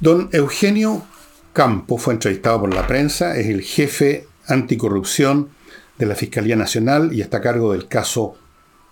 Don 0.00 0.28
Eugenio 0.32 1.02
Campo 1.52 1.96
fue 1.96 2.14
entrevistado 2.14 2.60
por 2.60 2.74
la 2.74 2.86
prensa, 2.86 3.36
es 3.38 3.46
el 3.46 3.62
jefe 3.62 4.28
anticorrupción 4.46 5.48
de 5.96 6.06
la 6.06 6.14
Fiscalía 6.14 6.54
Nacional 6.54 7.14
y 7.14 7.22
está 7.22 7.38
a 7.38 7.40
cargo 7.40 7.72
del 7.72 7.88
caso, 7.88 8.36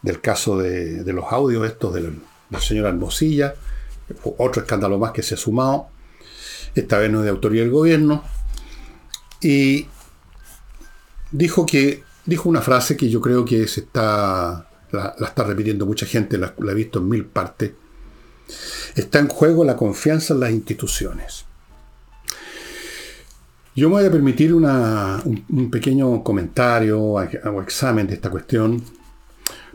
del 0.00 0.20
caso 0.22 0.59
de, 0.59 1.05
los 1.12 1.26
audios 1.30 1.66
estos 1.66 1.94
del, 1.94 2.20
del 2.48 2.61
señor 2.61 2.86
Almosilla, 2.86 3.55
otro 4.38 4.62
escándalo 4.62 4.98
más 4.98 5.12
que 5.12 5.22
se 5.22 5.34
ha 5.34 5.36
sumado, 5.36 5.88
esta 6.74 6.98
vez 6.98 7.11
no 7.11 7.18
es 7.18 7.24
de 7.24 7.30
autoría 7.30 7.61
del 7.61 7.70
gobierno, 7.70 8.24
y 9.42 9.86
dijo 11.30 11.66
que 11.66 12.02
dijo 12.24 12.48
una 12.48 12.62
frase 12.62 12.96
que 12.96 13.11
yo 13.11 13.20
creo 13.20 13.44
que 13.44 13.68
se 13.68 13.80
está 13.80 14.68
la, 14.90 15.14
está 15.20 15.44
repitiendo 15.44 15.84
mucha 15.86 16.07
gente, 16.07 16.38
la, 16.38 16.55
la, 16.59 16.72
he 16.72 16.74
visto 16.74 16.98
en 16.98 17.09
mil 17.09 17.26
partes. 17.26 17.72
Está 18.95 19.18
en 19.18 19.28
juego 19.28 19.64
la 19.64 19.76
confianza 19.76 20.34
en 20.34 20.40
las 20.40 20.51
instituciones. 20.51 21.45
Yo 23.76 23.88
me 23.88 23.97
voy 23.97 24.05
a 24.05 24.11
permitir 24.11 24.55
un, 24.55 25.70
pequeño 25.70 26.22
comentario 26.22 27.03
o 27.03 27.62
examen 27.62 28.07
de 28.07 28.14
esta 28.14 28.30
cuestión, 28.30 28.80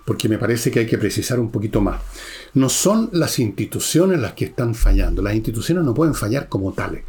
porque 0.05 0.29
me 0.29 0.37
parece 0.37 0.71
que 0.71 0.79
hay 0.79 0.85
que 0.85 0.97
precisar 0.97 1.39
un 1.39 1.51
poquito 1.51 1.81
más. 1.81 2.01
No 2.53 2.69
son 2.69 3.09
las 3.11 3.39
instituciones 3.39 4.19
las 4.19 4.33
que 4.33 4.45
están 4.45 4.73
fallando. 4.73 5.21
Las 5.21 5.35
instituciones 5.35 5.83
no 5.83 5.93
pueden 5.93 6.15
fallar 6.15 6.47
como 6.47 6.71
tales. 6.71 7.03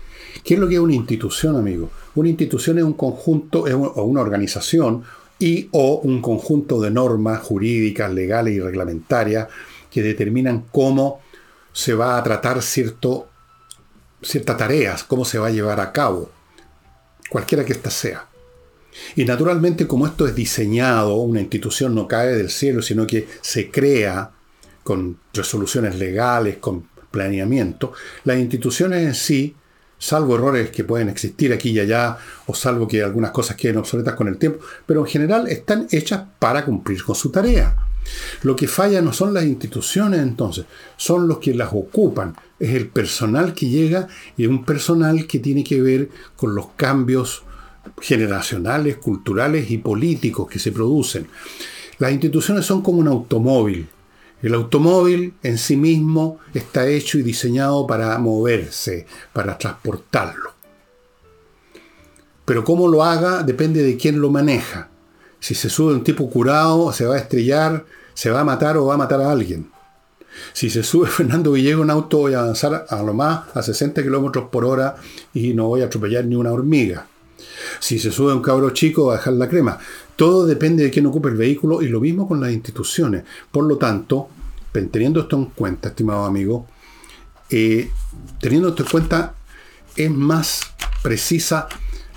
¿Qué 0.45 0.55
es 0.55 0.61
lo 0.61 0.69
que 0.69 0.75
es 0.75 0.81
una 0.81 0.95
institución, 0.95 1.57
amigo? 1.57 1.91
Una 2.17 2.29
institución 2.29 2.79
es 2.79 2.85
un 2.85 2.95
conjunto 2.95 3.61
o 3.61 4.03
una 4.05 4.21
organización 4.21 5.05
y 5.39 5.69
o 5.71 6.01
un 6.01 6.21
conjunto 6.21 6.81
de 6.81 6.91
normas 6.91 7.41
jurídicas, 7.41 8.13
legales 8.13 8.55
y 8.55 8.61
reglamentarias 8.61 9.49
que 9.91 10.03
determinan 10.03 10.65
cómo 10.71 11.21
se 11.73 11.95
va 11.95 12.17
a 12.17 12.23
tratar 12.23 12.63
cierto, 12.63 13.29
ciertas 14.23 14.57
tareas, 14.57 15.05
cómo 15.05 15.25
se 15.25 15.39
va 15.39 15.49
a 15.49 15.51
llevar 15.51 15.81
a 15.81 15.93
cabo, 15.93 16.31
cualquiera 17.29 17.65
que 17.65 17.73
ésta 17.73 17.91
sea. 17.91 18.27
Y 19.17 19.25
naturalmente 19.25 19.87
como 19.87 20.07
esto 20.07 20.27
es 20.27 20.35
diseñado, 20.35 21.17
una 21.17 21.41
institución 21.41 21.95
no 21.95 22.09
cae 22.09 22.35
del 22.35 22.51
cielo, 22.51 22.83
sino 22.83 23.07
que 23.07 23.29
se 23.41 23.71
crea 23.71 24.31
con 24.83 25.19
resoluciones 25.33 25.97
legales, 25.97 26.57
con 26.59 26.89
planeamiento, 27.11 27.93
las 28.25 28.39
instituciones 28.39 29.05
en 29.05 29.15
sí 29.15 29.57
salvo 30.01 30.35
errores 30.35 30.71
que 30.71 30.83
pueden 30.83 31.09
existir 31.09 31.53
aquí 31.53 31.71
y 31.71 31.81
allá, 31.81 32.17
o 32.47 32.55
salvo 32.55 32.89
que 32.89 33.03
algunas 33.03 33.31
cosas 33.31 33.57
queden 33.57 33.77
obsoletas 33.77 34.15
con 34.15 34.27
el 34.29 34.39
tiempo, 34.39 34.65
pero 34.87 35.01
en 35.01 35.07
general 35.07 35.47
están 35.47 35.87
hechas 35.91 36.23
para 36.39 36.65
cumplir 36.65 37.05
con 37.05 37.15
su 37.15 37.31
tarea. 37.31 37.77
Lo 38.43 38.57
que 38.57 38.69
falla 38.69 39.01
no 39.03 39.13
son 39.13 39.35
las 39.35 39.45
instituciones 39.45 40.21
entonces, 40.21 40.65
son 40.97 41.29
los 41.29 41.39
que 41.39 41.55
las 41.55 41.71
ocupan, 41.73 42.35
es 42.59 42.71
el 42.71 42.89
personal 42.89 43.55
que 43.55 43.69
llega 43.69 44.09
y 44.37 44.47
un 44.47 44.65
personal 44.65 45.27
que 45.27 45.39
tiene 45.39 45.63
que 45.65 45.81
ver 45.81 46.11
con 46.37 46.55
los 46.55 46.69
cambios 46.77 47.45
generacionales, 48.01 48.97
culturales 48.97 49.71
y 49.71 49.79
políticos 49.79 50.49
que 50.49 50.59
se 50.59 50.73
producen. 50.73 51.27
Las 51.99 52.13
instituciones 52.13 52.67
son 52.67 52.83
como 52.83 52.99
un 52.99 53.09
automóvil, 53.09 53.89
el 54.43 54.55
automóvil 54.55 55.35
en 55.43 55.59
sí 55.59 55.77
mismo 55.77 56.39
está 56.55 56.89
hecho 56.89 57.19
y 57.19 57.23
diseñado 57.23 57.87
para 57.87 58.17
moverse, 58.19 59.07
para 59.35 59.59
transportarlo. 59.59 60.55
Pero 62.47 62.65
cómo 62.65 62.89
lo 62.89 63.05
haga 63.05 63.43
depende 63.43 63.83
de 63.83 63.97
quién 63.99 64.21
lo 64.21 64.31
maneja. 64.31 64.90
Si 65.41 65.55
se 65.55 65.71
sube 65.71 65.95
un 65.95 66.05
tipo 66.05 66.29
curado, 66.31 66.93
se 66.93 67.07
va 67.07 67.17
a 67.17 67.19
estrellar, 67.19 67.85
se 68.15 68.31
va 68.31 68.41
a 68.41 68.45
matar 68.45 68.77
o 68.77 68.87
va 68.87 68.95
a 68.95 68.99
matar 68.99 69.21
a 69.21 69.31
alguien. 69.31 69.71
Si 70.53 70.71
se 70.71 70.83
sube 70.83 71.07
Fernando 71.09 71.53
Villegas 71.53 71.81
un 71.81 71.91
auto, 71.91 72.19
voy 72.19 72.35
a 72.35 72.41
avanzar 72.41 72.87
a 72.89 73.03
lo 73.03 73.15
más 73.15 73.45
a 73.55 73.63
60 73.63 74.03
kilómetros 74.03 74.49
por 74.51 74.65
hora 74.65 74.97
y 75.35 75.55
no 75.55 75.69
voy 75.69 75.83
a 75.83 75.87
atropellar 75.87 76.25
ni 76.25 76.37
una 76.37 76.53
hormiga. 76.53 77.07
Si 77.79 77.99
se 77.99 78.13
sube 78.13 78.35
un 78.35 78.43
cabro 78.43 78.71
chico, 78.71 79.07
va 79.07 79.15
a 79.15 79.17
dejar 79.17 79.35
la 79.35 79.49
crema. 79.49 79.79
Todo 80.17 80.47
depende 80.47 80.85
de 80.85 80.91
quién 80.91 81.07
ocupe 81.07 81.31
el 81.31 81.37
vehículo 81.37 81.83
y 81.83 81.89
lo 81.89 82.01
mismo 82.01 82.29
con 82.29 82.41
las 82.41 82.53
instituciones. 82.53 83.25
Por 83.51 83.65
lo 83.65 83.79
tanto, 83.79 84.29
teniendo 84.73 85.21
esto 85.21 85.37
en 85.37 85.47
cuenta, 85.47 85.89
estimado 85.89 86.25
amigo, 86.25 86.67
eh, 87.49 87.91
teniendo 88.41 88.69
esto 88.69 88.83
en 88.83 88.89
cuenta, 88.91 89.35
es 89.97 90.11
más 90.11 90.61
precisa 91.03 91.69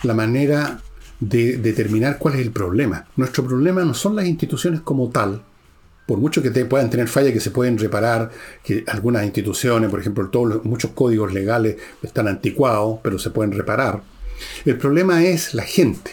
la 0.03 0.13
manera 0.13 0.81
de 1.29 1.57
determinar 1.57 2.17
cuál 2.17 2.35
es 2.35 2.41
el 2.41 2.51
problema. 2.51 3.07
Nuestro 3.15 3.45
problema 3.45 3.83
no 3.83 3.93
son 3.93 4.15
las 4.15 4.25
instituciones 4.25 4.81
como 4.81 5.09
tal, 5.09 5.43
por 6.05 6.17
mucho 6.17 6.41
que 6.41 6.51
puedan 6.65 6.89
tener 6.89 7.07
fallas 7.07 7.31
que 7.31 7.39
se 7.39 7.51
pueden 7.51 7.77
reparar, 7.77 8.29
que 8.63 8.83
algunas 8.87 9.23
instituciones, 9.23 9.89
por 9.89 9.99
ejemplo, 9.99 10.27
todos 10.29 10.63
muchos 10.65 10.91
códigos 10.91 11.33
legales 11.33 11.77
están 12.01 12.27
anticuados, 12.27 12.99
pero 13.01 13.17
se 13.17 13.29
pueden 13.29 13.53
reparar. 13.53 14.01
El 14.65 14.77
problema 14.77 15.23
es 15.23 15.53
la 15.53 15.63
gente. 15.63 16.11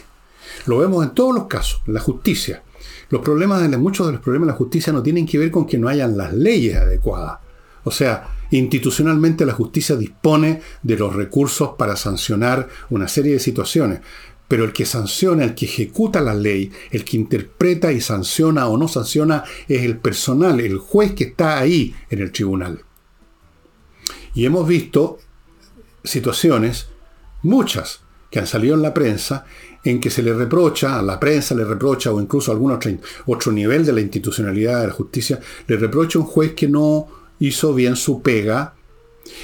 Lo 0.67 0.79
vemos 0.79 1.05
en 1.05 1.11
todos 1.11 1.35
los 1.35 1.47
casos, 1.47 1.83
la 1.87 2.01
justicia. 2.01 2.63
Los 3.09 3.23
problemas, 3.23 3.69
de 3.69 3.77
muchos 3.77 4.07
de 4.07 4.13
los 4.13 4.21
problemas 4.21 4.47
de 4.47 4.53
la 4.53 4.59
justicia 4.59 4.93
no 4.93 5.03
tienen 5.03 5.27
que 5.27 5.39
ver 5.39 5.51
con 5.51 5.67
que 5.67 5.79
no 5.79 5.89
hayan 5.89 6.17
las 6.17 6.33
leyes 6.33 6.77
adecuadas. 6.77 7.39
O 7.83 7.91
sea, 7.91 8.29
institucionalmente 8.51 9.47
la 9.47 9.53
justicia 9.55 9.97
dispone 9.97 10.61
de 10.83 10.97
los 10.97 11.15
recursos 11.15 11.71
para 11.77 11.97
sancionar 11.97 12.69
una 12.91 13.09
serie 13.09 13.33
de 13.33 13.41
situaciones. 13.41 14.01
Pero 14.51 14.65
el 14.65 14.73
que 14.73 14.85
sanciona, 14.85 15.45
el 15.45 15.55
que 15.55 15.67
ejecuta 15.67 16.21
la 16.21 16.35
ley, 16.35 16.73
el 16.91 17.05
que 17.05 17.17
interpreta 17.17 17.93
y 17.93 18.01
sanciona 18.01 18.67
o 18.67 18.77
no 18.77 18.89
sanciona 18.89 19.45
es 19.69 19.83
el 19.83 19.99
personal, 19.99 20.59
el 20.59 20.79
juez 20.79 21.13
que 21.13 21.23
está 21.23 21.61
ahí 21.61 21.95
en 22.11 22.19
el 22.19 22.33
tribunal. 22.33 22.83
Y 24.35 24.47
hemos 24.47 24.67
visto 24.67 25.21
situaciones, 26.03 26.89
muchas, 27.45 28.01
que 28.29 28.41
han 28.41 28.49
salido 28.49 28.75
en 28.75 28.83
la 28.83 28.93
prensa, 28.93 29.45
en 29.85 30.01
que 30.01 30.11
se 30.11 30.21
le 30.21 30.35
reprocha, 30.35 30.99
a 30.99 31.03
la 31.03 31.21
prensa 31.21 31.55
le 31.55 31.65
reprocha, 31.65 32.13
o 32.13 32.21
incluso 32.21 32.51
a 32.51 32.55
algún 32.55 32.77
otro, 33.27 33.53
nivel 33.53 33.87
de 33.87 33.93
la 33.93 34.01
institucionalidad 34.01 34.81
de 34.81 34.89
la 34.89 34.93
justicia, 34.93 35.39
le 35.69 35.77
reprocha 35.77 36.19
a 36.19 36.23
un 36.23 36.27
juez 36.27 36.55
que 36.55 36.67
no 36.67 37.07
hizo 37.39 37.73
bien 37.73 37.95
su 37.95 38.21
pega, 38.21 38.75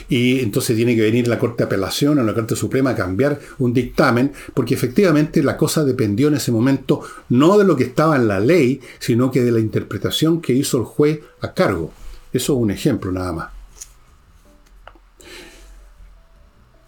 y 0.08 0.40
entonces 0.40 0.76
tiene 0.76 0.94
que 0.94 1.02
venir 1.02 1.28
la 1.28 1.38
Corte 1.38 1.58
de 1.58 1.64
Apelación 1.64 2.18
o 2.18 2.22
la 2.22 2.34
Corte 2.34 2.56
Suprema 2.56 2.90
a 2.90 2.94
cambiar 2.96 3.40
un 3.58 3.72
dictamen, 3.72 4.32
porque 4.54 4.74
efectivamente 4.74 5.42
la 5.42 5.56
cosa 5.56 5.84
dependió 5.84 6.28
en 6.28 6.34
ese 6.34 6.52
momento 6.52 7.02
no 7.28 7.58
de 7.58 7.64
lo 7.64 7.76
que 7.76 7.84
estaba 7.84 8.16
en 8.16 8.28
la 8.28 8.40
ley, 8.40 8.80
sino 8.98 9.30
que 9.30 9.42
de 9.42 9.52
la 9.52 9.60
interpretación 9.60 10.40
que 10.40 10.52
hizo 10.52 10.78
el 10.78 10.84
juez 10.84 11.20
a 11.40 11.52
cargo. 11.52 11.92
Eso 12.32 12.54
es 12.54 12.58
un 12.58 12.70
ejemplo 12.70 13.12
nada 13.12 13.32
más. 13.32 13.50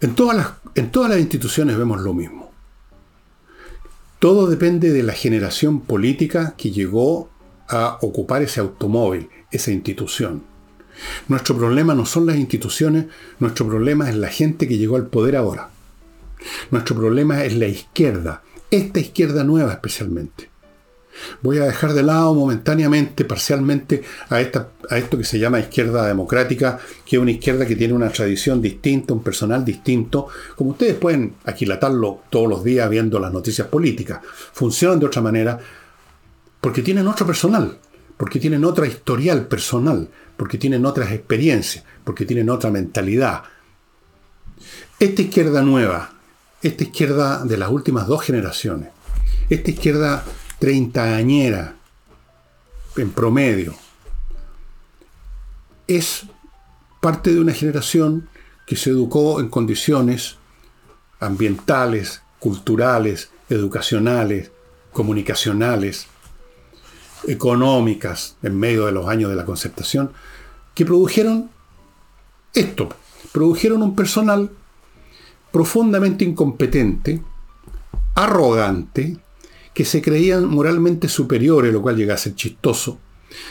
En 0.01 0.15
todas 0.15 0.37
las, 0.37 0.47
en 0.75 0.91
todas 0.91 1.09
las 1.09 1.19
instituciones 1.19 1.77
vemos 1.77 2.01
lo 2.01 2.13
mismo. 2.13 2.51
Todo 4.19 4.47
depende 4.47 4.91
de 4.91 5.03
la 5.03 5.13
generación 5.13 5.81
política 5.81 6.55
que 6.57 6.71
llegó 6.71 7.29
a 7.67 7.97
ocupar 8.01 8.41
ese 8.41 8.59
automóvil, 8.59 9.29
esa 9.51 9.71
institución. 9.71 10.43
Nuestro 11.27 11.57
problema 11.57 11.93
no 11.93 12.05
son 12.05 12.25
las 12.25 12.37
instituciones, 12.37 13.05
nuestro 13.39 13.67
problema 13.67 14.09
es 14.09 14.15
la 14.15 14.29
gente 14.29 14.67
que 14.67 14.77
llegó 14.77 14.95
al 14.95 15.07
poder 15.07 15.35
ahora. 15.35 15.69
Nuestro 16.71 16.95
problema 16.95 17.43
es 17.43 17.55
la 17.55 17.67
izquierda, 17.67 18.43
esta 18.71 18.99
izquierda 18.99 19.43
nueva 19.43 19.73
especialmente. 19.73 20.49
Voy 21.41 21.57
a 21.57 21.65
dejar 21.65 21.93
de 21.93 22.03
lado 22.03 22.33
momentáneamente, 22.33 23.25
parcialmente, 23.25 24.03
a, 24.29 24.39
esta, 24.39 24.69
a 24.89 24.97
esto 24.97 25.17
que 25.17 25.23
se 25.23 25.39
llama 25.39 25.59
izquierda 25.59 26.07
democrática, 26.07 26.79
que 27.05 27.17
es 27.17 27.21
una 27.21 27.31
izquierda 27.31 27.65
que 27.65 27.75
tiene 27.75 27.93
una 27.93 28.09
tradición 28.09 28.61
distinta, 28.61 29.13
un 29.13 29.23
personal 29.23 29.65
distinto, 29.65 30.27
como 30.55 30.71
ustedes 30.71 30.95
pueden 30.95 31.35
aquilatarlo 31.45 32.21
todos 32.29 32.47
los 32.47 32.63
días 32.63 32.89
viendo 32.89 33.19
las 33.19 33.33
noticias 33.33 33.67
políticas. 33.67 34.19
Funcionan 34.53 34.99
de 34.99 35.05
otra 35.07 35.21
manera 35.21 35.59
porque 36.61 36.81
tienen 36.81 37.07
otro 37.07 37.25
personal, 37.25 37.77
porque 38.17 38.39
tienen 38.39 38.65
otra 38.65 38.87
historial 38.87 39.47
personal, 39.47 40.09
porque 40.39 40.57
tienen 40.57 40.85
otras 40.85 41.11
experiencias, 41.11 41.83
porque 42.05 42.25
tienen 42.25 42.49
otra 42.49 42.71
mentalidad. 42.71 43.43
Esta 44.97 45.21
izquierda 45.21 45.61
nueva, 45.61 46.13
esta 46.61 46.85
izquierda 46.85 47.43
de 47.43 47.57
las 47.57 47.69
últimas 47.69 48.07
dos 48.07 48.21
generaciones, 48.21 48.87
esta 49.49 49.69
izquierda 49.69 50.23
treintañera 50.57 51.75
en 52.95 53.11
promedio. 53.11 53.75
Es 55.87 56.23
parte 57.01 57.33
de 57.33 57.41
una 57.41 57.51
generación 57.51 58.29
que 58.65 58.77
se 58.77 58.91
educó 58.91 59.41
en 59.41 59.49
condiciones 59.49 60.37
ambientales, 61.19 62.21
culturales, 62.39 63.29
educacionales, 63.49 64.51
comunicacionales, 64.93 66.07
económicas 67.27 68.37
en 68.41 68.57
medio 68.57 68.85
de 68.85 68.93
los 68.93 69.09
años 69.09 69.29
de 69.29 69.35
la 69.35 69.43
concertación, 69.43 70.13
que 70.73 70.85
produjeron 70.85 71.49
esto, 72.53 72.89
produjeron 73.31 73.83
un 73.83 73.95
personal 73.95 74.51
profundamente 75.51 76.25
incompetente, 76.25 77.21
arrogante, 78.15 79.17
que 79.73 79.85
se 79.85 80.01
creían 80.01 80.45
moralmente 80.45 81.07
superiores, 81.07 81.71
lo 81.71 81.81
cual 81.81 81.95
llega 81.95 82.13
a 82.13 82.17
ser 82.17 82.35
chistoso, 82.35 82.97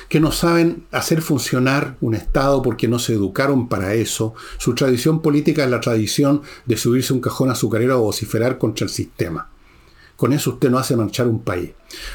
que 0.08 0.20
no 0.20 0.32
saben 0.32 0.86
hacer 0.90 1.22
funcionar 1.22 1.96
un 2.00 2.14
Estado 2.14 2.62
porque 2.62 2.88
no 2.88 2.98
se 2.98 3.14
educaron 3.14 3.68
para 3.68 3.94
eso. 3.94 4.34
Su 4.58 4.74
tradición 4.74 5.22
política 5.22 5.64
es 5.64 5.70
la 5.70 5.80
tradición 5.80 6.42
de 6.66 6.76
subirse 6.76 7.12
un 7.12 7.20
cajón 7.20 7.50
azucarero 7.50 7.98
o 7.98 8.02
vociferar 8.02 8.58
contra 8.58 8.84
el 8.84 8.90
sistema. 8.90 9.50
Con 10.16 10.32
eso 10.32 10.50
usted 10.50 10.68
no 10.68 10.78
hace 10.78 10.96
marchar 10.96 11.28
un 11.28 11.40
país. 11.40 11.70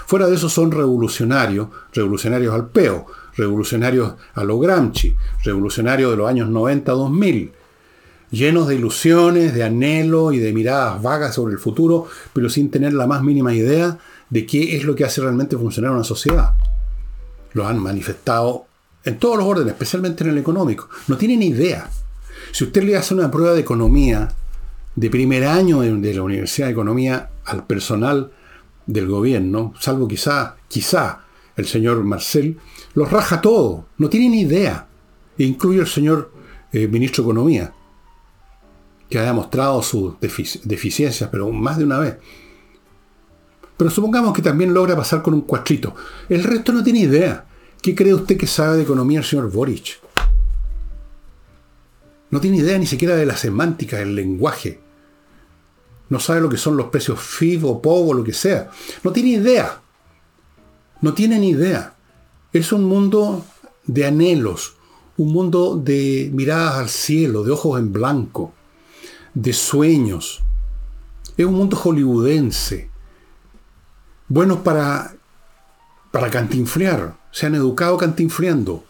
Fuera 0.06 0.28
de 0.28 0.36
eso 0.36 0.50
son 0.50 0.72
revolucionarios, 0.72 1.70
revolucionarios 1.94 2.54
al 2.54 2.68
peo, 2.68 3.08
revolucionarios 3.36 4.14
a 4.34 4.44
lo 4.44 4.60
Gramsci, 4.60 5.16
revolucionarios 5.44 6.12
de 6.12 6.18
los 6.18 6.30
años 6.30 6.50
90-2000, 6.50 7.52
llenos 8.32 8.68
de 8.68 8.76
ilusiones, 8.76 9.54
de 9.54 9.64
anhelo 9.64 10.32
y 10.32 10.40
de 10.40 10.54
miradas 10.54 11.02
vagas 11.02 11.36
sobre 11.36 11.54
el 11.54 11.60
futuro, 11.60 12.08
pero 12.34 12.50
sin 12.50 12.72
tener 12.72 12.94
la 12.94 13.08
más 13.08 13.22
mínima 13.22 13.54
idea 13.54 13.98
de 14.30 14.46
qué 14.46 14.76
es 14.76 14.84
lo 14.84 14.96
que 14.96 15.06
hace 15.06 15.22
realmente 15.22 15.58
funcionar 15.58 15.92
una 15.92 16.04
sociedad. 16.04 16.54
Lo 17.54 17.68
han 17.68 17.78
manifestado 17.78 18.66
en 19.04 19.20
todos 19.20 19.38
los 19.38 19.46
órdenes, 19.46 19.74
especialmente 19.74 20.24
en 20.24 20.32
el 20.32 20.38
económico. 20.40 20.90
No 21.08 21.18
tienen 21.18 21.44
idea. 21.44 21.90
Si 22.52 22.64
usted 22.64 22.84
le 22.84 22.98
hace 22.98 23.14
una 23.14 23.30
prueba 23.30 23.54
de 23.54 23.62
economía 23.62 24.30
de 24.96 25.10
primer 25.10 25.46
año 25.46 25.82
de, 25.82 26.14
la 26.14 26.24
Universidad 26.24 26.68
de 26.68 26.74
Economía 26.74 27.30
al 27.46 27.66
personal 27.66 28.32
del 28.86 29.08
gobierno, 29.08 29.74
salvo 29.80 30.08
quizá, 30.08 30.56
quizá 30.68 31.22
el 31.56 31.68
señor 31.68 32.04
Marcel, 32.04 32.58
los 32.94 33.12
raja 33.12 33.42
todo, 33.42 33.86
no 33.98 34.10
tiene 34.10 34.30
ni 34.30 34.42
idea. 34.42 34.88
Incluye 35.38 35.80
el 35.80 35.88
señor 35.88 36.32
eh, 36.72 36.88
ministro 36.88 37.24
de 37.24 37.30
Economía, 37.30 37.74
que 39.10 39.20
ha 39.20 39.24
demostrado 39.24 39.82
sus 39.82 40.20
deficiencias, 40.20 41.30
pero 41.32 41.52
más 41.52 41.78
de 41.78 41.84
una 41.84 42.00
vez. 42.00 42.18
Pero 43.78 43.90
supongamos 43.90 44.34
que 44.34 44.42
también 44.42 44.74
logra 44.74 44.96
pasar 44.96 45.22
con 45.22 45.34
un 45.34 45.42
cuatrito. 45.42 45.96
El 46.30 46.44
resto 46.44 46.72
no 46.72 46.84
tiene 46.84 47.00
idea. 47.00 47.46
¿Qué 47.82 47.96
cree 47.96 48.14
usted 48.14 48.38
que 48.38 48.48
sabe 48.48 48.78
de 48.78 48.84
economía 48.84 49.20
el 49.20 49.26
señor 49.26 49.52
Boric? 49.52 50.00
No 52.30 52.40
tiene 52.40 52.58
idea 52.58 52.78
ni 52.78 52.86
siquiera 52.86 53.16
de 53.16 53.26
la 53.26 53.36
semántica, 53.36 53.98
del 53.98 54.16
lenguaje. 54.16 54.80
No 56.10 56.20
sabe 56.20 56.42
lo 56.42 56.50
que 56.50 56.58
son 56.58 56.78
los 56.78 56.88
precios 56.88 57.20
FIB 57.20 57.66
o 57.66 57.82
POV 57.82 58.10
o 58.10 58.14
lo 58.14 58.24
que 58.24 58.34
sea. 58.34 58.70
No 59.04 59.12
tiene 59.12 59.30
idea. 59.32 59.82
No 61.02 61.14
tiene 61.14 61.40
ni 61.40 61.50
idea. 61.50 61.96
Es 62.54 62.72
un 62.72 62.84
mundo 62.84 63.44
de 63.86 64.06
anhelos, 64.06 64.76
un 65.18 65.34
mundo 65.34 65.76
de 65.76 66.30
miradas 66.32 66.76
al 66.76 66.90
cielo, 66.90 67.44
de 67.44 67.52
ojos 67.52 67.80
en 67.80 67.92
blanco, 67.92 68.54
de 69.34 69.54
sueños. 69.54 70.44
Es 71.36 71.48
un 71.48 71.56
mundo 71.56 71.76
hollywoodense. 71.76 72.92
Buenos 74.28 74.60
para, 74.60 75.16
para. 76.12 77.18
Se 77.32 77.48
han 77.48 77.56
educado 77.56 77.98
cantinfleando. 77.98 78.84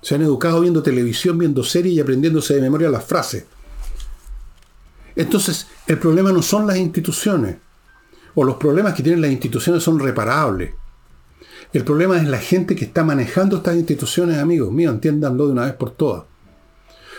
Se 0.00 0.14
han 0.14 0.22
educado 0.22 0.62
viendo 0.62 0.82
televisión, 0.82 1.36
viendo 1.36 1.62
series 1.62 1.94
y 1.94 2.00
aprendiéndose 2.00 2.54
de 2.54 2.62
memoria 2.62 2.88
las 2.88 3.04
frases. 3.04 3.44
Entonces, 5.14 5.66
el 5.86 5.98
problema 5.98 6.32
no 6.32 6.40
son 6.40 6.66
las 6.66 6.78
instituciones, 6.78 7.56
o 8.34 8.44
los 8.44 8.56
problemas 8.56 8.94
que 8.94 9.02
tienen 9.02 9.20
las 9.20 9.32
instituciones 9.32 9.82
son 9.82 9.98
reparables. 9.98 10.72
El 11.72 11.84
problema 11.84 12.16
es 12.16 12.26
la 12.26 12.38
gente 12.38 12.74
que 12.74 12.86
está 12.86 13.04
manejando 13.04 13.58
estas 13.58 13.76
instituciones, 13.76 14.38
amigos 14.38 14.72
míos, 14.72 14.94
entiéndanlo 14.94 15.46
de 15.46 15.52
una 15.52 15.66
vez 15.66 15.74
por 15.74 15.90
todas. 15.90 16.24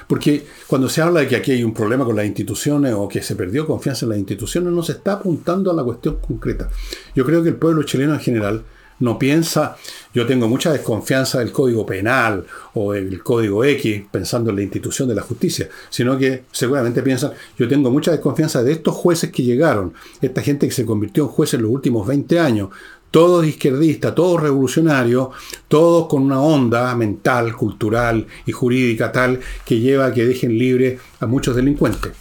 Porque 0.08 0.43
cuando 0.66 0.89
se 0.89 1.02
habla 1.02 1.20
de 1.20 1.28
que 1.28 1.36
aquí 1.36 1.52
hay 1.52 1.64
un 1.64 1.74
problema 1.74 2.04
con 2.04 2.16
las 2.16 2.26
instituciones 2.26 2.93
o 2.95 3.08
que 3.08 3.22
se 3.22 3.36
perdió 3.36 3.68
confianza 3.68 4.06
en 4.06 4.10
las 4.10 4.18
instituciones, 4.18 4.74
no 4.74 4.82
se 4.82 4.93
está 4.93 5.14
apuntando 5.14 5.70
a 5.70 5.76
la 5.76 5.84
cuestión 5.84 6.18
concreta. 6.20 6.68
Yo 7.14 7.24
creo 7.26 7.43
que 7.43 7.50
el 7.50 7.58
pueblo 7.58 7.84
chileno 7.84 8.16
en 8.16 8.20
general 8.20 8.64
no 9.00 9.18
piensa, 9.18 9.78
yo 10.14 10.26
tengo 10.26 10.47
mucha 10.47 10.72
desconfianza 10.74 11.39
del 11.39 11.52
código 11.52 11.86
penal 11.86 12.45
o 12.74 12.93
del 12.93 13.24
código 13.24 13.64
X, 13.64 14.04
pensando 14.12 14.50
en 14.50 14.58
la 14.58 14.62
institución 14.62 15.08
de 15.08 15.16
la 15.16 15.22
justicia, 15.22 15.70
sino 15.89 16.18
que 16.18 16.43
seguramente 16.52 17.02
piensan, 17.02 17.32
yo 17.58 17.68
tengo 17.68 17.91
mucha 17.91 18.12
desconfianza 18.12 18.62
de 18.62 18.74
estos 18.74 18.95
jueces 18.95 19.32
que 19.32 19.43
llegaron, 19.43 19.93
esta 20.22 20.41
gente 20.41 20.68
que 20.68 20.74
se 20.74 20.86
convirtió 20.86 21.24
en 21.24 21.30
jueces 21.30 21.56
en 21.56 21.62
los 21.64 21.72
últimos 21.72 22.06
20 22.08 22.39
años, 22.39 22.70
todos 23.12 23.45
izquierdistas, 23.45 24.14
todos 24.16 24.41
revolucionarios, 24.41 25.30
todos 25.68 26.07
con 26.07 26.24
una 26.24 26.41
onda 26.41 26.95
mental, 26.95 27.55
cultural 27.55 28.28
y 28.45 28.51
jurídica 28.51 29.12
tal 29.12 29.39
que 29.66 29.80
lleva 29.80 30.07
a 30.07 30.14
que 30.14 30.26
dejen 30.26 30.57
libre 30.57 30.99
a 31.20 31.26
muchos 31.26 31.55
delincuentes. 31.55 32.14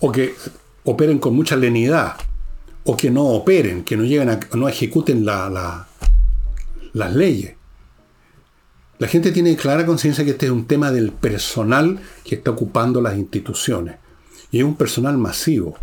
O 0.00 0.10
que 0.10 0.34
operen 0.84 1.18
con 1.18 1.34
mucha 1.34 1.56
lenidad 1.56 2.16
o 2.84 2.96
que 2.96 3.10
no 3.10 3.24
operen, 3.24 3.84
que 3.84 3.96
no 3.96 4.02
lleguen 4.02 4.30
a, 4.30 4.40
no 4.54 4.68
ejecuten 4.68 5.24
las 5.24 5.86
leyes. 7.14 7.54
La 8.98 9.08
gente 9.08 9.32
tiene 9.32 9.56
clara 9.56 9.84
conciencia 9.86 10.24
que 10.24 10.30
este 10.30 10.46
es 10.46 10.52
un 10.52 10.66
tema 10.66 10.90
del 10.92 11.12
personal 11.12 12.00
que 12.24 12.36
está 12.36 12.52
ocupando 12.52 13.00
las 13.00 13.16
instituciones. 13.16 13.96
Y 14.50 14.58
es 14.58 14.64
un 14.64 14.76
personal 14.76 15.18
masivo. 15.18 15.76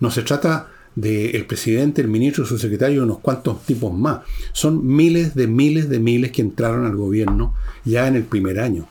No 0.00 0.10
se 0.10 0.22
trata 0.22 0.71
del 0.94 1.46
presidente, 1.46 2.02
el 2.02 2.08
ministro, 2.08 2.44
su 2.44 2.58
secretario 2.58 2.96
y 2.96 3.04
unos 3.04 3.20
cuantos 3.20 3.62
tipos 3.62 3.92
más. 3.92 4.20
Son 4.52 4.86
miles 4.86 5.34
de 5.34 5.46
miles 5.46 5.88
de 5.88 5.98
miles 5.98 6.32
que 6.32 6.42
entraron 6.42 6.84
al 6.84 6.96
gobierno 6.96 7.54
ya 7.84 8.06
en 8.08 8.16
el 8.16 8.24
primer 8.24 8.60
año. 8.60 8.88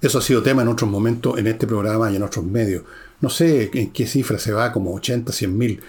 Eso 0.00 0.18
ha 0.18 0.22
sido 0.22 0.42
tema 0.42 0.62
en 0.62 0.68
otros 0.68 0.90
momentos 0.90 1.38
en 1.38 1.46
este 1.46 1.66
programa 1.66 2.10
y 2.10 2.16
en 2.16 2.22
otros 2.22 2.44
medios 2.44 2.82
no 3.24 3.30
sé 3.30 3.70
en 3.72 3.90
qué 3.90 4.06
cifra 4.06 4.38
se 4.38 4.52
va, 4.52 4.70
como 4.70 4.92
80, 4.92 5.32
100 5.32 5.56
mil 5.56 5.80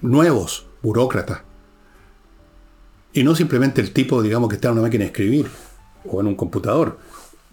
nuevos 0.00 0.66
burócratas. 0.82 1.42
Y 3.12 3.24
no 3.24 3.34
simplemente 3.34 3.82
el 3.82 3.92
tipo, 3.92 4.22
digamos, 4.22 4.48
que 4.48 4.54
está 4.54 4.68
en 4.68 4.72
una 4.72 4.82
máquina 4.82 5.02
de 5.02 5.08
escribir 5.08 5.46
o 6.06 6.20
en 6.22 6.28
un 6.28 6.34
computador. 6.34 6.98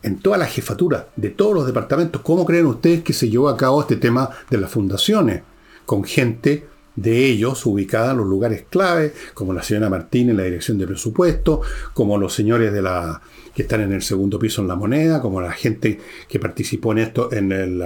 En 0.01 0.19
toda 0.19 0.37
la 0.37 0.45
jefatura 0.45 1.09
de 1.17 1.31
todos 1.31 1.53
los 1.53 1.65
departamentos, 1.65 2.21
¿cómo 2.21 2.45
creen 2.45 2.67
ustedes 2.67 3.03
que 3.03 3.11
se 3.11 3.29
llevó 3.29 3.49
a 3.49 3.57
cabo 3.57 3.81
este 3.81 3.97
tema 3.97 4.29
de 4.49 4.57
las 4.57 4.71
fundaciones? 4.71 5.43
Con 5.89 6.03
gente 6.03 6.67
de 6.95 7.25
ellos 7.25 7.65
ubicada 7.65 8.11
en 8.11 8.17
los 8.17 8.27
lugares 8.27 8.65
clave, 8.69 9.11
como 9.33 9.53
la 9.53 9.63
señora 9.63 9.89
Martín 9.89 10.29
en 10.29 10.37
la 10.37 10.43
dirección 10.43 10.77
de 10.77 10.85
presupuesto, 10.85 11.61
como 11.95 12.15
los 12.19 12.31
señores 12.31 12.71
de 12.71 12.79
la, 12.79 13.19
que 13.55 13.63
están 13.63 13.81
en 13.81 13.93
el 13.93 14.03
segundo 14.03 14.37
piso 14.37 14.61
en 14.61 14.67
la 14.67 14.75
moneda, 14.75 15.19
como 15.19 15.41
la 15.41 15.51
gente 15.51 15.99
que 16.27 16.37
participó 16.37 16.91
en 16.91 16.99
esto 16.99 17.33
en, 17.33 17.51
el, 17.51 17.81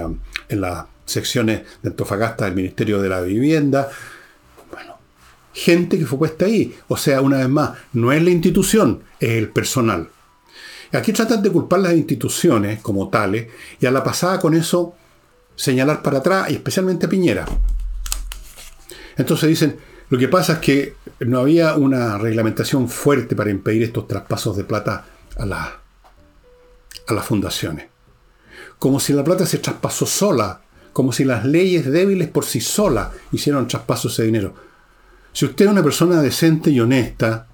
en 0.50 0.60
la 0.60 0.86
secciones 1.06 1.62
de 1.82 1.88
Antofagasta 1.88 2.44
del 2.44 2.54
Ministerio 2.54 3.00
de 3.00 3.08
la 3.08 3.22
Vivienda. 3.22 3.88
Bueno, 4.70 4.98
gente 5.54 5.98
que 5.98 6.04
fue 6.04 6.18
puesta 6.18 6.44
ahí. 6.44 6.76
O 6.88 6.98
sea, 6.98 7.22
una 7.22 7.38
vez 7.38 7.48
más, 7.48 7.70
no 7.94 8.12
es 8.12 8.22
la 8.22 8.28
institución, 8.28 9.02
es 9.18 9.30
el 9.30 9.48
personal. 9.48 10.10
Aquí 10.92 11.14
tratan 11.14 11.42
de 11.42 11.50
culpar 11.50 11.80
las 11.80 11.94
instituciones 11.94 12.82
como 12.82 13.08
tales 13.08 13.46
y 13.80 13.86
a 13.86 13.90
la 13.90 14.04
pasada 14.04 14.38
con 14.38 14.52
eso 14.52 14.94
señalar 15.56 16.02
para 16.02 16.18
atrás 16.18 16.50
y 16.50 16.56
especialmente 16.56 17.06
a 17.06 17.08
Piñera. 17.08 17.46
Entonces 19.16 19.48
dicen, 19.48 19.76
lo 20.10 20.18
que 20.18 20.28
pasa 20.28 20.54
es 20.54 20.58
que 20.58 20.96
no 21.20 21.40
había 21.40 21.74
una 21.74 22.18
reglamentación 22.18 22.88
fuerte 22.88 23.34
para 23.36 23.50
impedir 23.50 23.82
estos 23.82 24.06
traspasos 24.08 24.56
de 24.56 24.64
plata 24.64 25.06
a, 25.38 25.72
a 27.06 27.14
las 27.14 27.24
fundaciones. 27.24 27.86
Como 28.78 29.00
si 29.00 29.12
la 29.12 29.24
plata 29.24 29.46
se 29.46 29.58
traspasó 29.58 30.06
sola 30.06 30.60
como 30.94 31.12
si 31.12 31.24
las 31.24 31.44
leyes 31.44 31.90
débiles 31.90 32.28
por 32.28 32.46
sí 32.46 32.60
solas 32.60 33.08
hicieron 33.32 33.68
traspaso 33.68 34.08
ese 34.08 34.22
dinero. 34.22 34.54
Si 35.32 35.44
usted 35.44 35.66
es 35.66 35.70
una 35.70 35.82
persona 35.82 36.22
decente 36.22 36.70
y 36.70 36.80
honesta, 36.80 37.48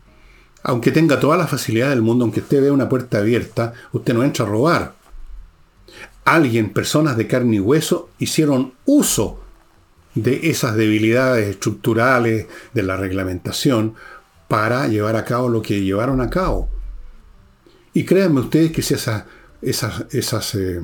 aunque 0.62 0.92
tenga 0.92 1.18
toda 1.18 1.38
la 1.38 1.46
facilidad 1.46 1.88
del 1.88 2.02
mundo, 2.02 2.24
aunque 2.24 2.40
usted 2.40 2.60
vea 2.60 2.72
una 2.72 2.88
puerta 2.88 3.18
abierta, 3.18 3.72
usted 3.92 4.12
no 4.12 4.22
entra 4.22 4.44
a 4.44 4.48
robar. 4.48 4.94
Alguien, 6.26 6.70
personas 6.74 7.16
de 7.16 7.26
carne 7.26 7.56
y 7.56 7.60
hueso, 7.60 8.10
hicieron 8.18 8.74
uso 8.84 9.40
de 10.14 10.50
esas 10.50 10.76
debilidades 10.76 11.48
estructurales 11.48 12.46
de 12.74 12.82
la 12.82 12.96
reglamentación 12.96 13.94
para 14.48 14.88
llevar 14.88 15.16
a 15.16 15.24
cabo 15.24 15.48
lo 15.48 15.62
que 15.62 15.80
llevaron 15.80 16.20
a 16.20 16.30
cabo. 16.30 16.68
Y 17.92 18.04
créanme 18.04 18.40
ustedes 18.40 18.72
que 18.72 18.82
si 18.82 18.94
esas, 18.94 19.24
esas, 19.62 20.04
esas, 20.10 20.54
eh, 20.54 20.80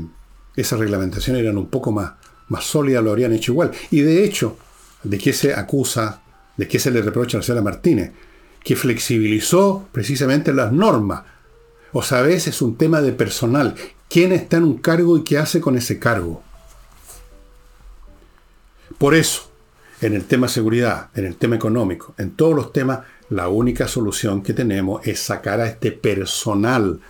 esas 0.54 0.78
reglamentaciones 0.78 1.42
eran 1.42 1.58
un 1.58 1.68
poco 1.68 1.92
más 1.92 2.12
más 2.48 2.64
sólida 2.64 3.00
lo 3.00 3.10
habrían 3.10 3.32
hecho 3.32 3.52
igual. 3.52 3.72
Y 3.90 4.00
de 4.00 4.24
hecho, 4.24 4.56
¿de 5.02 5.18
qué 5.18 5.32
se 5.32 5.54
acusa, 5.54 6.22
de 6.56 6.68
qué 6.68 6.78
se 6.78 6.90
le 6.90 7.02
reprocha 7.02 7.36
a 7.36 7.40
Marcela 7.40 7.62
Martínez? 7.62 8.12
Que 8.62 8.76
flexibilizó 8.76 9.88
precisamente 9.92 10.52
las 10.52 10.72
normas. 10.72 11.22
O 11.92 12.02
sea, 12.02 12.18
a 12.18 12.22
veces 12.22 12.48
es 12.48 12.62
un 12.62 12.76
tema 12.76 13.00
de 13.00 13.12
personal. 13.12 13.74
¿Quién 14.08 14.32
está 14.32 14.58
en 14.58 14.64
un 14.64 14.78
cargo 14.78 15.16
y 15.16 15.24
qué 15.24 15.38
hace 15.38 15.60
con 15.60 15.76
ese 15.76 15.98
cargo? 15.98 16.42
Por 18.98 19.14
eso, 19.14 19.50
en 20.00 20.14
el 20.14 20.24
tema 20.24 20.48
seguridad, 20.48 21.10
en 21.14 21.26
el 21.26 21.36
tema 21.36 21.56
económico, 21.56 22.14
en 22.18 22.30
todos 22.30 22.54
los 22.54 22.72
temas, 22.72 23.00
la 23.28 23.48
única 23.48 23.88
solución 23.88 24.42
que 24.42 24.54
tenemos 24.54 25.06
es 25.06 25.20
sacar 25.20 25.60
a 25.60 25.66
este 25.66 25.92
personal 25.92 27.00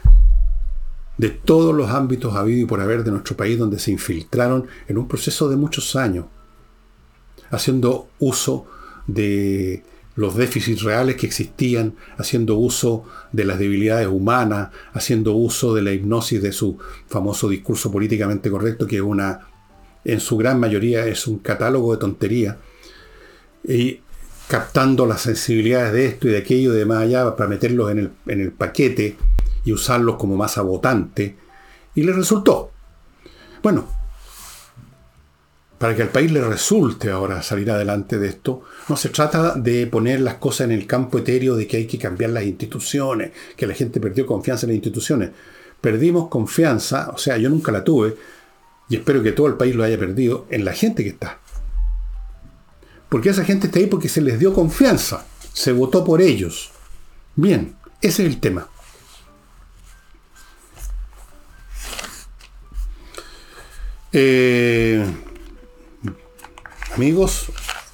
de 1.19 1.31
todos 1.31 1.75
los 1.75 1.91
ámbitos 1.91 2.35
habido 2.35 2.63
y 2.63 2.67
por 2.67 2.81
haber 2.81 3.05
de 3.05 3.11
nuestro 3.11 3.37
país 3.37 3.59
donde 3.59 3.79
se 3.79 3.91
infiltraron 3.91 4.67
en 4.89 4.99
un 4.99 5.09
proceso 5.09 5.49
de 5.49 5.57
muchos 5.57 5.97
años, 5.97 6.27
haciendo 7.51 8.09
uso 8.19 8.67
de 9.07 9.85
los 10.17 10.35
déficits 10.35 10.83
reales 10.83 11.17
que 11.17 11.27
existían, 11.27 11.95
haciendo 12.17 12.57
uso 12.57 13.05
de 13.33 13.45
las 13.45 13.59
debilidades 13.59 14.09
humanas, 14.09 14.71
haciendo 14.93 15.35
uso 15.35 15.75
de 15.75 15.83
la 15.83 15.93
hipnosis 15.93 16.43
de 16.43 16.53
su 16.53 16.79
famoso 17.07 17.49
discurso 17.49 17.93
políticamente 17.93 18.51
correcto, 18.51 18.87
que 18.87 18.97
es 18.97 19.03
una, 19.03 19.47
en 20.07 20.21
su 20.21 20.37
gran 20.37 20.61
mayoría 20.61 21.07
es 21.07 21.27
un 21.27 21.39
catálogo 21.39 21.93
de 21.93 21.99
tonterías, 21.99 22.57
y 23.65 24.01
captando 24.49 25.07
las 25.07 25.23
sensibilidades 25.23 25.93
de 25.93 26.07
esto 26.07 26.29
y 26.29 26.31
de 26.31 26.39
aquello 26.39 26.73
de 26.73 26.85
más 26.85 27.03
allá 27.03 27.35
para 27.35 27.51
meterlos 27.51 27.91
en 27.91 27.99
el, 27.99 28.11
en 28.27 28.41
el 28.41 28.53
paquete 28.53 29.17
y 29.65 29.73
usarlos 29.73 30.17
como 30.17 30.37
masa 30.37 30.63
votante, 30.63 31.37
y 31.95 32.03
le 32.03 32.13
resultó. 32.13 32.71
Bueno, 33.63 33.89
para 35.79 35.95
que 35.95 36.03
al 36.03 36.09
país 36.09 36.31
le 36.31 36.41
resulte 36.41 37.11
ahora 37.11 37.43
salir 37.43 37.71
adelante 37.71 38.19
de 38.19 38.29
esto, 38.29 38.63
no 38.89 38.97
se 38.97 39.09
trata 39.09 39.55
de 39.57 39.87
poner 39.89 40.21
las 40.21 40.35
cosas 40.35 40.67
en 40.67 40.73
el 40.73 40.87
campo 40.87 41.19
etéreo 41.19 41.57
de 41.57 41.67
que 41.67 41.79
hay 41.79 41.87
que 41.87 41.99
cambiar 41.99 42.31
las 42.31 42.45
instituciones, 42.45 43.33
que 43.57 43.67
la 43.67 43.75
gente 43.75 44.01
perdió 44.01 44.25
confianza 44.25 44.67
en 44.67 44.71
las 44.71 44.77
instituciones. 44.77 45.31
Perdimos 45.81 46.29
confianza, 46.29 47.11
o 47.13 47.19
sea, 47.19 47.37
yo 47.37 47.51
nunca 47.51 47.73
la 47.73 47.85
tuve, 47.85 48.17
y 48.89 48.97
espero 48.97 49.23
que 49.23 49.33
todo 49.33 49.47
el 49.47 49.55
país 49.55 49.75
lo 49.75 49.85
haya 49.85 49.99
perdido, 49.99 50.47
en 50.51 50.65
la 50.65 50.73
gente 50.73 51.03
que 51.03 51.11
está. 51.11 51.39
Porque 53.09 53.31
esa 53.31 53.45
gente 53.45 53.67
está 53.67 53.79
ahí 53.79 53.87
porque 53.87 54.09
se 54.09 54.21
les 54.21 54.39
dio 54.39 54.53
confianza, 54.53 55.27
se 55.53 55.73
votó 55.73 56.05
por 56.05 56.21
ellos. 56.21 56.71
Bien, 57.35 57.77
ese 58.01 58.27
es 58.27 58.29
el 58.33 58.41
tema. 58.41 58.69
Eh, 64.13 65.05
Amigos, 66.97 67.49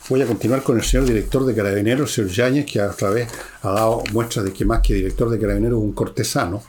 voy 0.09 0.23
a 0.23 0.27
continuar 0.27 0.63
con 0.63 0.77
el 0.77 0.85
señor 0.85 1.07
director 1.07 1.45
de 1.45 1.57
Carabineros, 1.57 2.13
señor 2.13 2.31
Yáñez, 2.31 2.67
que 2.67 2.81
otra 2.81 3.11
vez 3.11 3.29
ha 3.63 3.73
dado 3.73 4.05
muestras 4.13 4.45
de 4.45 4.53
que 4.53 4.65
más 4.65 4.81
que 4.81 4.95
director 4.95 5.29
de 5.29 5.41
Carabineros 5.41 5.81
es 5.81 5.85
un 5.85 5.93
cortesano. 5.93 6.63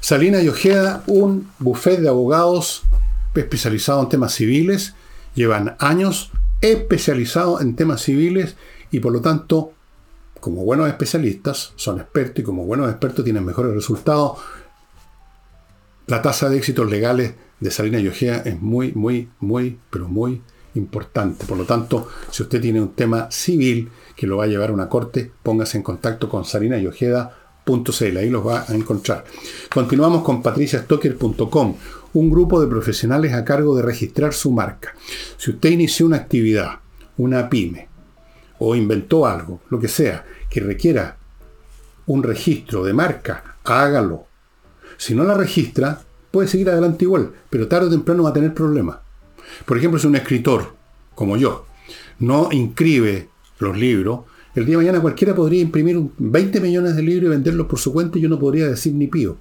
Salina 0.00 0.42
y 0.42 0.48
Ojeda, 0.48 1.04
un 1.06 1.48
buffet 1.60 2.00
de 2.00 2.08
abogados 2.08 2.82
especializado 3.42 4.02
en 4.02 4.08
temas 4.08 4.34
civiles, 4.34 4.94
llevan 5.34 5.76
años 5.78 6.30
especializados 6.60 7.60
en 7.60 7.76
temas 7.76 8.02
civiles 8.02 8.56
y 8.90 9.00
por 9.00 9.12
lo 9.12 9.20
tanto, 9.20 9.72
como 10.40 10.64
buenos 10.64 10.88
especialistas, 10.88 11.72
son 11.76 12.00
expertos 12.00 12.40
y 12.40 12.42
como 12.42 12.64
buenos 12.64 12.88
expertos 12.90 13.24
tienen 13.24 13.44
mejores 13.44 13.74
resultados. 13.74 14.38
La 16.06 16.22
tasa 16.22 16.48
de 16.48 16.56
éxitos 16.56 16.88
legales 16.90 17.34
de 17.60 17.70
Salina 17.70 17.98
y 17.98 18.08
Ojeda 18.08 18.42
es 18.44 18.60
muy, 18.60 18.92
muy, 18.92 19.28
muy, 19.40 19.78
pero 19.90 20.08
muy 20.08 20.42
importante. 20.74 21.44
Por 21.46 21.58
lo 21.58 21.64
tanto, 21.64 22.08
si 22.30 22.42
usted 22.42 22.60
tiene 22.60 22.80
un 22.80 22.92
tema 22.92 23.30
civil 23.30 23.90
que 24.14 24.26
lo 24.26 24.36
va 24.36 24.44
a 24.44 24.48
llevar 24.48 24.70
a 24.70 24.72
una 24.72 24.88
corte, 24.88 25.30
póngase 25.42 25.78
en 25.78 25.82
contacto 25.82 26.28
con 26.28 26.44
Sarina 26.44 26.78
y 26.78 26.86
Ahí 27.68 28.30
los 28.30 28.46
va 28.46 28.64
a 28.68 28.74
encontrar. 28.74 29.24
Continuamos 29.74 30.22
con 30.22 30.40
patriciastocker.com, 30.40 31.74
un 32.12 32.30
grupo 32.30 32.60
de 32.60 32.68
profesionales 32.68 33.32
a 33.32 33.44
cargo 33.44 33.74
de 33.74 33.82
registrar 33.82 34.32
su 34.34 34.52
marca. 34.52 34.94
Si 35.36 35.50
usted 35.50 35.70
inició 35.70 36.06
una 36.06 36.18
actividad, 36.18 36.78
una 37.16 37.50
pyme, 37.50 37.88
o 38.60 38.76
inventó 38.76 39.26
algo, 39.26 39.62
lo 39.68 39.80
que 39.80 39.88
sea, 39.88 40.24
que 40.48 40.60
requiera 40.60 41.16
un 42.06 42.22
registro 42.22 42.84
de 42.84 42.92
marca, 42.92 43.56
hágalo. 43.64 44.26
Si 44.96 45.16
no 45.16 45.24
la 45.24 45.34
registra, 45.34 46.02
puede 46.30 46.46
seguir 46.46 46.70
adelante 46.70 47.04
igual, 47.04 47.32
pero 47.50 47.66
tarde 47.66 47.88
o 47.88 47.90
temprano 47.90 48.22
va 48.22 48.30
a 48.30 48.34
tener 48.34 48.54
problemas. 48.54 48.98
Por 49.64 49.76
ejemplo, 49.76 49.98
si 49.98 50.06
un 50.06 50.14
escritor, 50.14 50.76
como 51.16 51.36
yo, 51.36 51.66
no 52.20 52.48
inscribe 52.52 53.28
los 53.58 53.76
libros, 53.76 54.20
el 54.56 54.64
día 54.64 54.72
de 54.72 54.84
mañana 54.84 55.00
cualquiera 55.00 55.34
podría 55.34 55.60
imprimir 55.60 56.00
20 56.16 56.60
millones 56.60 56.96
de 56.96 57.02
libros 57.02 57.26
y 57.26 57.30
venderlos 57.30 57.66
por 57.66 57.78
su 57.78 57.92
cuenta 57.92 58.18
y 58.18 58.22
yo 58.22 58.28
no 58.28 58.38
podría 58.38 58.66
decir 58.66 58.94
ni 58.94 59.06
pío. 59.06 59.36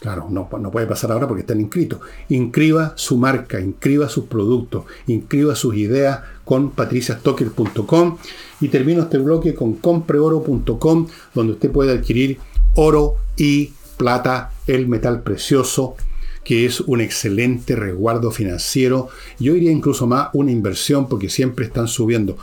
Claro, 0.00 0.26
no, 0.28 0.50
no, 0.60 0.70
puede 0.70 0.86
pasar 0.86 1.12
ahora 1.12 1.26
porque 1.26 1.40
están 1.40 1.60
inscritos. 1.60 2.00
Inscriba 2.28 2.92
su 2.94 3.16
marca, 3.16 3.58
inscriba 3.58 4.08
sus 4.08 4.26
productos, 4.26 4.84
inscriba 5.06 5.54
sus 5.54 5.74
ideas 5.76 6.20
con 6.44 6.72
patriciastocker.com 6.72 8.18
y 8.60 8.68
termino 8.68 9.02
este 9.02 9.16
bloque 9.16 9.54
con 9.54 9.76
compreoro.com 9.76 11.06
donde 11.32 11.52
usted 11.54 11.70
puede 11.70 11.92
adquirir 11.92 12.38
oro 12.74 13.16
y 13.38 13.72
plata, 13.96 14.52
el 14.66 14.88
metal 14.88 15.22
precioso, 15.22 15.96
que 16.44 16.66
es 16.66 16.80
un 16.80 17.00
excelente 17.00 17.74
resguardo 17.74 18.30
financiero. 18.30 19.08
Yo 19.38 19.54
diría 19.54 19.72
incluso 19.72 20.06
más 20.06 20.28
una 20.34 20.50
inversión 20.50 21.08
porque 21.08 21.30
siempre 21.30 21.64
están 21.64 21.88
subiendo. 21.88 22.36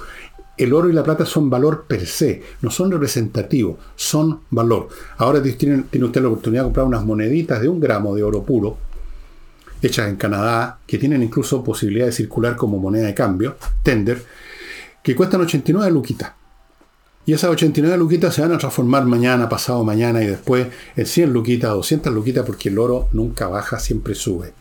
El 0.62 0.74
oro 0.74 0.88
y 0.92 0.94
la 0.94 1.04
plata 1.04 1.26
son 1.26 1.50
valor 1.50 1.86
per 1.88 2.06
se, 2.06 2.44
no 2.62 2.70
son 2.70 2.92
representativos, 2.92 3.78
son 3.96 4.42
valor. 4.52 4.90
Ahora 5.18 5.42
tiene, 5.42 5.86
usted 5.92 6.22
la 6.22 6.28
oportunidad 6.28 6.62
de 6.62 6.66
comprar 6.66 6.86
unas 6.86 7.04
moneditas 7.04 7.60
de 7.60 7.68
un 7.68 7.80
gramo 7.80 8.14
de 8.14 8.22
oro 8.22 8.44
puro, 8.44 8.78
hechas 9.82 10.08
en 10.08 10.18
Canadá, 10.18 10.78
que 10.86 11.00
tienen 11.00 11.24
incluso 11.24 11.64
posibilidad 11.64 12.06
de 12.06 12.12
circular 12.12 12.58
como 12.58 12.78
moneda 12.78 13.08
de 13.08 13.16
cambio, 13.16 13.56
tender, 13.82 14.24
que 15.02 15.16
cuestan 15.16 15.42
89 15.42 15.92
luquitas. 15.92 16.34
Y 17.26 17.34
esas 17.34 17.50
89 17.50 17.98
luquitas 17.98 18.36
se 18.36 18.44
van 18.44 18.54
a 18.54 18.60
transformar 18.60 19.04
mañana, 19.08 19.50
pasado 19.50 19.84
mañana 19.84 20.22
y 20.22 20.28
después 20.28 20.68
en 20.96 21.08
100 21.08 21.34
luquitas, 21.34 21.72
200 21.72 22.14
luquitas, 22.14 22.46
porque 22.46 22.70
el 22.70 22.78
oro 22.78 23.10
nunca 23.14 23.48
baja, 23.48 23.80
siempre 23.80 24.14
sube. 24.14 24.54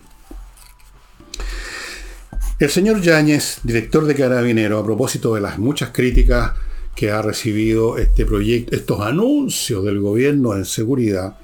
El 2.60 2.68
señor 2.68 3.00
Yáñez, 3.00 3.60
director 3.62 4.04
de 4.04 4.14
Carabinero, 4.14 4.78
a 4.78 4.84
propósito 4.84 5.34
de 5.34 5.40
las 5.40 5.58
muchas 5.58 5.92
críticas 5.94 6.52
que 6.94 7.10
ha 7.10 7.22
recibido 7.22 7.96
este 7.96 8.26
proyecto, 8.26 8.76
estos 8.76 9.00
anuncios 9.00 9.82
del 9.82 9.98
gobierno 9.98 10.54
en 10.54 10.66
seguridad, 10.66 11.38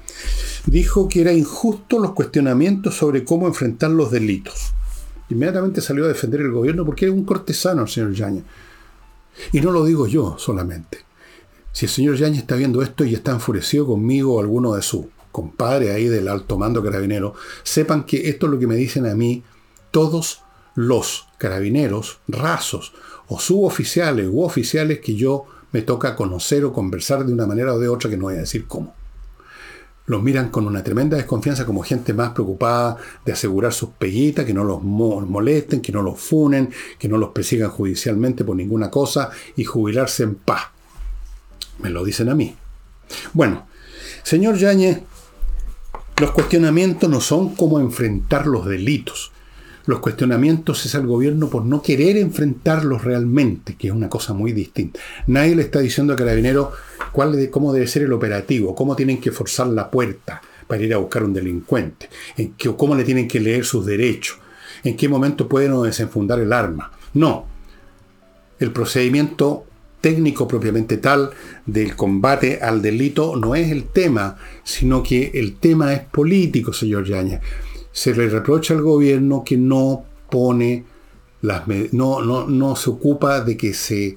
dijo 0.67 1.09
que 1.09 1.21
era 1.21 1.33
injusto 1.33 1.97
los 1.97 2.11
cuestionamientos 2.11 2.97
sobre 2.97 3.23
cómo 3.23 3.47
enfrentar 3.47 3.89
los 3.89 4.11
delitos. 4.11 4.73
Inmediatamente 5.31 5.81
salió 5.81 6.05
a 6.05 6.09
defender 6.09 6.41
el 6.41 6.51
gobierno 6.51 6.85
porque 6.85 7.05
es 7.07 7.11
un 7.11 7.25
cortesano 7.25 7.81
el 7.81 7.87
señor 7.87 8.13
Yáñez. 8.13 8.43
Y 9.53 9.59
no 9.61 9.71
lo 9.71 9.85
digo 9.85 10.05
yo 10.05 10.35
solamente. 10.37 10.99
Si 11.71 11.87
el 11.87 11.91
señor 11.91 12.17
Yañez 12.17 12.41
está 12.41 12.55
viendo 12.55 12.83
esto 12.83 13.03
y 13.03 13.15
está 13.15 13.31
enfurecido 13.31 13.87
conmigo 13.87 14.35
o 14.35 14.39
alguno 14.39 14.75
de 14.75 14.83
sus 14.83 15.07
compadres 15.31 15.95
ahí 15.95 16.09
del 16.09 16.27
alto 16.27 16.59
mando 16.59 16.83
carabinero, 16.83 17.33
sepan 17.63 18.03
que 18.03 18.29
esto 18.29 18.45
es 18.45 18.51
lo 18.51 18.59
que 18.59 18.67
me 18.67 18.75
dicen 18.75 19.07
a 19.07 19.15
mí 19.15 19.41
todos 19.89 20.43
los 20.77 21.25
carabineros 21.39 22.19
rasos 22.27 22.93
o 23.29 23.39
suboficiales 23.39 24.27
u 24.31 24.43
oficiales 24.43 24.99
que 24.99 25.15
yo 25.15 25.45
me 25.71 25.81
toca 25.81 26.15
conocer 26.15 26.63
o 26.65 26.71
conversar 26.71 27.25
de 27.25 27.33
una 27.33 27.47
manera 27.47 27.73
o 27.73 27.79
de 27.79 27.87
otra 27.87 28.11
que 28.11 28.15
no 28.15 28.25
voy 28.25 28.35
a 28.35 28.41
decir 28.41 28.67
cómo. 28.67 28.93
Los 30.05 30.21
miran 30.21 30.49
con 30.49 30.67
una 30.67 30.83
tremenda 30.83 31.17
desconfianza 31.17 31.65
como 31.65 31.81
gente 31.81 32.13
más 32.13 32.29
preocupada 32.29 32.95
de 33.25 33.31
asegurar 33.31 33.73
sus 33.73 33.89
pellitas, 33.89 34.45
que 34.45 34.53
no 34.53 34.63
los 34.63 34.83
molesten, 34.83 35.81
que 35.81 35.91
no 35.91 36.03
los 36.03 36.19
funen, 36.19 36.69
que 36.99 37.09
no 37.09 37.17
los 37.17 37.29
persigan 37.29 37.71
judicialmente 37.71 38.43
por 38.43 38.55
ninguna 38.55 38.91
cosa 38.91 39.31
y 39.55 39.63
jubilarse 39.63 40.21
en 40.23 40.35
paz. 40.35 40.61
Me 41.79 41.89
lo 41.89 42.05
dicen 42.05 42.29
a 42.29 42.35
mí. 42.35 42.55
Bueno, 43.33 43.65
señor 44.21 44.57
Yañez, 44.57 45.01
los 46.21 46.31
cuestionamientos 46.31 47.09
no 47.09 47.19
son 47.19 47.55
cómo 47.55 47.79
enfrentar 47.79 48.45
los 48.45 48.67
delitos. 48.67 49.31
Los 49.87 49.99
cuestionamientos 49.99 50.85
es 50.85 50.95
al 50.95 51.07
gobierno 51.07 51.49
por 51.49 51.65
no 51.65 51.81
querer 51.81 52.17
enfrentarlos 52.17 53.05
realmente, 53.05 53.75
que 53.75 53.87
es 53.87 53.93
una 53.93 54.09
cosa 54.09 54.33
muy 54.33 54.51
distinta. 54.51 54.99
Nadie 55.27 55.55
le 55.55 55.61
está 55.63 55.79
diciendo 55.79 56.11
a 56.11 56.17
Carabinero 56.17 56.73
cuál, 57.13 57.49
cómo 57.49 57.71
debe 57.71 57.87
ser 57.87 58.03
el 58.03 58.11
operativo, 58.11 58.75
cómo 58.75 58.97
tienen 58.97 59.21
que 59.21 59.31
forzar 59.31 59.67
la 59.67 59.89
puerta 59.89 60.41
para 60.67 60.83
ir 60.83 60.93
a 60.93 60.97
buscar 60.97 61.23
un 61.23 61.33
delincuente, 61.33 62.09
en 62.35 62.53
cómo 62.75 62.95
le 62.95 63.05
tienen 63.05 63.29
que 63.29 63.39
leer 63.39 63.63
sus 63.63 63.85
derechos, 63.85 64.37
en 64.83 64.97
qué 64.97 65.07
momento 65.07 65.47
pueden 65.47 65.81
desenfundar 65.81 66.39
el 66.41 66.51
arma. 66.51 66.91
No. 67.13 67.45
El 68.59 68.71
procedimiento 68.71 69.65
técnico 70.01 70.47
propiamente 70.47 70.97
tal 70.97 71.31
del 71.65 71.95
combate 71.95 72.59
al 72.61 72.81
delito 72.81 73.35
no 73.35 73.55
es 73.55 73.71
el 73.71 73.85
tema, 73.85 74.37
sino 74.63 75.01
que 75.01 75.31
el 75.33 75.55
tema 75.55 75.93
es 75.93 76.01
político, 76.01 76.73
señor 76.73 77.05
Yañez. 77.05 77.39
Se 77.97 78.13
le 78.13 78.29
reprocha 78.29 78.75
al 78.75 78.83
gobierno 78.83 79.43
que 79.43 79.57
no 79.57 80.05
pone 80.29 80.85
las 81.41 81.67
no, 81.93 82.21
no, 82.21 82.45
no 82.45 82.75
se 82.75 82.89
ocupa 82.91 83.41
de 83.41 83.57
que 83.57 83.73
se 83.73 84.15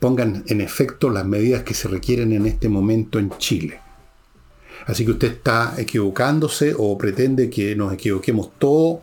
pongan 0.00 0.42
en 0.48 0.60
efecto 0.60 1.10
las 1.10 1.24
medidas 1.24 1.62
que 1.62 1.74
se 1.74 1.86
requieren 1.86 2.32
en 2.32 2.46
este 2.46 2.68
momento 2.68 3.20
en 3.20 3.30
Chile. 3.38 3.78
Así 4.86 5.04
que 5.04 5.12
usted 5.12 5.32
está 5.34 5.74
equivocándose 5.78 6.74
o 6.76 6.98
pretende 6.98 7.48
que 7.48 7.76
nos 7.76 7.92
equivoquemos 7.92 8.58
todos 8.58 8.98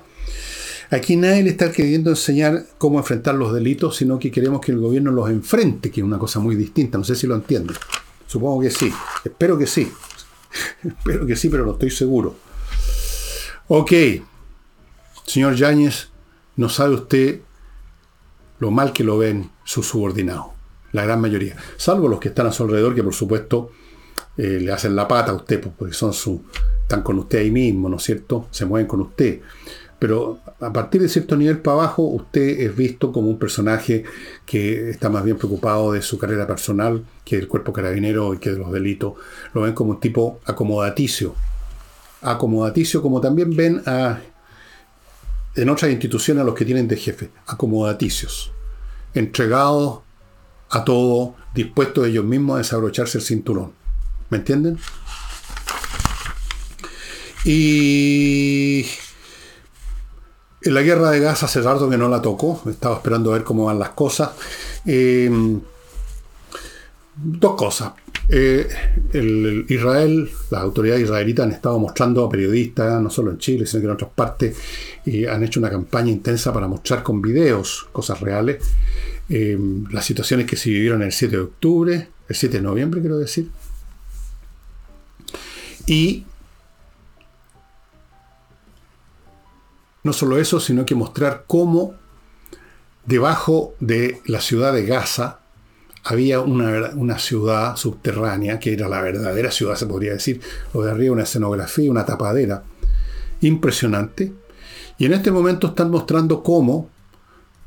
Aquí 0.92 1.16
nadie 1.16 1.44
le 1.44 1.52
está 1.52 1.72
queriendo 1.72 2.10
enseñar 2.10 2.66
cómo 2.80 2.98
enfrentar 2.98 3.36
los 3.36 3.54
delitos, 3.54 3.96
sino 3.96 4.18
que 4.18 4.32
queremos 4.32 4.60
que 4.60 4.72
el 4.72 4.80
gobierno 4.80 5.12
los 5.12 5.30
enfrente, 5.30 5.92
que 5.92 6.02
es 6.02 6.06
una 6.06 6.18
cosa 6.18 6.40
muy 6.40 6.56
distinta. 6.56 6.98
No 6.98 7.04
sé 7.04 7.16
si 7.16 7.28
lo 7.28 7.36
entienden. 7.36 7.78
Supongo 8.26 8.62
que 8.62 8.72
sí. 8.72 8.92
Espero 9.24 9.56
que 9.56 9.68
sí. 9.68 9.88
Espero 10.84 11.28
que 11.28 11.36
sí, 11.36 11.48
pero 11.48 11.64
no 11.64 11.74
estoy 11.74 11.92
seguro. 11.92 12.49
Ok. 13.72 13.94
Señor 15.28 15.54
Yáñez, 15.54 16.10
no 16.56 16.70
sabe 16.70 16.96
usted 16.96 17.42
lo 18.58 18.72
mal 18.72 18.94
que 18.94 19.04
lo 19.04 19.20
ven 19.20 19.52
sus 19.64 19.86
subordinados. 19.88 20.48
la 20.92 21.04
gran 21.04 21.22
mayoría. 21.22 21.56
Salvo 21.78 22.08
los 22.08 22.20
que 22.20 22.30
están 22.30 22.48
a 22.48 22.52
su 22.52 22.64
alrededor, 22.64 22.96
que 22.96 23.04
por 23.04 23.14
supuesto 23.14 23.70
eh, 24.38 24.58
le 24.60 24.72
hacen 24.72 24.96
la 24.96 25.08
pata 25.08 25.34
a 25.34 25.36
usted, 25.36 25.62
pues, 25.62 25.76
porque 25.78 25.94
son 25.94 26.14
su, 26.14 26.44
están 26.82 27.04
con 27.04 27.20
usted 27.20 27.38
ahí 27.38 27.52
mismo, 27.52 27.90
¿no 27.90 27.98
es 27.98 28.04
cierto? 28.04 28.48
Se 28.50 28.66
mueven 28.66 28.88
con 28.88 29.02
usted. 29.02 29.42
Pero 30.00 30.40
a 30.60 30.74
partir 30.74 31.04
de 31.04 31.08
cierto 31.08 31.38
nivel 31.38 31.60
para 31.60 31.78
abajo, 31.78 32.02
usted 32.02 32.62
es 32.62 32.76
visto 32.76 33.12
como 33.12 33.30
un 33.30 33.38
personaje 33.38 34.04
que 34.48 34.90
está 34.90 35.10
más 35.10 35.24
bien 35.24 35.38
preocupado 35.38 35.92
de 35.92 36.02
su 36.02 36.18
carrera 36.18 36.48
personal 36.48 37.06
que 37.24 37.36
del 37.36 37.48
cuerpo 37.48 37.72
carabinero 37.72 38.34
y 38.34 38.40
que 38.40 38.50
de 38.50 38.58
los 38.58 38.72
delitos. 38.72 39.14
Lo 39.54 39.62
ven 39.62 39.76
como 39.76 39.92
un 39.92 40.00
tipo 40.00 40.40
acomodaticio. 40.46 41.36
Acomodaticio, 42.22 43.02
como 43.02 43.22
también 43.22 43.56
ven 43.56 43.82
a, 43.86 44.20
en 45.56 45.70
otras 45.70 45.92
instituciones 45.92 46.42
a 46.42 46.46
los 46.46 46.56
que 46.56 46.66
tienen 46.66 46.88
de 46.88 46.98
jefe, 46.98 47.32
acomodaticios. 47.48 48.52
Entregados 49.14 50.02
a 50.70 50.84
todo, 50.84 51.36
dispuestos 51.54 52.08
ellos 52.08 52.26
mismos 52.26 52.56
a 52.56 52.58
desabrocharse 52.60 53.18
el 53.18 53.24
cinturón. 53.24 53.74
¿Me 54.30 54.38
entienden? 54.38 54.78
Y 57.46 58.86
en 60.62 60.74
la 60.74 60.82
guerra 60.82 61.12
de 61.12 61.20
Gaza 61.20 61.46
hace 61.46 61.62
rato 61.62 61.90
que 61.90 61.98
no 61.98 62.10
la 62.10 62.22
tocó, 62.22 62.62
estaba 62.70 62.96
esperando 62.96 63.32
a 63.32 63.34
ver 63.34 63.44
cómo 63.44 63.66
van 63.66 63.80
las 63.80 63.90
cosas. 63.90 64.32
Eh, 64.86 65.30
dos 67.16 67.56
cosas. 67.56 67.94
Eh, 68.32 68.70
el, 69.14 69.66
Israel, 69.70 70.30
las 70.52 70.62
autoridades 70.62 71.04
israelitas 71.04 71.48
han 71.48 71.52
estado 71.52 71.80
mostrando 71.80 72.24
a 72.24 72.30
periodistas, 72.30 73.02
no 73.02 73.10
solo 73.10 73.32
en 73.32 73.40
Chile, 73.40 73.66
sino 73.66 73.82
que 73.82 73.88
en 73.88 73.94
otras 73.94 74.12
partes, 74.12 74.58
y 75.06 75.26
han 75.26 75.44
hecho 75.44 75.60
una 75.60 75.72
campaña 75.72 76.12
intensa 76.12 76.54
para 76.54 76.68
mostrar 76.68 77.02
con 77.02 77.22
videos 77.22 77.88
cosas 77.92 78.20
reales 78.22 78.64
eh, 79.30 79.58
las 79.92 80.06
situaciones 80.06 80.46
que 80.46 80.56
se 80.56 80.70
vivieron 80.70 81.02
el 81.02 81.12
7 81.12 81.36
de 81.36 81.42
octubre, 81.42 82.08
el 82.28 82.36
7 82.36 82.58
de 82.58 82.64
noviembre, 82.64 83.02
quiero 83.02 83.18
decir. 83.18 83.50
Y 85.88 86.24
no 90.04 90.14
solo 90.14 90.38
eso, 90.38 90.60
sino 90.60 90.86
que 90.86 90.94
mostrar 90.94 91.46
cómo 91.48 91.96
debajo 93.06 93.74
de 93.80 94.22
la 94.26 94.40
ciudad 94.40 94.72
de 94.72 94.86
Gaza 94.86 95.39
había 96.04 96.40
una, 96.40 97.20
ciudad 97.20 97.76
subterránea, 97.76 98.60
que 98.60 98.74
era 98.74 98.88
la 98.88 99.02
verdadera 99.02 99.52
ciudad, 99.52 99.76
se 99.76 99.86
podría 99.86 100.14
decir, 100.14 100.42
lo 100.74 100.82
de 100.82 100.92
arriba 100.92 101.14
una 101.14 101.24
escenografía, 101.24 101.92
una 101.92 102.06
tapadera, 102.06 102.64
impresionante. 103.42 104.34
Y 104.98 105.06
en 105.06 105.14
este 105.14 105.32
momento 105.32 105.68
están 105.68 105.92
mostrando 105.92 106.44
cómo 106.44 106.90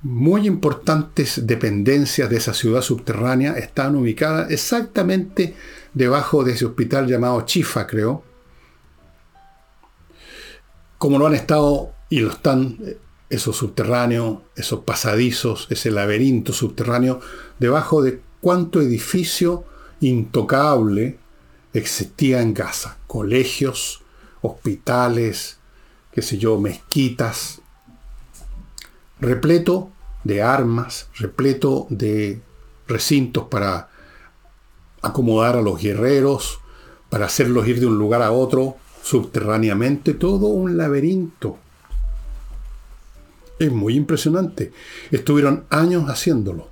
muy 0.02 0.46
importantes 0.46 1.46
dependencias 1.46 2.28
de 2.28 2.36
esa 2.36 2.54
ciudad 2.54 2.82
subterránea 2.82 3.52
están 3.52 3.94
ubicadas 3.94 4.50
exactamente 4.50 5.54
debajo 5.94 6.42
de 6.42 6.52
ese 6.52 6.64
hospital 6.64 7.06
llamado 7.06 7.42
Chifa, 7.42 7.86
creo. 7.86 8.24
Como 10.98 11.18
lo 11.18 11.26
han 11.26 11.34
estado 11.34 11.92
y 12.08 12.20
lo 12.20 12.30
están 12.30 12.78
esos 13.32 13.56
subterráneos, 13.56 14.40
esos 14.56 14.80
pasadizos, 14.80 15.66
ese 15.70 15.90
laberinto 15.90 16.52
subterráneo, 16.52 17.20
debajo 17.58 18.02
de 18.02 18.20
cuánto 18.42 18.82
edificio 18.82 19.64
intocable 20.00 21.18
existía 21.72 22.42
en 22.42 22.52
Gaza. 22.52 22.98
Colegios, 23.06 24.02
hospitales, 24.42 25.56
qué 26.12 26.20
sé 26.20 26.36
yo, 26.36 26.60
mezquitas, 26.60 27.62
repleto 29.18 29.90
de 30.24 30.42
armas, 30.42 31.08
repleto 31.14 31.86
de 31.88 32.42
recintos 32.86 33.44
para 33.44 33.88
acomodar 35.00 35.56
a 35.56 35.62
los 35.62 35.80
guerreros, 35.80 36.60
para 37.08 37.24
hacerlos 37.24 37.66
ir 37.66 37.80
de 37.80 37.86
un 37.86 37.96
lugar 37.96 38.20
a 38.20 38.30
otro 38.30 38.76
subterráneamente, 39.02 40.12
todo 40.12 40.48
un 40.48 40.76
laberinto. 40.76 41.61
Es 43.62 43.70
muy 43.70 43.94
impresionante. 43.94 44.72
Estuvieron 45.12 45.66
años 45.70 46.10
haciéndolo. 46.10 46.68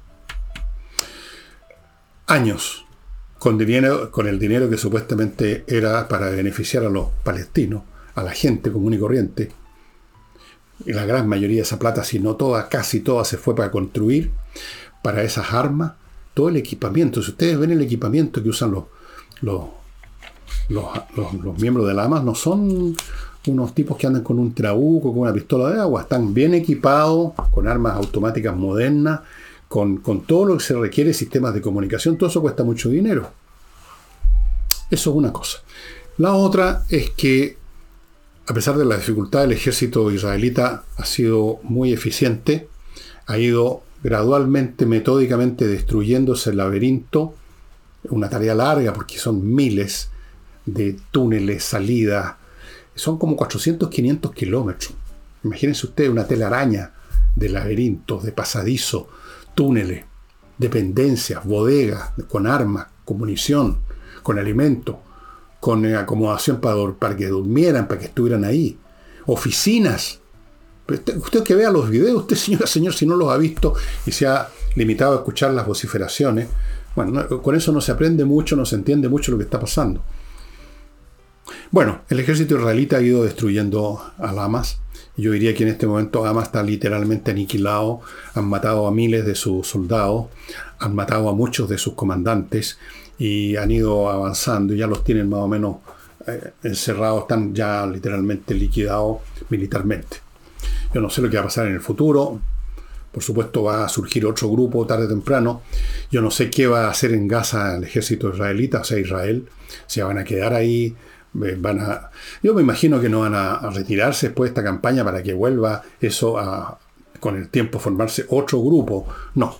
Años. 2.27 2.85
Con, 3.39 3.57
dinero, 3.59 4.11
con 4.11 4.27
el 4.27 4.41
dinero 4.41 4.69
que 4.69 4.77
supuestamente 4.77 5.65
era 5.69 6.09
para 6.09 6.31
beneficiar 6.31 6.85
a 6.85 6.89
los 6.89 7.11
palestinos, 7.23 7.85
a 8.17 8.25
la 8.25 8.33
gente 8.33 8.73
común 8.73 8.95
y 8.95 8.99
corriente. 8.99 9.53
Y 10.85 10.93
la 10.93 11.07
gran 11.07 11.29
mayoría 11.29 11.59
de 11.59 11.63
esa 11.63 11.79
plata, 11.79 12.03
si 12.03 12.19
no 12.19 12.35
toda, 12.35 12.69
casi 12.69 13.01
toda, 13.01 13.25
se 13.25 13.37
fue 13.37 13.55
para 13.55 13.71
construir, 13.71 14.33
para 15.01 15.23
esas 15.23 15.53
armas, 15.53 15.93
todo 16.35 16.49
el 16.49 16.57
equipamiento. 16.57 17.23
Si 17.23 17.31
ustedes 17.31 17.57
ven 17.57 17.71
el 17.71 17.83
equipamiento 17.83 18.43
que 18.43 18.49
usan 18.49 18.73
los, 18.73 18.85
los, 19.43 19.69
los 20.69 21.59
miembros 21.61 21.87
de 21.87 21.95
la 21.95 22.03
AMAS, 22.03 22.25
no 22.25 22.35
son 22.35 22.97
unos 23.47 23.75
tipos 23.75 23.97
que 23.97 24.07
andan 24.07 24.23
con 24.23 24.39
un 24.39 24.55
trabuco, 24.55 25.13
con 25.13 25.23
una 25.23 25.33
pistola 25.33 25.71
de 25.71 25.81
agua, 25.81 26.03
están 26.03 26.35
bien 26.35 26.55
equipados, 26.55 27.33
con 27.51 27.67
armas 27.67 27.97
automáticas 27.97 28.55
modernas, 28.55 29.21
con, 29.69 29.99
con 29.99 30.23
todo 30.23 30.47
lo 30.47 30.59
que 30.59 30.65
se 30.65 30.75
requiere, 30.75 31.15
sistemas 31.15 31.55
de 31.55 31.61
comunicación, 31.61 32.17
todo 32.17 32.29
eso 32.29 32.41
cuesta 32.41 32.65
mucho 32.65 32.91
dinero. 32.91 33.31
Eso 34.91 35.11
es 35.11 35.17
una 35.17 35.33
cosa. 35.33 35.59
La 36.19 36.35
otra 36.35 36.85
es 36.89 37.11
que, 37.11 37.57
a 38.47 38.53
pesar 38.53 38.77
de 38.77 38.85
la 38.85 38.97
dificultad, 38.97 39.45
el 39.45 39.53
ejército 39.53 40.11
israelita 40.11 40.85
ha 40.97 41.05
sido 41.07 41.61
muy 41.63 41.93
eficiente, 41.93 42.69
ha 43.27 43.39
ido 43.39 43.83
gradualmente, 44.03 44.87
metódicamente 44.87 45.67
destruyéndose 45.67 46.51
el 46.51 46.57
laberinto, 46.57 47.35
una 48.09 48.29
tarea 48.29 48.55
larga 48.55 48.93
porque 48.93 49.19
son 49.19 49.55
miles 49.55 50.11
de 50.67 50.97
túneles, 51.11 51.65
salidas, 51.65 52.35
son 52.95 53.19
como 53.19 53.37
400, 53.37 53.89
500 53.89 54.33
kilómetros. 54.33 54.93
Imagínense 55.45 55.87
ustedes 55.87 56.11
una 56.11 56.27
telaraña 56.27 56.93
de 57.35 57.49
laberintos, 57.49 58.23
de 58.23 58.33
pasadizos, 58.33 59.07
túneles, 59.55 60.05
dependencias, 60.59 61.45
bodegas, 61.45 62.13
con 62.29 62.47
armas, 62.47 62.89
con 63.05 63.19
munición, 63.19 63.79
con 64.23 64.39
alimentos, 64.39 64.97
con 65.59 65.85
eh, 65.85 65.97
acomodación 65.97 66.61
para, 66.61 66.93
para 66.93 67.17
que 67.17 67.29
durmieran, 67.29 67.89
para 67.89 68.01
que 68.01 68.07
estuvieran 68.07 68.45
ahí. 68.45 68.79
Oficinas. 69.27 70.21
Usted, 70.89 71.43
que 71.45 71.55
vea 71.55 71.71
los 71.71 71.89
videos, 71.89 72.23
usted 72.23 72.37
señora, 72.37 72.67
señor, 72.67 72.95
si 72.95 73.07
no 73.07 73.17
los 73.17 73.31
ha 73.31 73.37
visto 73.37 73.75
y 74.07 74.11
se 74.11 74.27
ha 74.27 74.49
limitado 74.75 75.13
a 75.13 75.17
escuchar 75.17 75.53
las 75.53 75.67
vociferaciones, 75.67 76.49
bueno, 76.97 77.41
con 77.41 77.55
eso 77.55 77.71
no 77.71 77.81
se 77.81 77.93
aprende 77.93 78.25
mucho, 78.25 78.57
no 78.57 78.67
se 78.67 78.75
entiende 78.75 79.09
mucho 79.09 79.31
lo 79.31 79.39
que 79.39 79.45
está 79.45 79.61
pasando. 79.61 80.03
Bueno, 81.71 82.01
el 82.09 82.21
ejército 82.21 82.57
israelita 82.57 82.99
ha 82.99 83.03
ido 83.03 83.25
destruyendo 83.25 84.03
a 84.19 84.31
Hamas. 84.31 84.81
Yo 85.17 85.33
diría 85.33 85.55
que 85.55 85.65
en 85.65 85.71
este 85.71 85.87
momento 85.87 86.25
Hamas 86.25 86.47
está 86.47 86.63
literalmente 86.63 87.31
aniquilado. 87.31 88.01
Han 88.35 88.47
matado 88.47 88.87
a 88.87 88.91
miles 88.91 89.27
de 89.27 89.35
sus 89.35 89.67
soldados, 89.67 90.27
han 90.79 90.95
matado 90.95 91.29
a 91.29 91.35
muchos 91.35 91.69
de 91.69 91.79
sus 91.79 91.95
comandantes 91.95 92.79
y 93.19 93.57
han 93.57 93.71
ido 93.71 94.11
avanzando. 94.11 94.75
Ya 94.75 94.87
los 94.87 95.05
tienen 95.05 95.29
más 95.29 95.41
o 95.41 95.49
menos 95.49 95.77
eh, 96.27 96.53
encerrados, 96.63 97.23
están 97.23 97.55
ya 97.55 97.87
literalmente 97.87 98.55
liquidados 98.55 99.19
militarmente. 99.49 100.19
Yo 100.95 101.01
no 101.01 101.11
sé 101.11 101.23
lo 101.23 101.31
que 101.31 101.37
va 101.37 101.43
a 101.43 101.47
pasar 101.47 101.67
en 101.67 101.75
el 101.75 101.81
futuro. 101.81 102.41
Por 103.13 103.23
supuesto 103.23 103.65
va 103.65 103.85
a 103.85 103.89
surgir 103.89 104.25
otro 104.25 104.51
grupo 104.51 104.87
tarde 104.87 105.07
o 105.07 105.09
temprano. 105.09 105.63
Yo 106.11 106.23
no 106.23 106.31
sé 106.31 106.49
qué 106.49 106.67
va 106.67 106.87
a 106.87 106.91
hacer 106.91 107.13
en 107.13 107.27
Gaza 107.27 107.77
el 107.77 107.85
ejército 107.85 108.31
israelita, 108.33 108.81
o 108.81 108.85
sea, 108.85 108.99
Israel. 108.99 109.47
Si 109.87 110.01
van 110.01 110.19
a 110.19 110.25
quedar 110.25 110.55
ahí 110.55 110.95
van 111.33 111.81
a, 111.81 112.11
yo 112.43 112.55
me 112.55 112.63
imagino 112.63 113.01
que 113.01 113.09
no 113.09 113.21
van 113.21 113.35
a, 113.35 113.71
retirarse 113.71 114.29
después 114.29 114.49
de 114.49 114.53
esta 114.53 114.65
campaña 114.65 115.05
para 115.05 115.23
que 115.23 115.33
vuelva 115.33 115.83
eso 116.01 116.39
a, 116.39 116.79
con 117.21 117.37
el 117.37 117.49
tiempo, 117.49 117.79
formarse 117.79 118.27
otro 118.29 118.61
grupo. 118.63 119.07
No, 119.35 119.57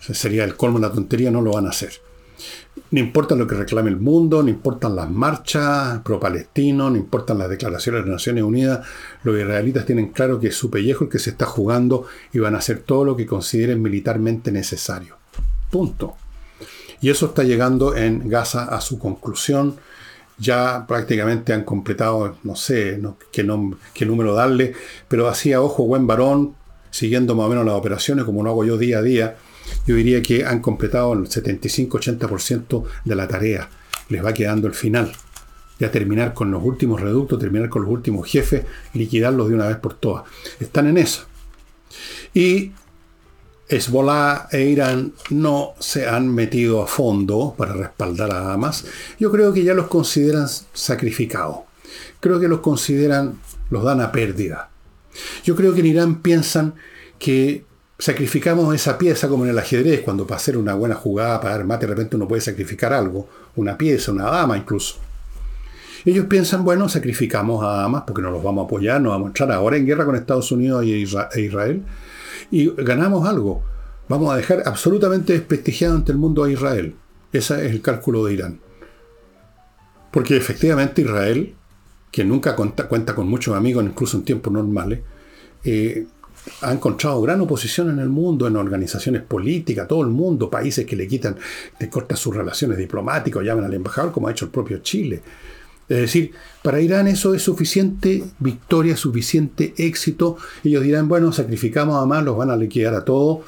sería 0.00 0.44
el 0.44 0.56
colmo 0.56 0.78
de 0.78 0.88
la 0.88 0.92
tontería, 0.92 1.30
no 1.30 1.42
lo 1.42 1.52
van 1.52 1.66
a 1.66 1.70
hacer. 1.70 1.92
No 2.90 3.00
importa 3.00 3.34
lo 3.34 3.46
que 3.46 3.54
reclame 3.54 3.90
el 3.90 3.98
mundo, 3.98 4.42
no 4.42 4.48
importan 4.48 4.96
las 4.96 5.10
marchas 5.10 6.00
pro-palestinos, 6.00 6.90
no 6.90 6.98
importan 6.98 7.38
las 7.38 7.48
declaraciones 7.48 8.02
de 8.02 8.08
las 8.08 8.16
Naciones 8.16 8.44
Unidas, 8.44 8.86
los 9.22 9.38
israelitas 9.38 9.86
tienen 9.86 10.08
claro 10.08 10.40
que 10.40 10.48
es 10.48 10.56
su 10.56 10.70
pellejo 10.70 11.04
el 11.04 11.10
que 11.10 11.18
se 11.18 11.30
está 11.30 11.46
jugando 11.46 12.06
y 12.32 12.38
van 12.38 12.54
a 12.54 12.58
hacer 12.58 12.80
todo 12.80 13.04
lo 13.04 13.16
que 13.16 13.26
consideren 13.26 13.80
militarmente 13.80 14.52
necesario. 14.52 15.16
Punto. 15.70 16.16
Y 17.00 17.10
eso 17.10 17.26
está 17.26 17.42
llegando 17.42 17.96
en 17.96 18.28
Gaza 18.28 18.64
a 18.64 18.80
su 18.80 18.98
conclusión 18.98 19.76
ya 20.42 20.84
prácticamente 20.88 21.52
han 21.52 21.62
completado, 21.62 22.36
no 22.42 22.56
sé 22.56 23.00
qué, 23.30 23.44
número 23.44 24.34
darle, 24.34 24.74
pero 25.06 25.28
así 25.28 25.52
a 25.52 25.62
ojo 25.62 25.84
buen 25.84 26.06
varón, 26.06 26.56
siguiendo 26.90 27.36
más 27.36 27.46
o 27.46 27.48
menos 27.48 27.64
las 27.64 27.76
operaciones 27.76 28.24
como 28.24 28.42
lo 28.42 28.50
hago 28.50 28.64
yo 28.64 28.76
día 28.76 28.98
a 28.98 29.02
día, 29.02 29.36
yo 29.86 29.94
diría 29.94 30.20
que 30.20 30.44
han 30.44 30.60
completado 30.60 31.12
el 31.12 31.28
75-80% 31.28 32.84
de 33.04 33.14
la 33.14 33.28
tarea. 33.28 33.70
Les 34.08 34.24
va 34.24 34.34
quedando 34.34 34.66
el 34.66 34.74
final. 34.74 35.12
Ya 35.78 35.90
terminar 35.92 36.34
con 36.34 36.50
los 36.50 36.62
últimos 36.62 37.00
reductos, 37.00 37.38
terminar 37.38 37.68
con 37.68 37.82
los 37.82 37.90
últimos 37.90 38.28
jefes, 38.28 38.64
liquidarlos 38.94 39.48
de 39.48 39.54
una 39.54 39.68
vez 39.68 39.76
por 39.76 39.94
todas. 39.94 40.24
Están 40.58 40.88
en 40.88 40.98
eso. 40.98 41.24
Y 42.34 42.72
Hezbollah 43.72 44.48
e 44.52 44.64
Irán 44.64 45.14
no 45.30 45.72
se 45.78 46.06
han 46.06 46.28
metido 46.28 46.82
a 46.82 46.86
fondo 46.86 47.54
para 47.56 47.72
respaldar 47.72 48.30
a 48.30 48.52
Hamas, 48.52 48.84
yo 49.18 49.32
creo 49.32 49.52
que 49.54 49.64
ya 49.64 49.72
los 49.72 49.86
consideran 49.86 50.46
sacrificados. 50.74 51.60
Creo 52.20 52.38
que 52.38 52.48
los 52.48 52.60
consideran, 52.60 53.38
los 53.70 53.82
dan 53.82 54.02
a 54.02 54.12
pérdida. 54.12 54.68
Yo 55.42 55.56
creo 55.56 55.72
que 55.72 55.80
en 55.80 55.86
Irán 55.86 56.20
piensan 56.20 56.74
que 57.18 57.64
sacrificamos 57.98 58.74
esa 58.74 58.98
pieza 58.98 59.28
como 59.28 59.44
en 59.44 59.50
el 59.50 59.58
ajedrez, 59.58 60.02
cuando 60.02 60.26
para 60.26 60.36
hacer 60.36 60.58
una 60.58 60.74
buena 60.74 60.94
jugada, 60.94 61.40
para 61.40 61.56
dar 61.56 61.64
mate, 61.64 61.86
de 61.86 61.94
repente 61.94 62.16
uno 62.16 62.28
puede 62.28 62.42
sacrificar 62.42 62.92
algo, 62.92 63.26
una 63.56 63.78
pieza, 63.78 64.12
una 64.12 64.24
dama 64.24 64.58
incluso. 64.58 64.96
Ellos 66.04 66.26
piensan, 66.26 66.62
bueno, 66.62 66.90
sacrificamos 66.90 67.64
a 67.64 67.84
Hamas 67.84 68.02
porque 68.06 68.20
nos 68.20 68.32
los 68.32 68.42
vamos 68.42 68.64
a 68.64 68.66
apoyar, 68.66 69.00
nos 69.00 69.12
vamos 69.12 69.26
a 69.26 69.28
entrar 69.28 69.52
ahora 69.52 69.78
en 69.78 69.86
guerra 69.86 70.04
con 70.04 70.16
Estados 70.16 70.52
Unidos 70.52 70.84
e 70.84 71.40
Israel 71.40 71.82
y 72.52 72.70
ganamos 72.76 73.26
algo. 73.26 73.64
Vamos 74.08 74.32
a 74.32 74.36
dejar 74.36 74.62
absolutamente 74.66 75.32
desprestigiado 75.32 75.96
ante 75.96 76.12
el 76.12 76.18
mundo 76.18 76.44
a 76.44 76.52
Israel. 76.52 76.94
Ese 77.32 77.66
es 77.66 77.72
el 77.72 77.80
cálculo 77.80 78.24
de 78.26 78.34
Irán. 78.34 78.60
Porque 80.12 80.36
efectivamente 80.36 81.00
Israel, 81.00 81.54
que 82.10 82.24
nunca 82.24 82.54
cuenta, 82.54 83.14
con 83.14 83.26
muchos 83.26 83.56
amigos, 83.56 83.82
incluso 83.84 84.18
en 84.18 84.24
tiempos 84.24 84.52
normales, 84.52 85.00
eh, 85.64 86.06
ha 86.60 86.72
encontrado 86.72 87.22
gran 87.22 87.40
oposición 87.40 87.88
en 87.88 88.00
el 88.00 88.10
mundo, 88.10 88.46
en 88.46 88.56
organizaciones 88.56 89.22
políticas, 89.22 89.88
todo 89.88 90.02
el 90.02 90.08
mundo, 90.08 90.50
países 90.50 90.84
que 90.84 90.94
le 90.94 91.08
quitan, 91.08 91.36
le 91.80 91.88
cortan 91.88 92.18
sus 92.18 92.36
relaciones 92.36 92.76
diplomáticas, 92.76 93.42
llaman 93.42 93.64
al 93.64 93.72
embajador, 93.72 94.12
como 94.12 94.28
ha 94.28 94.32
hecho 94.32 94.44
el 94.44 94.50
propio 94.50 94.78
Chile. 94.78 95.22
Es 95.92 96.00
decir, 96.00 96.32
para 96.62 96.80
Irán 96.80 97.06
eso 97.06 97.34
es 97.34 97.42
suficiente 97.42 98.24
victoria, 98.38 98.96
suficiente 98.96 99.74
éxito. 99.76 100.38
Ellos 100.64 100.82
dirán, 100.82 101.06
bueno, 101.06 101.32
sacrificamos 101.32 102.02
a 102.02 102.06
más, 102.06 102.24
los 102.24 102.34
van 102.34 102.48
a 102.48 102.56
liquidar 102.56 102.94
a 102.94 103.04
todos. 103.04 103.40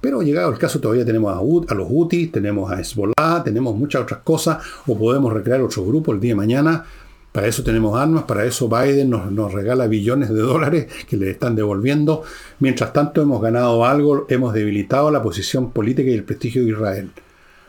Pero 0.00 0.22
llegado 0.22 0.50
el 0.50 0.56
caso 0.56 0.80
todavía 0.80 1.04
tenemos 1.04 1.30
a, 1.30 1.74
los 1.74 1.88
Houthis, 1.88 2.32
tenemos 2.32 2.72
a 2.72 2.80
Hezbollah, 2.80 3.42
tenemos 3.44 3.76
muchas 3.76 4.00
otras 4.00 4.20
cosas, 4.20 4.64
o 4.86 4.98
podemos 4.98 5.30
recrear 5.30 5.60
otro 5.60 5.84
grupo 5.84 6.12
el 6.12 6.20
día 6.20 6.30
de 6.30 6.36
mañana. 6.36 6.86
Para 7.32 7.48
eso 7.48 7.62
tenemos 7.62 7.94
armas, 8.00 8.22
para 8.22 8.46
eso 8.46 8.66
Biden 8.66 9.10
nos, 9.10 9.30
nos, 9.30 9.52
regala 9.52 9.86
billones 9.86 10.30
de 10.30 10.40
dólares 10.40 10.86
que 11.06 11.18
le 11.18 11.30
están 11.30 11.54
devolviendo. 11.54 12.22
Mientras 12.60 12.94
tanto 12.94 13.20
hemos 13.20 13.42
ganado 13.42 13.84
algo, 13.84 14.24
hemos 14.30 14.54
debilitado 14.54 15.10
la 15.10 15.22
posición 15.22 15.70
política 15.70 16.08
y 16.08 16.14
el 16.14 16.24
prestigio 16.24 16.64
de 16.64 16.70
Israel 16.70 17.10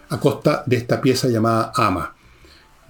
a 0.08 0.20
costa 0.22 0.64
de 0.66 0.78
esta 0.78 1.02
pieza 1.02 1.28
llamada 1.28 1.74
AMA 1.76 2.16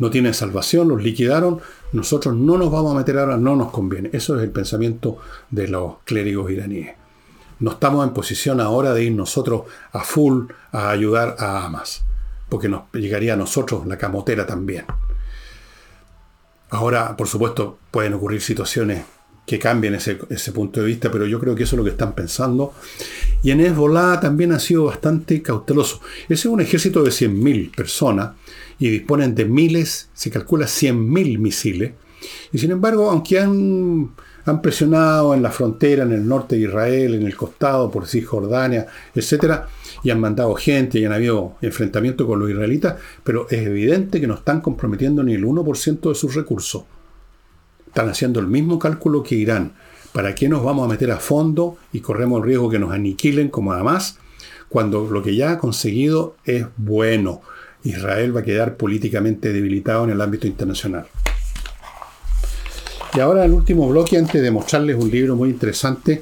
no 0.02 0.10
tienen 0.10 0.34
salvación, 0.34 0.88
los 0.88 1.04
liquidaron, 1.04 1.62
nosotros 1.92 2.36
no 2.36 2.58
nos 2.58 2.72
vamos 2.72 2.92
a 2.92 2.98
meter 2.98 3.20
ahora, 3.20 3.38
no 3.38 3.56
nos 3.56 3.70
conviene. 3.70 4.10
Eso 4.12 4.36
es 4.36 4.42
el 4.42 4.50
pensamiento 4.50 5.20
de 5.52 5.68
los 5.68 5.98
clérigos 6.06 6.50
iraníes. 6.50 6.96
No 7.60 7.74
estamos 7.74 8.08
en 8.08 8.12
posición 8.12 8.60
ahora 8.60 8.96
de 8.96 9.04
ir 9.04 9.12
nosotros 9.12 9.62
a 9.92 10.00
full 10.00 10.46
a 10.72 10.90
ayudar 10.90 11.36
a 11.38 11.64
Hamas, 11.64 12.02
porque 12.50 12.68
nos 12.68 12.92
llegaría 12.94 13.36
a 13.36 13.38
nosotros 13.38 13.86
la 13.86 14.00
camotera 14.00 14.48
también. 14.48 14.86
Ahora, 16.72 17.16
por 17.16 17.28
supuesto, 17.28 17.78
pueden 17.92 18.16
ocurrir 18.16 18.42
situaciones 18.42 19.04
que 19.46 19.60
cambien 19.60 19.94
ese, 19.94 20.18
ese, 20.32 20.52
punto 20.52 20.80
de 20.80 20.88
vista, 20.88 21.12
pero 21.12 21.28
yo 21.28 21.40
creo 21.40 21.54
que 21.54 21.64
eso 21.64 21.76
es 21.76 21.78
lo 21.78 21.84
que 21.84 21.92
están 21.92 22.14
pensando. 22.14 22.74
Y 23.44 23.52
en 23.52 23.60
Hezbollah 23.60 24.20
también 24.20 24.52
ha 24.52 24.60
sido 24.60 24.86
bastante 24.86 25.44
cauteloso. 25.44 26.02
Ese 26.24 26.34
es 26.34 26.46
un 26.46 26.62
ejército 26.62 27.04
de 27.04 27.12
100.000 27.12 27.76
personas 27.76 28.32
y 28.82 28.90
disponen 28.90 29.36
de 29.36 29.46
miles, 29.46 30.10
se 30.16 30.32
calcula 30.32 30.66
100.000 30.66 31.38
misiles. 31.38 31.92
Y 32.52 32.58
sin 32.58 32.72
embargo, 32.72 33.12
aunque 33.12 33.40
han, 33.40 34.10
han, 34.44 34.62
presionado 34.64 35.36
en 35.36 35.44
la 35.44 35.52
frontera, 35.52 36.04
en 36.04 36.12
el 36.12 36.28
norte 36.28 36.56
de 36.56 36.64
Israel, 36.64 37.14
en 37.14 37.28
el 37.28 37.36
costado, 37.38 37.92
por 37.92 38.08
Cisjordania, 38.08 38.88
etc., 39.14 39.66
y 40.02 40.10
han 40.10 40.20
mandado 40.20 40.56
gente 40.56 40.98
y 40.98 41.06
han 41.06 41.14
habido 41.14 41.58
enfrentamientos 41.62 42.26
con 42.26 42.40
los 42.40 42.50
israelitas, 42.50 42.96
pero 43.24 43.46
es 43.52 43.68
evidente 43.68 44.20
que 44.20 44.26
no 44.26 44.34
están 44.34 44.62
comprometiendo 44.62 45.22
ni 45.22 45.36
el 45.36 45.46
1% 45.46 46.10
de 46.10 46.16
sus 46.16 46.34
recursos. 46.34 46.86
Están 47.86 48.10
haciendo 48.10 48.40
el 48.40 48.48
mismo 48.48 48.80
cálculo 48.80 49.22
que 49.22 49.36
Irán. 49.36 49.74
¿Para 50.12 50.34
qué 50.34 50.50
nos 50.50 50.64
vamos 50.64 50.86
a 50.86 50.90
meter 50.92 51.12
a 51.12 51.18
fondo 51.18 51.78
y 51.94 52.00
corremos 52.00 52.40
el 52.40 52.48
riesgo 52.48 52.72
que 52.72 52.80
nos 52.80 52.92
aniquilen 52.92 53.50
como 53.50 53.74
además 53.74 54.18
cuando 54.70 55.08
lo 55.08 55.22
que 55.22 55.36
ya 55.36 55.52
ha 55.52 55.58
conseguido 55.60 56.36
es 56.46 56.66
bueno? 56.78 57.42
Israel 57.84 58.36
va 58.36 58.42
a 58.42 58.44
quedar 58.44 58.78
políticamente 58.78 59.52
debilitado 59.52 60.04
en 60.04 60.12
el 60.12 60.22
ámbito 60.22 60.48
internacional. 60.48 61.08
Y 63.14 63.20
ahora 63.20 63.44
el 63.44 63.52
último 63.52 63.90
bloque, 63.90 64.18
antes 64.18 64.42
de 64.42 64.52
mostrarles 64.52 64.96
un 64.96 65.12
libro 65.12 65.36
muy 65.36 65.50
interesante, 65.50 66.22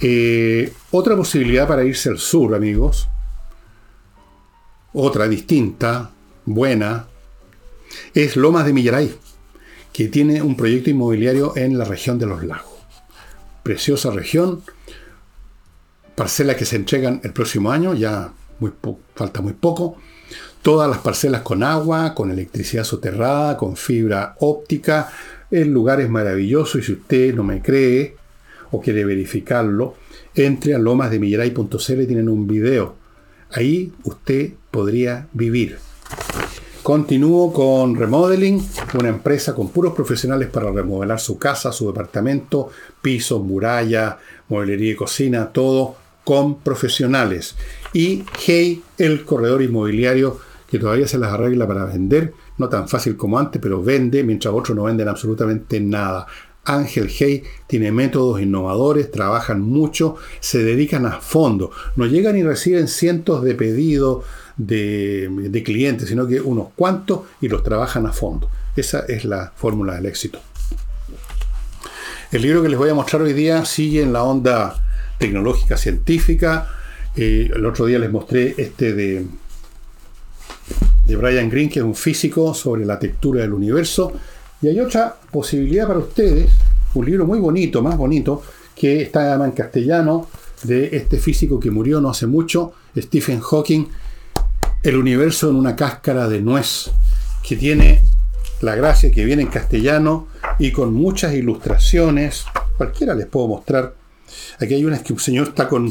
eh, 0.00 0.72
otra 0.90 1.14
posibilidad 1.14 1.68
para 1.68 1.84
irse 1.84 2.08
al 2.08 2.18
sur, 2.18 2.54
amigos, 2.54 3.08
otra 4.94 5.28
distinta, 5.28 6.10
buena, 6.46 7.06
es 8.14 8.36
Lomas 8.36 8.64
de 8.64 8.72
Millaray, 8.72 9.14
que 9.92 10.08
tiene 10.08 10.40
un 10.40 10.56
proyecto 10.56 10.88
inmobiliario 10.88 11.56
en 11.56 11.76
la 11.76 11.84
región 11.84 12.18
de 12.18 12.26
los 12.26 12.42
lagos. 12.42 12.72
Preciosa 13.62 14.10
región, 14.10 14.62
parcelas 16.14 16.56
que 16.56 16.64
se 16.64 16.76
entregan 16.76 17.20
el 17.22 17.34
próximo 17.34 17.70
año, 17.70 17.94
ya 17.94 18.32
falta 19.14 19.42
muy 19.42 19.52
poco 19.52 19.98
todas 20.62 20.88
las 20.88 20.98
parcelas 20.98 21.42
con 21.42 21.62
agua, 21.62 22.14
con 22.14 22.30
electricidad 22.30 22.84
soterrada, 22.84 23.56
con 23.56 23.76
fibra 23.76 24.36
óptica. 24.40 25.10
El 25.50 25.72
lugar 25.72 26.00
es 26.00 26.10
maravilloso 26.10 26.78
y 26.78 26.82
si 26.82 26.92
usted 26.92 27.34
no 27.34 27.42
me 27.42 27.62
cree 27.62 28.16
o 28.70 28.80
quiere 28.80 29.04
verificarlo, 29.04 29.94
entre 30.34 30.74
a 30.74 30.78
lomasdemillaray.cl 30.78 32.02
y 32.02 32.06
tienen 32.06 32.28
un 32.28 32.46
video. 32.46 32.94
Ahí 33.50 33.92
usted 34.04 34.52
podría 34.70 35.26
vivir. 35.32 35.78
Continúo 36.82 37.52
con 37.52 37.94
Remodeling, 37.96 38.64
una 38.98 39.08
empresa 39.08 39.54
con 39.54 39.68
puros 39.68 39.92
profesionales 39.92 40.48
para 40.48 40.70
remodelar 40.70 41.20
su 41.20 41.36
casa, 41.36 41.72
su 41.72 41.88
departamento, 41.88 42.70
pisos, 43.02 43.42
muralla, 43.42 44.18
mueblería 44.48 44.92
y 44.92 44.96
cocina, 44.96 45.50
todo 45.52 45.96
con 46.24 46.60
profesionales. 46.60 47.56
Y 47.92 48.24
Hey, 48.46 48.82
el 48.98 49.24
corredor 49.24 49.62
inmobiliario 49.62 50.38
que 50.70 50.78
todavía 50.78 51.08
se 51.08 51.18
las 51.18 51.32
arregla 51.32 51.66
para 51.66 51.84
vender, 51.84 52.32
no 52.58 52.68
tan 52.68 52.88
fácil 52.88 53.16
como 53.16 53.38
antes, 53.38 53.60
pero 53.60 53.82
vende, 53.82 54.22
mientras 54.22 54.54
otros 54.54 54.76
no 54.76 54.84
venden 54.84 55.08
absolutamente 55.08 55.80
nada. 55.80 56.26
Ángel 56.64 57.10
Hey 57.10 57.42
tiene 57.66 57.90
métodos 57.90 58.40
innovadores, 58.40 59.10
trabajan 59.10 59.62
mucho, 59.62 60.16
se 60.38 60.62
dedican 60.62 61.06
a 61.06 61.20
fondo. 61.20 61.70
No 61.96 62.06
llegan 62.06 62.36
y 62.36 62.42
reciben 62.42 62.86
cientos 62.86 63.42
de 63.42 63.54
pedidos 63.54 64.24
de, 64.56 65.28
de 65.50 65.62
clientes, 65.62 66.08
sino 66.08 66.26
que 66.26 66.40
unos 66.40 66.68
cuantos 66.76 67.22
y 67.40 67.48
los 67.48 67.62
trabajan 67.62 68.06
a 68.06 68.12
fondo. 68.12 68.48
Esa 68.76 69.00
es 69.08 69.24
la 69.24 69.52
fórmula 69.56 69.94
del 69.94 70.06
éxito. 70.06 70.38
El 72.30 72.42
libro 72.42 72.62
que 72.62 72.68
les 72.68 72.78
voy 72.78 72.90
a 72.90 72.94
mostrar 72.94 73.22
hoy 73.22 73.32
día 73.32 73.64
sigue 73.64 74.02
en 74.02 74.12
la 74.12 74.22
onda 74.22 74.84
tecnológica 75.18 75.76
científica. 75.76 76.68
Eh, 77.16 77.50
el 77.52 77.66
otro 77.66 77.86
día 77.86 77.98
les 77.98 78.12
mostré 78.12 78.54
este 78.56 78.92
de 78.92 79.26
de 81.06 81.16
Brian 81.16 81.48
Greene, 81.48 81.70
que 81.70 81.80
es 81.80 81.84
un 81.84 81.94
físico 81.94 82.54
sobre 82.54 82.84
la 82.84 82.98
textura 82.98 83.42
del 83.42 83.52
universo. 83.52 84.12
Y 84.62 84.68
hay 84.68 84.80
otra 84.80 85.16
posibilidad 85.30 85.86
para 85.86 85.98
ustedes, 85.98 86.50
un 86.94 87.06
libro 87.06 87.26
muy 87.26 87.38
bonito, 87.38 87.82
más 87.82 87.96
bonito, 87.96 88.42
que 88.74 89.02
está 89.02 89.34
en 89.44 89.52
castellano, 89.52 90.28
de 90.62 90.96
este 90.96 91.18
físico 91.18 91.58
que 91.58 91.70
murió 91.70 92.00
no 92.00 92.10
hace 92.10 92.26
mucho, 92.26 92.72
Stephen 92.96 93.40
Hawking, 93.40 93.86
El 94.82 94.96
universo 94.96 95.50
en 95.50 95.56
una 95.56 95.76
cáscara 95.76 96.28
de 96.28 96.40
nuez, 96.40 96.90
que 97.46 97.56
tiene 97.56 98.02
la 98.60 98.74
gracia 98.74 99.10
que 99.10 99.24
viene 99.24 99.42
en 99.42 99.48
castellano 99.48 100.28
y 100.58 100.72
con 100.72 100.92
muchas 100.92 101.34
ilustraciones. 101.34 102.44
Cualquiera 102.76 103.14
les 103.14 103.26
puedo 103.26 103.48
mostrar 103.48 103.94
Aquí 104.58 104.74
hay 104.74 104.84
una 104.84 105.02
que 105.02 105.12
un 105.12 105.18
señor 105.18 105.48
está 105.48 105.68
con, 105.68 105.90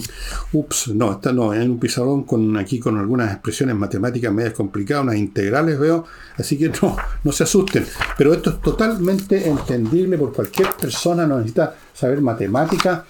ups, 0.54 0.90
no, 0.90 1.12
está 1.14 1.34
no, 1.34 1.54
en 1.54 1.72
un 1.72 1.80
pizarrón 1.80 2.24
con 2.24 2.58
aquí 2.58 2.80
con 2.80 2.98
algunas 2.98 3.32
expresiones 3.32 3.76
matemáticas 3.76 4.32
medias 4.32 4.54
complicadas, 4.54 5.04
unas 5.04 5.16
integrales 5.16 5.80
veo, 5.80 6.06
así 6.38 6.58
que 6.58 6.70
no, 6.82 6.96
no 7.24 7.32
se 7.32 7.44
asusten. 7.44 7.86
Pero 8.18 8.34
esto 8.34 8.52
es 8.52 8.62
totalmente 8.62 9.50
entendible 9.50 10.18
por 10.18 10.34
cualquier 10.34 10.74
persona, 10.74 11.26
no 11.26 11.38
necesita 11.38 11.76
saber 11.94 12.22
matemática, 12.22 13.06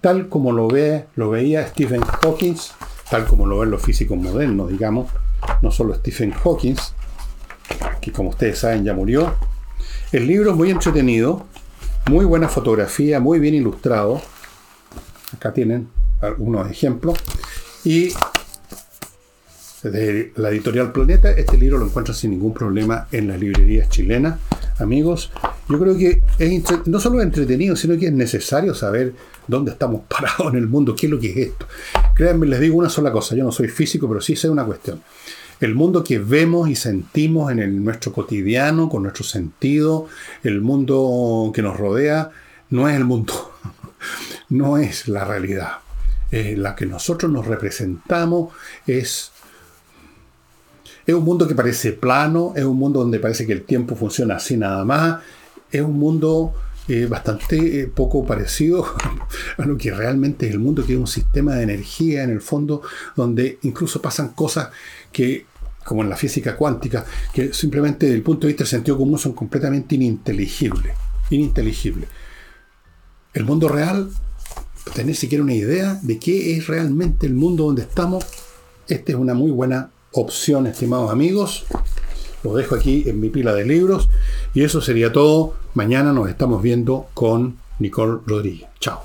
tal 0.00 0.28
como 0.28 0.52
lo 0.52 0.68
ve, 0.68 1.06
lo 1.16 1.30
veía 1.30 1.66
Stephen 1.68 2.02
Hawking, 2.02 2.56
tal 3.10 3.24
como 3.26 3.46
lo 3.46 3.58
ven 3.58 3.70
los 3.70 3.82
físicos 3.82 4.18
modernos, 4.18 4.70
digamos, 4.70 5.10
no 5.62 5.70
solo 5.70 5.94
Stephen 5.94 6.32
Hawking, 6.32 6.76
que 8.00 8.12
como 8.12 8.30
ustedes 8.30 8.58
saben 8.58 8.84
ya 8.84 8.94
murió. 8.94 9.34
El 10.12 10.26
libro 10.26 10.50
es 10.50 10.56
muy 10.56 10.70
entretenido, 10.70 11.46
muy 12.06 12.24
buena 12.24 12.48
fotografía, 12.48 13.20
muy 13.20 13.38
bien 13.38 13.54
ilustrado 13.54 14.20
Acá 15.34 15.52
tienen 15.52 15.88
algunos 16.20 16.70
ejemplos. 16.70 17.18
Y 17.84 18.12
de 19.82 20.32
la 20.36 20.50
editorial 20.50 20.92
Planeta, 20.92 21.30
este 21.30 21.58
libro 21.58 21.78
lo 21.78 21.86
encuentran 21.86 22.16
sin 22.16 22.30
ningún 22.30 22.54
problema 22.54 23.06
en 23.12 23.28
las 23.28 23.38
librerías 23.38 23.88
chilenas. 23.88 24.38
amigos, 24.78 25.30
yo 25.68 25.78
creo 25.78 25.96
que 25.96 26.22
es 26.38 26.62
no 26.86 26.98
solo 26.98 27.22
entretenido, 27.22 27.76
sino 27.76 27.98
que 27.98 28.06
es 28.06 28.12
necesario 28.12 28.74
saber 28.74 29.14
dónde 29.46 29.72
estamos 29.72 30.02
parados 30.08 30.52
en 30.52 30.58
el 30.58 30.66
mundo, 30.66 30.94
qué 30.96 31.06
es 31.06 31.12
lo 31.12 31.20
que 31.20 31.30
es 31.30 31.36
esto. 31.48 31.66
Créanme, 32.14 32.46
les 32.46 32.60
digo 32.60 32.76
una 32.76 32.88
sola 32.88 33.12
cosa, 33.12 33.34
yo 33.34 33.44
no 33.44 33.52
soy 33.52 33.68
físico, 33.68 34.08
pero 34.08 34.20
sí 34.20 34.36
sé 34.36 34.48
una 34.48 34.64
cuestión. 34.64 35.02
El 35.60 35.74
mundo 35.74 36.02
que 36.02 36.18
vemos 36.18 36.68
y 36.68 36.74
sentimos 36.74 37.52
en 37.52 37.84
nuestro 37.84 38.12
cotidiano, 38.12 38.88
con 38.88 39.02
nuestro 39.02 39.24
sentido, 39.24 40.08
el 40.42 40.60
mundo 40.60 41.52
que 41.54 41.62
nos 41.62 41.76
rodea, 41.76 42.30
no 42.70 42.88
es 42.88 42.96
el 42.96 43.04
mundo, 43.04 43.52
no 44.50 44.78
es 44.78 45.08
la 45.08 45.24
realidad. 45.24 45.78
Eh, 46.30 46.56
la 46.56 46.74
que 46.74 46.86
nosotros 46.86 47.30
nos 47.30 47.46
representamos 47.46 48.52
es 48.86 49.30
un 51.06 51.24
mundo 51.24 51.46
que 51.46 51.54
parece 51.54 51.92
plano, 51.92 52.54
es 52.56 52.64
un 52.64 52.76
mundo 52.76 53.00
donde 53.00 53.18
parece 53.18 53.46
que 53.46 53.52
el 53.52 53.62
tiempo 53.62 53.94
funciona 53.94 54.36
así 54.36 54.56
nada 54.56 54.84
más, 54.84 55.20
es 55.70 55.82
un 55.82 55.98
mundo 55.98 56.54
eh, 56.86 57.06
bastante 57.06 57.80
eh, 57.80 57.86
poco 57.86 58.26
parecido 58.26 58.86
a 59.56 59.64
lo 59.64 59.76
que 59.76 59.90
realmente 59.90 60.46
es 60.46 60.52
el 60.52 60.58
mundo, 60.58 60.84
que 60.84 60.94
es 60.94 60.98
un 60.98 61.06
sistema 61.06 61.54
de 61.54 61.62
energía 61.62 62.22
en 62.22 62.30
el 62.30 62.40
fondo, 62.40 62.82
donde 63.16 63.58
incluso 63.62 64.02
pasan 64.02 64.30
cosas 64.30 64.68
que, 65.10 65.46
como 65.84 66.02
en 66.02 66.10
la 66.10 66.16
física 66.16 66.56
cuántica, 66.56 67.04
que 67.32 67.52
simplemente 67.52 68.06
desde 68.06 68.18
el 68.18 68.22
punto 68.22 68.46
de 68.46 68.52
vista 68.52 68.64
del 68.64 68.70
sentido 68.70 68.98
común 68.98 69.18
son 69.18 69.32
completamente 69.32 69.94
ininteligibles. 69.94 70.94
Ininteligibles. 71.30 72.08
El 73.34 73.44
mundo 73.44 73.68
real, 73.68 74.10
tener 74.94 75.16
siquiera 75.16 75.42
una 75.42 75.54
idea 75.54 75.98
de 76.02 76.18
qué 76.18 76.56
es 76.56 76.68
realmente 76.68 77.26
el 77.26 77.34
mundo 77.34 77.64
donde 77.64 77.82
estamos, 77.82 78.24
esta 78.88 79.12
es 79.12 79.18
una 79.18 79.34
muy 79.34 79.50
buena 79.50 79.90
opción, 80.12 80.66
estimados 80.66 81.10
amigos. 81.10 81.66
Lo 82.44 82.54
dejo 82.54 82.74
aquí 82.74 83.04
en 83.06 83.20
mi 83.20 83.30
pila 83.30 83.52
de 83.54 83.64
libros. 83.64 84.08
Y 84.52 84.62
eso 84.62 84.80
sería 84.80 85.12
todo. 85.12 85.54
Mañana 85.74 86.12
nos 86.12 86.28
estamos 86.28 86.62
viendo 86.62 87.08
con 87.14 87.56
Nicole 87.78 88.20
Rodríguez. 88.26 88.68
Chao. 88.78 89.02